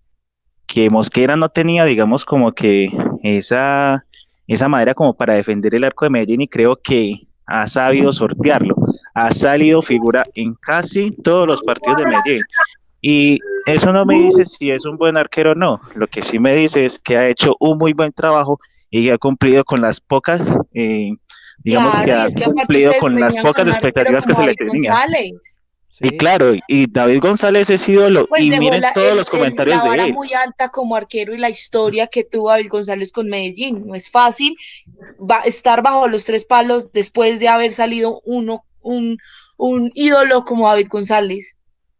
[0.66, 2.90] que Mosquera no tenía, digamos, como que
[3.24, 4.04] esa,
[4.48, 8.76] esa madera como para defender el arco de Medellín y creo que ha sabido sortearlo.
[9.14, 12.44] Ha salido figura en casi todos los partidos de Medellín.
[13.02, 15.82] Y eso no me dice si es un buen arquero o no.
[15.96, 18.60] Lo que sí me dice es que ha hecho un muy buen trabajo
[18.90, 20.42] y ha cumplido con las pocas,
[20.74, 21.12] eh,
[21.64, 24.56] digamos que ha cumplido con las pocas expectativas que se le
[26.00, 30.14] Y claro, y David González es ídolo, pues y miren todos los comentarios de él.
[30.14, 33.86] muy alta como arquero y la historia que tuvo David González con Medellín.
[33.86, 34.58] No es fácil
[35.20, 39.18] va, estar bajo los tres palos después de haber salido uno, un,
[39.58, 41.56] un ídolo como David González.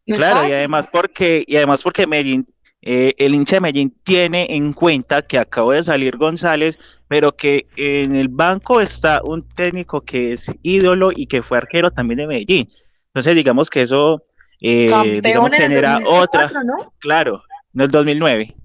[0.06, 2.48] claro, y además porque, y además porque Medellín,
[2.82, 7.68] eh, el hincha de Medellín tiene en cuenta que acabó de salir González, pero que
[7.78, 12.28] en el banco está un técnico que es ídolo y que fue arquero también de
[12.28, 12.70] Medellín.
[13.14, 14.24] Entonces, digamos que eso
[14.60, 16.50] eh, digamos, genera otra,
[17.00, 18.56] claro, no el 2009.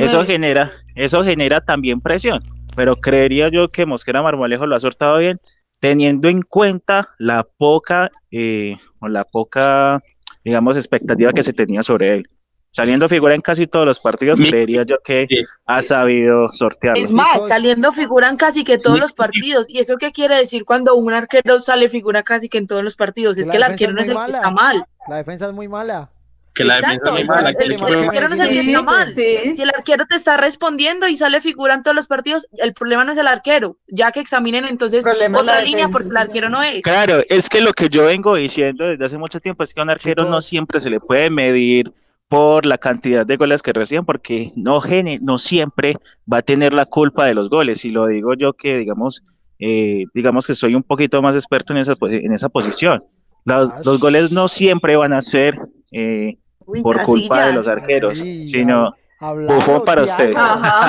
[0.00, 2.40] Eso genera, eso genera también presión,
[2.74, 5.40] pero creería yo que Mosquera Marmolejo lo ha sortado bien,
[5.78, 10.02] teniendo en cuenta la poca, eh, o la poca,
[10.42, 12.30] digamos, expectativa que se tenía sobre él
[12.76, 15.26] saliendo figura en casi todos los partidos, creería yo que
[15.64, 17.02] ha sabido sortearlo.
[17.02, 19.66] Es más, saliendo figura en casi que todos los partidos.
[19.70, 22.94] ¿Y eso qué quiere decir cuando un arquero sale figura casi que en todos los
[22.94, 23.38] partidos?
[23.38, 24.84] Es que el arquero no es el que está mal.
[25.08, 26.10] La defensa es muy mala.
[26.52, 27.48] Que la defensa es muy mala.
[27.48, 29.14] El, arquero no es el que está mal.
[29.14, 33.04] Si el arquero te está respondiendo y sale figura en todos los partidos, el problema
[33.04, 33.78] no es el arquero.
[33.86, 36.82] Ya que examinen entonces otra línea porque el arquero no es.
[36.82, 39.82] Claro, es que lo que yo vengo diciendo desde hace mucho tiempo es que a
[39.84, 41.90] un arquero no siempre se le puede medir
[42.28, 44.80] por la cantidad de goles que reciben, porque no,
[45.20, 45.96] no siempre
[46.30, 47.84] va a tener la culpa de los goles.
[47.84, 49.22] Y lo digo yo que, digamos,
[49.58, 53.04] eh, digamos que soy un poquito más experto en esa, en esa posición.
[53.44, 55.56] Los, los goles no siempre van a ser
[55.92, 56.36] eh,
[56.82, 60.02] por culpa de los arqueros, sino bufón para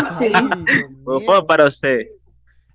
[0.10, 0.34] sí.
[1.04, 2.18] bufón para ustedes.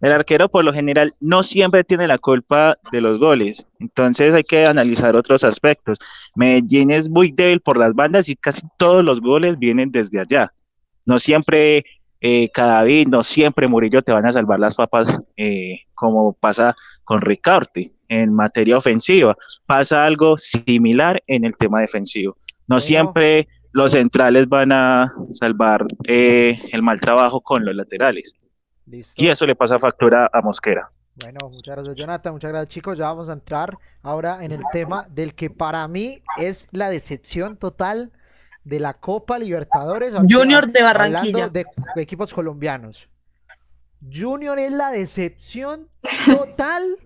[0.03, 4.43] El arquero por lo general no siempre tiene la culpa de los goles, entonces hay
[4.43, 5.99] que analizar otros aspectos.
[6.35, 10.53] Medellín es muy débil por las bandas y casi todos los goles vienen desde allá.
[11.07, 11.85] No siempre
[12.21, 16.75] eh, Cadavid, no siempre Murillo te van a salvar las papas eh, como pasa
[17.05, 19.37] con Ricardi en materia ofensiva.
[19.67, 22.37] Pasa algo similar en el tema defensivo.
[22.67, 28.35] No siempre los centrales van a salvar eh, el mal trabajo con los laterales.
[28.87, 30.91] Y eso le pasa factura a Mosquera.
[31.15, 32.99] Bueno, muchas gracias Jonathan, muchas gracias chicos.
[32.99, 37.57] Ya vamos a entrar ahora en el tema del que para mí es la decepción
[37.57, 38.13] total
[38.65, 40.15] de la Copa Libertadores.
[40.29, 41.49] Junior de Barranquilla.
[41.49, 43.09] de equipos colombianos.
[44.11, 45.89] Junior es la decepción
[46.27, 46.97] total.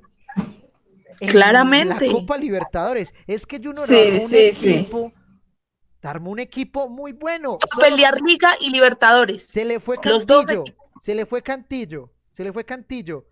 [1.19, 2.07] Claramente.
[2.07, 3.13] la Copa Libertadores.
[3.27, 5.13] Es que Junior armó, un equipo,
[6.03, 7.59] armó un equipo muy bueno.
[7.81, 9.47] pelear Liga y Libertadores.
[9.47, 10.47] Se le fue Los dos
[11.01, 13.27] se le fue Cantillo, se le fue Cantillo,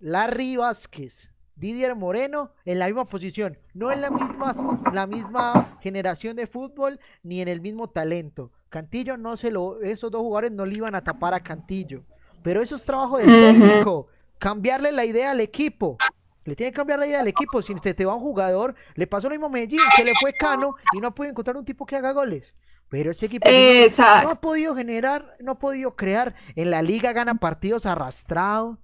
[0.00, 4.54] Larry Vázquez, Didier Moreno en la misma posición, no en la misma,
[4.92, 8.50] la misma generación de fútbol ni en el mismo talento.
[8.68, 12.04] Cantillo no se lo, esos dos jugadores no le iban a tapar a Cantillo,
[12.42, 14.08] pero eso es trabajo del técnico,
[14.38, 15.96] cambiarle la idea al equipo.
[16.44, 17.62] Le tiene que cambiar la idea al equipo.
[17.62, 20.34] Si se te va un jugador, le pasó lo mismo a Medellín, se le fue
[20.34, 22.52] Cano y no puede encontrar un tipo que haga goles.
[22.94, 26.36] Pero ese equipo no, ha podido generar, no ha podido crear.
[26.54, 28.78] En la liga gana partidos arrastrados.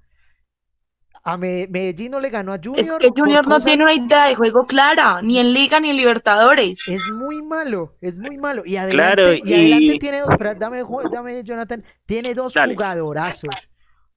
[1.22, 2.80] A Medellín no le ganó a Junior.
[2.80, 5.96] Es que Junior no tiene una idea de juego clara, ni en Liga ni en
[5.96, 6.88] Libertadores.
[6.88, 8.64] Es muy malo, es muy malo.
[8.66, 9.54] Y adelante, y...
[9.54, 10.82] adelante tiene dos, dame,
[11.12, 13.54] dame, Jonathan, tiene dos jugadorazos.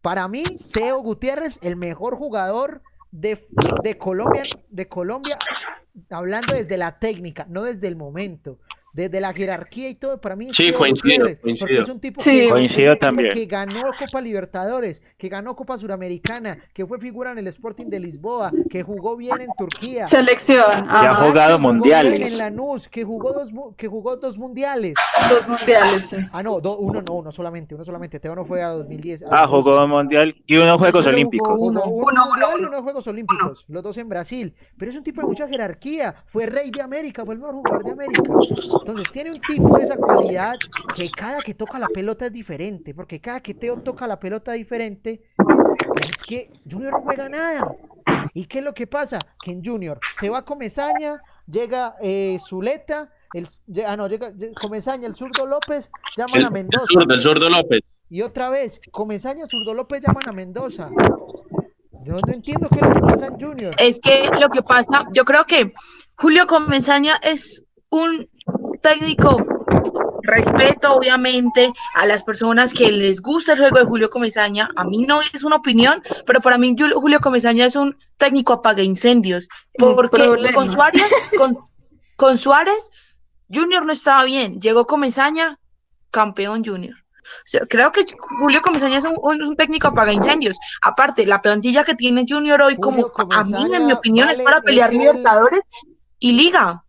[0.02, 0.44] Para mí,
[0.74, 3.46] Teo Gutiérrez, el mejor jugador de,
[3.84, 5.38] de, Colombia, de Colombia,
[6.10, 8.58] hablando desde la técnica, no desde el momento
[8.94, 11.82] desde la jerarquía y todo, para mí sí, coincido, coincido.
[11.82, 13.34] es un tipo sí, que, coincido también.
[13.34, 18.00] que ganó Copa Libertadores, que ganó Copa Suramericana, que fue figura en el Sporting de
[18.00, 20.06] Lisboa, que jugó bien en Turquía.
[20.06, 20.88] Selección.
[20.88, 22.20] Que ha jugado mundiales.
[22.20, 24.94] en Lanús, que jugó dos que jugó dos mundiales.
[25.30, 26.18] Dos mundiales, sí.
[26.32, 28.20] Ah, no, uno no, uno solamente, uno solamente.
[28.20, 29.26] Teo no fue a 2010.
[29.30, 31.60] ah, jugó mundial y unos Juegos Olímpicos.
[31.60, 34.54] Uno, uno, uno, unos Juegos Olímpicos, los dos en Brasil.
[34.78, 36.14] Pero es un tipo de mucha jerarquía.
[36.28, 38.24] Fue rey de América, fue el mejor jugador de América.
[38.86, 40.56] Entonces tiene un tipo de esa cualidad
[40.94, 44.52] que cada que toca la pelota es diferente, porque cada que Teo toca la pelota
[44.52, 45.24] diferente,
[46.04, 47.76] es que Junior no juega nada.
[48.34, 49.20] ¿Y qué es lo que pasa?
[49.42, 53.48] Que en Junior se va Comezaña, llega eh, Zuleta, el,
[53.88, 56.86] ah, no, llega Comezaña, el zurdo López, llaman a Mendoza.
[57.10, 57.80] El zurdo, López.
[58.10, 60.90] Y otra vez, Comezaña, zurdo López llaman a Mendoza.
[62.04, 63.76] Yo no entiendo qué es lo que pasa en Junior.
[63.78, 65.72] Es que lo que pasa, yo creo que
[66.18, 68.28] Julio Comenzaña es un
[68.82, 69.38] técnico,
[70.24, 75.06] respeto obviamente a las personas que les gusta el juego de Julio Comesaña, a mí
[75.06, 79.48] no es una opinión, pero para mí Julio, Comesaña es un técnico apaga incendios,
[79.96, 80.18] porque
[80.54, 81.04] con Suárez,
[81.38, 81.58] con,
[82.16, 82.92] con Suárez,
[83.54, 85.60] Junior no estaba bien, llegó Comesaña,
[86.12, 86.96] campeón Junior.
[87.24, 88.06] O sea, creo que
[88.40, 90.58] Julio Comesaña es un, un técnico apaga incendios.
[90.82, 94.40] Aparte, la plantilla que tiene Junior hoy, como Julio a mí, en mi opinión, es
[94.42, 95.64] para pelear es el- Libertadores
[96.20, 96.83] y Liga.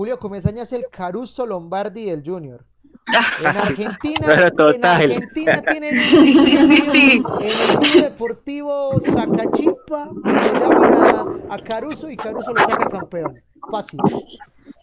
[0.00, 2.64] Julio Comesaña es el Caruso Lombardi del Junior.
[3.40, 4.84] En Argentina, en.
[4.86, 7.10] Argentina tienen un Sí, sí.
[7.12, 10.94] en el Club Deportivo Sacachipa y lo llaman
[11.50, 13.42] a, a Caruso y Caruso lo saca campeón.
[13.70, 14.00] Fácil.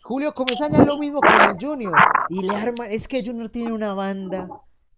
[0.03, 1.93] Julio Comesaña es lo mismo con el Junior
[2.29, 4.47] y le arma, es que Junior tiene una banda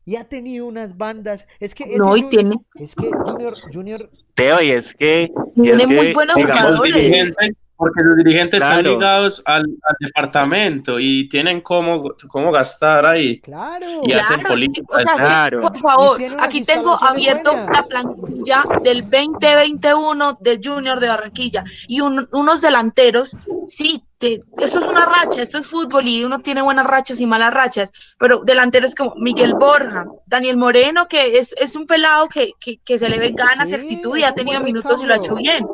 [0.04, 4.10] y ha tenido unas bandas, es que No, y Junior- tiene, es que Junior Junior
[4.36, 7.36] Teo, y es que, y es tiene muy que, buenos jugadores.
[7.80, 8.94] Porque los dirigentes están Claro.
[9.00, 13.40] ligados al, al departamento y tienen cómo, cómo gastar ahí.
[13.40, 14.02] claro.
[14.04, 14.86] Y hacen Claro, política.
[14.90, 15.62] o sea, sí, Claro.
[15.62, 17.70] por favor, aquí tengo abierto buenas.
[17.78, 23.36] la plantilla del 2021 de Junior de Barranquilla y un- unos delanteros,
[23.66, 27.26] sí, te- esto es una racha, esto es fútbol y uno tiene buenas rachas y
[27.26, 32.52] malas rachas, pero delanteros como Miguel Borja, Daniel Moreno, que es, es un pelado que,
[32.60, 35.14] que, que se le ven ganas y Sí, actitud y ha tenido minutos y lo
[35.14, 35.66] ha hecho bien.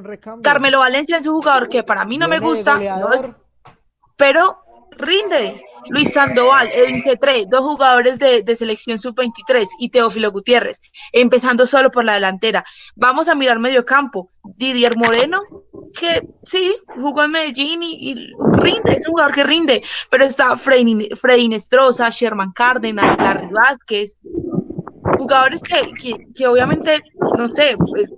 [0.00, 0.42] Buen recambio.
[0.42, 3.36] Carmelo Valencia es un jugador que para mí no me Viene gusta, no es- goleador.
[4.16, 4.58] pero
[4.96, 5.62] rinde.
[5.88, 10.80] Luis Sandoval, de 23, dos jugadores de, de selección sub-23 y Teófilo Gutiérrez,
[11.12, 12.64] empezando solo por la delantera.
[12.96, 14.30] Vamos a mirar medio campo.
[14.56, 15.40] Didier Moreno,
[15.98, 18.14] que sí, jugó en Medellín y, y
[18.58, 24.18] rinde, es un jugador que rinde, pero está Freddy, Freddy Nestroza, Sherman Cárdenas, Larry Vázquez,
[25.18, 27.00] jugadores que, que, que obviamente,
[27.38, 28.10] no sé, pues,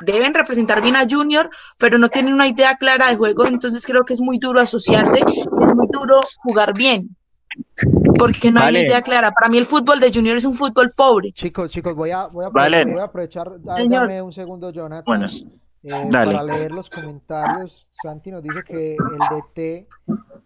[0.00, 4.04] deben representar bien a Junior, pero no tienen una idea clara de juego, entonces creo
[4.04, 7.16] que es muy duro asociarse y es muy duro jugar bien,
[8.18, 8.78] porque no hay Vale.
[8.80, 9.30] una idea clara.
[9.32, 11.32] Para mí el fútbol de Junior es un fútbol pobre.
[11.32, 12.78] Chicos, chicos, voy a, voy a Vale.
[12.78, 15.26] aprovechar, voy a aprovechar, dame un segundo, Jonathan, Bueno,
[15.82, 16.32] eh, dale.
[16.32, 17.86] para leer los comentarios.
[18.02, 19.86] Santi nos dice que el DT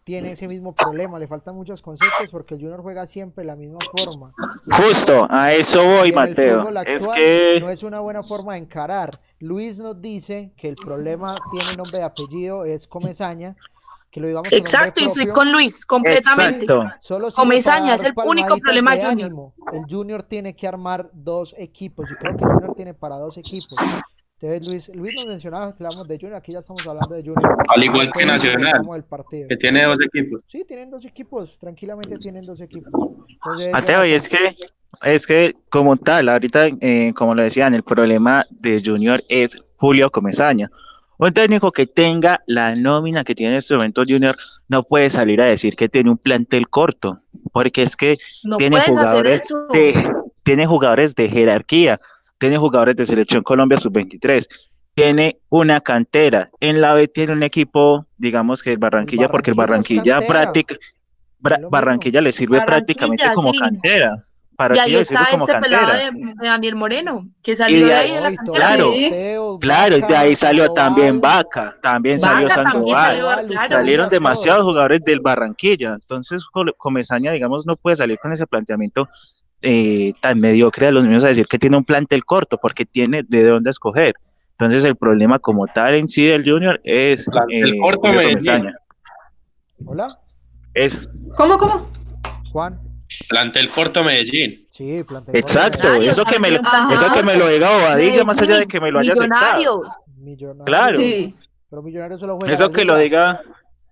[0.03, 3.57] tiene ese mismo problema, le faltan muchos conceptos porque el Junior juega siempre de la
[3.57, 4.33] misma forma.
[4.73, 6.63] Justo, a eso voy, Mateo.
[6.63, 9.21] fútbol Es actual que, no es una buena forma de encarar.
[9.40, 13.56] Luis nos dice que el problema tiene nombre de apellido, es Comezaña,
[14.11, 16.65] que lo digamos Exacto, y estoy con Luis, completamente.
[16.65, 16.97] exacto.
[17.01, 19.27] Solo para es el único problema de Junior.
[19.27, 19.55] ánimo.
[19.73, 22.09] El Junior tiene que armar dos equipos.
[22.09, 23.77] Yo creo que el Junior tiene para dos equipos.
[24.45, 26.37] Entonces, Luis, Luis nos mencionaba que hablamos de Junior.
[26.37, 27.57] Aquí ya estamos hablando de Junior.
[27.66, 29.05] Al igual que Nacional,
[29.49, 30.41] que tiene dos equipos.
[30.49, 31.59] Sí, tienen dos equipos.
[31.59, 32.93] Tranquilamente tienen dos equipos.
[33.27, 34.55] Entonces, Mateo, y es que,
[35.03, 40.11] es que como tal, ahorita, eh, como lo decían, el problema de Junior es Julio
[40.11, 40.71] Comesaña.
[41.16, 44.37] Un técnico que tenga la nómina que tiene en este momento Junior
[44.69, 47.19] no puede salir a decir que tiene un plantel corto,
[47.53, 50.12] porque es que No tiene jugadores de,
[50.43, 51.99] tiene jugadores de jerarquía,
[52.45, 54.47] tiene jugadores de Selección Colombia Sub-23,
[54.95, 56.47] tiene una cantera.
[56.61, 60.75] En la B tiene un equipo, digamos que el Barranquilla, porque el Barranquilla práctica,
[61.39, 61.59] Bra-.
[61.71, 63.61] Barranquilla le sirve prácticamente como sí.
[63.61, 64.15] cantera.
[64.57, 66.11] Para Y ahí está como este pelado cantera.
[66.12, 68.57] de, de Daniel Moreno, que salió de de ahí- ahí de la cantera.
[68.57, 68.93] Claro.
[68.93, 69.11] Sí.
[69.61, 73.21] Claro, y de ahí salió también Vaca, también salió también Sandoval.
[73.21, 73.69] salió, claro.
[73.69, 76.45] Salieron demasiados jugadores del Barranquilla, entonces
[76.77, 79.09] Comesaña, digamos, no puede salir con ese planteamiento
[79.65, 83.23] eh, tan mediocre a los niños a decir que tiene un plantel corto, porque tiene
[83.23, 84.15] de dónde escoger.
[84.53, 88.73] Entonces el problema como tal en sí del Junior es Plantel eh, corto, Medellín.
[89.86, 90.19] Hola,
[90.74, 90.97] Es,
[91.36, 91.89] ¿Cómo, cómo?
[92.53, 92.78] Juan.
[93.28, 94.55] Plantel corto Medellín.
[94.70, 96.61] Sí, plantel exacto, corto, eso que me lo,
[96.93, 99.57] eso que me lo diga Bobadilla, más allá de que me lo haya aceptado.
[99.57, 99.99] Millonarios.
[100.19, 100.66] Millonarios.
[100.66, 100.99] Claro.
[100.99, 101.35] Sí.
[101.70, 103.41] Pero Millonarios solo juega Eso que lo diga,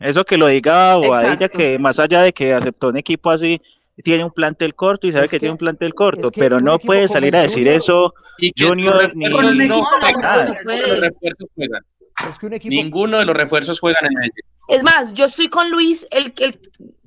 [0.00, 1.58] eso que lo diga Bobadilla, Exacto.
[1.58, 3.60] que más allá de que aceptó un equipo así,
[3.96, 6.40] tiene un plantel corto y sabe Es que, que- tiene un plantel corto, es que
[6.40, 8.14] pero no puede salir a decir eso.
[8.38, 10.54] Y Junior ni- no equipo juegan.
[10.54, 11.82] como el- Ninguno de los refuerzos juegan.
[12.30, 14.30] Es que un equipo Ninguno de los refuerzos juegan en.
[14.68, 16.58] Es más, yo estoy con Luis, el que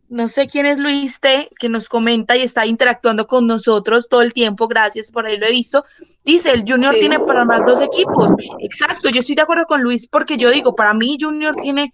[0.10, 4.22] no sé quién es Luis T, que nos comenta y está interactuando con nosotros todo
[4.22, 5.84] el tiempo, gracias, por ahí lo he visto.
[6.24, 7.00] Dice, el Junior Sí.
[7.00, 8.32] tiene para más dos equipos.
[8.60, 11.94] Exacto, yo estoy de acuerdo con Luis porque yo digo, para mí Junior tiene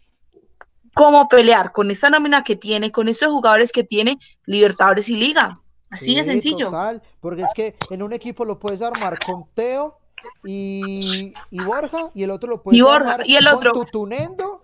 [0.93, 5.59] cómo pelear con esta nómina que tiene, con estos jugadores que tiene, Libertadores y Liga.
[5.89, 6.67] Así de sencillo.
[6.67, 9.97] total, porque es que en un equipo lo puedes armar con Teo
[10.45, 13.71] y, y Borja, y el otro lo puedes Y Borja, armar y el con otro.
[13.73, 14.63] Tutunendo,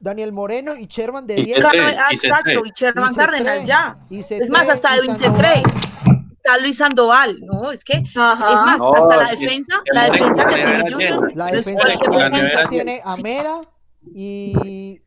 [0.00, 1.62] Daniel Moreno y Sherman de Y 10.
[1.62, 3.98] Cetré, Carmen- ah, exacto, y Sherman Cárdenas, ya.
[4.10, 5.14] y Es más, hasta Edwin.
[5.16, 5.62] Cetré.
[6.32, 7.70] está Luis Sandoval, ¿no?
[7.72, 8.48] Es que, Ajá.
[8.50, 11.32] es más, No, hasta la defensa, que la defensa que tiene Junior.
[11.36, 13.22] La defensa, la defensa tiene a Sí.
[13.22, 13.60] Mera
[14.14, 15.00] y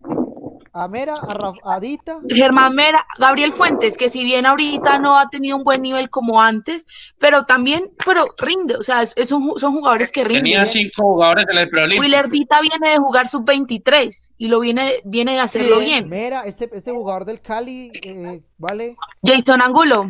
[0.73, 2.19] a Mera, a, Raf- a Dita.
[2.27, 6.41] Germán Mera, Gabriel Fuentes, que si bien ahorita no ha tenido un buen nivel como
[6.41, 6.85] antes,
[7.17, 10.43] pero también, pero rinde, o sea, es, es un ju- son jugadores que rinden.
[10.43, 12.01] Tenía cinco jugadores en el preolímpico.
[12.01, 15.85] Willardita viene de jugar sub-23 y lo viene, viene de hacerlo Sí.
[15.85, 16.09] bien.
[16.09, 18.95] Mera, este, este jugador del Cali, eh, ¿vale?
[19.23, 20.07] Jason Angulo,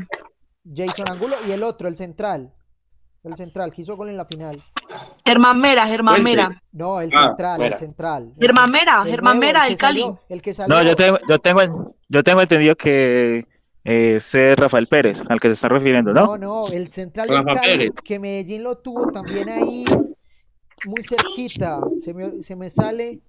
[0.75, 2.53] Jason Angulo y el otro, el central.
[3.23, 4.61] El central, que hizo gol en la final.
[5.25, 6.23] Germán Mera, Germán.
[6.23, 6.61] Mera.
[6.71, 7.75] No, el Ah, central, Mera.
[7.75, 8.33] el central.
[8.39, 10.01] Germán Mera, el Germán nuevo, Mera el Cali.
[10.01, 10.75] salió- el que salió.
[10.75, 13.45] No, yo tengo, yo tengo, yo tengo entendido que
[13.83, 16.37] eh, es Rafael Pérez, al que se está refiriendo, No, ¿no?
[16.37, 17.91] no, el central del Rafa Cali, Pérez.
[18.03, 19.83] que Medellín lo tuvo también ahí
[20.85, 21.79] muy cerquita.
[21.97, 23.19] Se me, se me sale.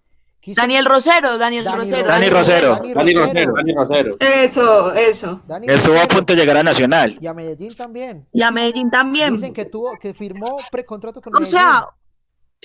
[0.40, 2.08] Quiso- Daniel Rosero, Daniel Dani Rosero.
[2.08, 2.80] Dani Rosero.
[2.94, 4.10] Dani Rosero, Dani Rosero.
[4.20, 5.42] Eso, eso.
[5.46, 7.18] Dani Estuvo a punto de llegar a Nacional.
[7.20, 8.26] Y a Medellín también.
[8.32, 9.34] Y a Medellín también.
[9.34, 11.58] Dicen que tuvo, que firmó precontrato con O Medellín.
[11.58, 11.86] sea,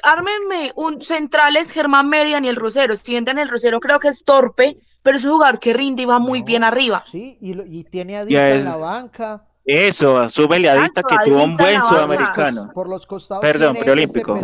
[0.03, 2.95] ármenme un central es Germán Mera y Daniel Rosero.
[2.95, 6.06] Si bien Daniel Rosero creo que es torpe, pero es un jugador que rinde y
[6.06, 7.03] va muy No, bien arriba.
[7.11, 9.45] Sí, y, tiene a Dita en la banca.
[9.65, 12.69] Eso, su peleadita que tuvo un buen sudamericano.
[12.71, 14.37] Por los costados Perdón, preolímpico.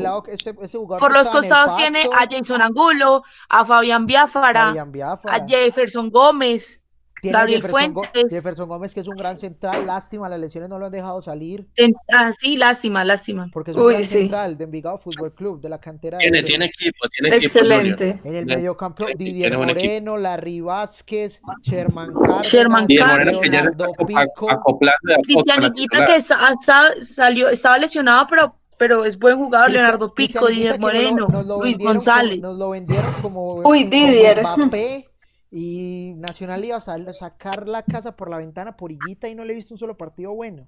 [0.97, 5.35] Por los costados tiene a Jason Angulo, a Fabián Biafara, Fabián Biafara.
[5.35, 6.83] a Jefferson Gómez.
[7.21, 8.33] Tiene Gabriel Jefferson Fuentes.
[8.33, 9.85] Jefferson Gómez, que es un gran central.
[9.85, 11.67] Lástima, las lesiones no lo han dejado salir.
[12.11, 13.47] Ah, sí, lástima, lástima.
[13.53, 14.19] Porque es un Uy, gran sí.
[14.19, 16.45] central de Envigado Fútbol Club, de la cantera de Tiene, Oro.
[16.47, 17.45] tiene equipo, tiene equipo.
[17.59, 18.19] Excelente.
[18.23, 19.55] En el mediocampo, Didier.
[19.57, 23.17] Moreno, Larry Vázquez, Sherman Cárdenas, Sherman Cárdenas.
[23.17, 24.49] Moreno que ya se está Pico.
[24.49, 29.69] acoplando de Cristianiquita que sa- sa- salió, estaba lesionado, pero, pero es buen jugador.
[29.71, 32.37] Leonardo Pico, Didier que nos lo- Moreno, nos lo Luis González.
[32.39, 34.41] Como, nos lo vendieron como, Uy, como Didier.
[34.41, 35.07] Mbappé,
[35.51, 39.43] y Nacional iba a sal- sacar la casa por la ventana por Higuita y no
[39.43, 40.67] le he visto un solo partido bueno.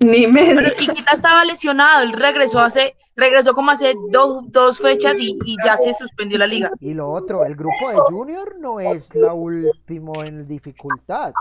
[0.00, 0.56] Ni medio.
[0.56, 5.56] Pero Chiquita estaba lesionado, él regresó hace, regresó como hace dos, dos fechas y, y
[5.64, 6.70] ya se suspendió la liga.
[6.80, 11.32] Y lo otro, el grupo de Junior no es la último en dificultad.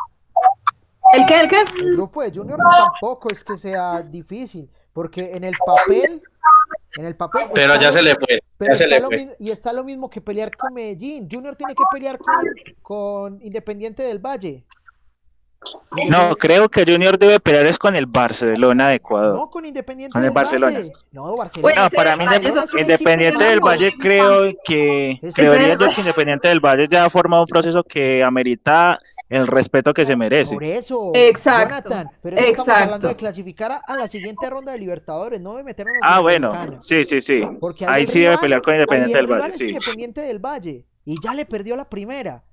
[1.14, 1.40] ¿El qué?
[1.40, 1.64] ¿El qué?
[1.82, 6.22] El grupo de Junior tampoco es que sea difícil, porque en el papel,
[7.00, 7.44] en el papel.
[7.54, 9.18] Pero ya lo- se le fue, pero ya se está le lo fue.
[9.18, 11.28] mismo- y está lo mismo que pelear con Medellín.
[11.32, 12.36] Junior tiene que pelear con,
[12.82, 14.66] con Independiente del Valle.
[16.10, 19.36] No, creo que Junior debe pelear es con el Barcelona de Ecuador.
[19.36, 20.78] No, con Independiente Con el del Barcelona.
[20.80, 20.94] Valle.
[21.12, 21.76] No, Barcelona.
[21.76, 22.26] No, ese para mí
[22.80, 23.98] Independiente del Valle bueno.
[24.02, 29.00] creo que creería yo que Independiente del Valle ya ha formado un proceso que amerita
[29.30, 30.54] el respeto que se merece.
[30.56, 33.18] Por eso, Exacto, Jonathan, pero es que estamos hablando de exacto.
[33.18, 36.52] clasificar a, a la siguiente ronda de Libertadores, no de meternos en Ah, bueno,
[36.82, 37.42] sí, sí, sí.
[37.60, 39.68] Porque Ahí sí debe rival- pelear con Independiente el del Valle, sí.
[39.68, 42.44] Independiente del Valle y ya le perdió la primera.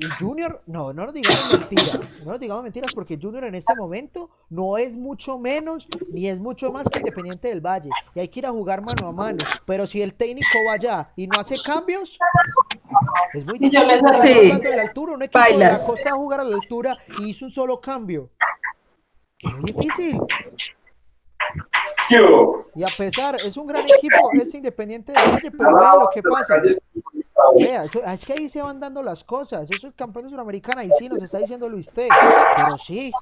[0.00, 3.74] Y Junior, no, no nos digamos mentiras, no nos digamos mentiras porque Junior en este
[3.74, 8.28] momento no es mucho menos ni es mucho más que Independiente del Valle y hay
[8.28, 9.44] que ir a jugar mano a mano.
[9.66, 12.18] Pero si el técnico va allá y no hace cambios,
[13.34, 14.00] es muy difícil.
[14.16, 14.58] Sí.
[14.58, 17.44] de la altura, un equipo de la va a jugar a la altura y hizo
[17.44, 18.30] un solo cambio.
[19.38, 20.18] Es muy difícil.
[22.74, 26.22] Y a pesar, es un gran equipo, es Independiente del Valle, pero vea lo que
[26.22, 26.54] pasa.
[27.56, 29.70] Vea, eso- es que ahí se van dando las cosas.
[29.70, 32.08] Eso es campeón de Sudamericana y sí, nos está diciendo Luis T.
[32.56, 33.12] Pero sí,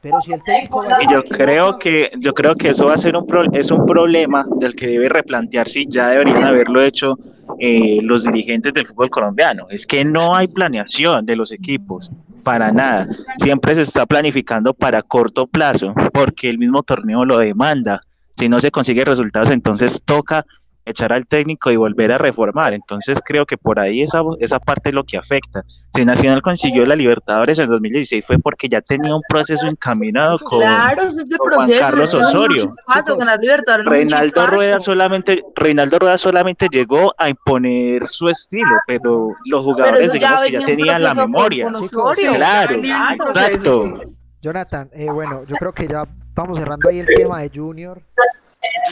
[0.00, 3.16] pero si el técnico Y yo creo que yo creo que eso va a ser
[3.16, 7.14] un pro- es un problema del que debe replantear si ya deberían haberlo hecho
[7.58, 9.66] eh, los dirigentes del fútbol colombiano.
[9.70, 12.10] Es que no hay planeación de los equipos
[12.44, 13.06] para nada.
[13.38, 18.02] Siempre se está planificando para corto plazo porque el mismo torneo lo demanda.
[18.38, 20.44] Si no se consigue resultados, entonces toca
[20.84, 22.72] echar al técnico y volver a reformar.
[22.72, 25.62] Entonces creo que por ahí esa, esa parte es lo que afecta.
[25.94, 30.60] Si Nacional consiguió la Libertadores en 2016 fue porque ya tenía un proceso encaminado con,
[30.60, 31.80] Claro, es con Juan proceso.
[31.80, 32.74] Carlos Osorio.
[33.84, 34.46] Reinaldo.
[34.46, 40.12] Rueda solamente, Reinaldo Rueda solamente llegó a imponer su estilo, pero los Pero jugadores eso
[40.14, 41.64] digamos que venía ya tenían la proceso con- memoria.
[41.64, 42.34] con Chicos, Osorio.
[42.34, 42.68] Claro,
[43.18, 43.92] proceso, exacto.
[44.40, 46.04] Jonathan, eh, bueno, yo creo que ya
[46.38, 48.00] vamos cerrando ahí el tema de Junior.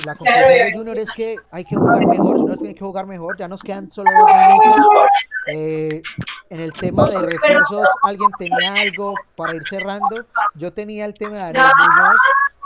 [0.04, 3.38] La conclusión de Junior es que hay que jugar mejor, Junior tiene que jugar mejor,
[3.38, 5.06] ya nos quedan solo dos minutos.
[5.46, 6.02] Eh,
[6.50, 10.24] en el tema de refuerzos, ¿alguien tenía algo para ir cerrando?
[10.54, 12.16] Yo tenía el tema de Daniel Muñoz,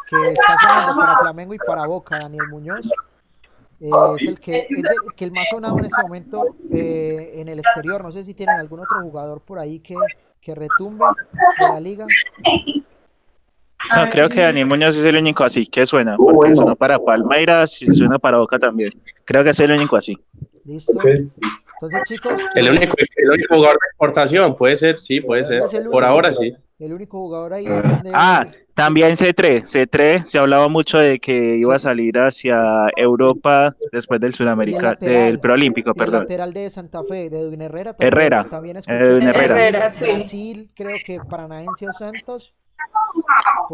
[0.08, 2.86] que está sonando para Flamengo y para Boca, Daniel Muñoz.
[3.80, 7.48] Eh, es el que, es el que el más sonado en este momento eh, en
[7.48, 8.02] el exterior.
[8.02, 9.94] No sé si tienen algún otro jugador por ahí que,
[10.40, 12.06] que retumbe de la liga.
[13.96, 17.80] No, creo que Daniel Muñoz es el único así que suena, porque suena para Palmeiras
[17.82, 18.90] y suena para Boca también.
[19.24, 20.16] Creo que es el único así.
[20.64, 20.92] ¿Listo?
[20.92, 25.62] Entonces, chicos, El único, el único jugador de exportación, puede ser, sí, puede ser.
[25.90, 26.54] Por ahora sí.
[26.78, 27.64] El único jugador ahí.
[27.64, 28.10] de...
[28.12, 29.64] Ah, también C3.
[29.64, 32.58] C3 se hablaba mucho de que iba a salir hacia
[32.96, 36.22] Europa después del Sudamericano, del preolímpico, perdón.
[36.22, 37.94] El lateral de Santa Fe, de Edwin Herrera.
[37.94, 38.44] También, Herrera.
[38.44, 39.66] También Edwin Herrera.
[39.66, 40.04] Herrera, sí.
[40.04, 42.54] Brasil, creo que Paranaense o Santos.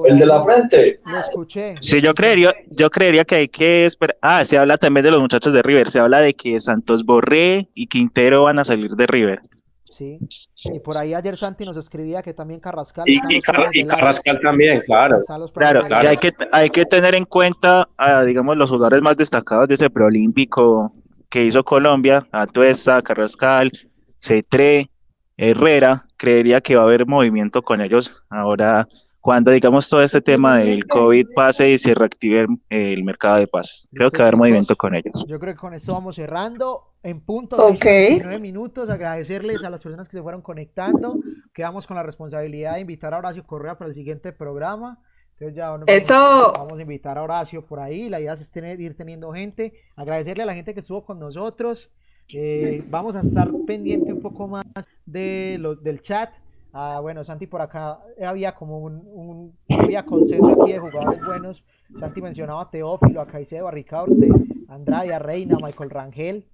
[0.05, 1.01] El de la frente.
[1.07, 1.75] Lo escuché.
[1.81, 4.17] Sí, yo creería, yo creería que hay que esperar.
[4.21, 5.91] Ah, se habla también de los muchachos de River.
[5.91, 9.41] Se habla de que Santos Borré y Quintero van a salir de River.
[9.89, 10.19] Sí,
[10.57, 13.09] y por ahí ayer Santi nos escribía que también Carrascal.
[13.09, 15.21] Y, y, Car y Carrascal también, claro.
[15.55, 16.05] Claro, claro.
[16.05, 19.75] Y hay que, hay que tener en cuenta, a, digamos, los jugadores más destacados de
[19.75, 20.93] ese preolímpico
[21.31, 23.73] que hizo Colombia, Atuesta, Carrascal,
[24.21, 24.91] Cetré,
[25.37, 26.07] Herrera.
[26.17, 28.89] Creería que va a haber movimiento con ellos ahora
[29.27, 33.89] cuando digamos todo este tema del COVID pase y se reactive el mercado de pases.
[33.93, 35.25] Creo que va a haber movimiento con ellos.
[35.27, 38.11] Yo creo que con esto vamos cerrando en punto okay.
[38.11, 38.89] 19 minutos.
[38.89, 41.19] Agradecerles a las personas que se fueron conectando.
[41.53, 45.01] Quedamos con la responsabilidad de invitar a Horacio Correa para el siguiente programa.
[45.33, 46.53] Entonces ya vamos, Eso.
[46.57, 48.09] vamos a invitar a Horacio por ahí.
[48.09, 49.73] La idea es tener, ir teniendo gente.
[49.97, 51.91] Agradecerle a la gente que estuvo con nosotros.
[52.33, 54.65] Eh, vamos a estar pendiente un poco más
[55.05, 56.35] de lo, del chat.
[56.73, 61.65] Ah, bueno, Santi, por acá había como un, un había consenso aquí de jugadores buenos.
[61.99, 64.29] Santi mencionaba a Teófilo, a Caicedo, a Ricaurte,
[64.69, 66.45] Andrade, a Reina, a Michael Rangel.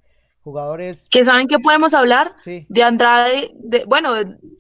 [0.45, 1.07] Jugadores.
[1.09, 2.67] Que saben que podemos hablar Sí.
[2.69, 4.13] de Andrade, de, bueno,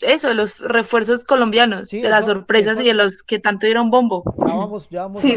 [0.02, 3.40] eso, de los refuerzos colombianos, Sí, de las eso- sorpresas eso- y de los que
[3.40, 4.22] tanto dieron bombo.
[4.46, 5.34] Ya vamos, ya vamos Sí,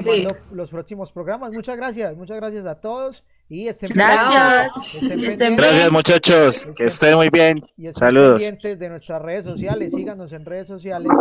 [0.51, 1.51] los próximos programas.
[1.51, 3.23] Muchas gracias, muchas gracias a todos.
[3.47, 4.73] Y estén Gracias.
[4.99, 5.55] pendientes, estén.
[5.55, 7.63] Gracias muchachos, que estén muy bien.
[7.77, 8.41] y estén Saludos.
[8.41, 11.11] pendientes de nuestras redes sociales, síganos en redes sociales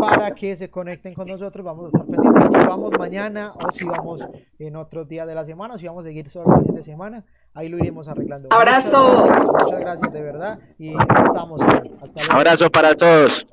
[0.00, 1.64] para que se conecten con nosotros.
[1.64, 4.22] Vamos a estar pendientes si vamos mañana o si vamos
[4.58, 6.82] en otros días de la semana o si vamos a seguir solo el fin de
[6.82, 7.22] semana.
[7.54, 8.48] Ahí lo iremos arreglando.
[8.50, 9.26] Abrazo.
[9.26, 11.60] Muchas gracias, muchas gracias de verdad y estamos.
[12.00, 12.32] Hasta luego.
[12.32, 13.46] Abrazo para todos.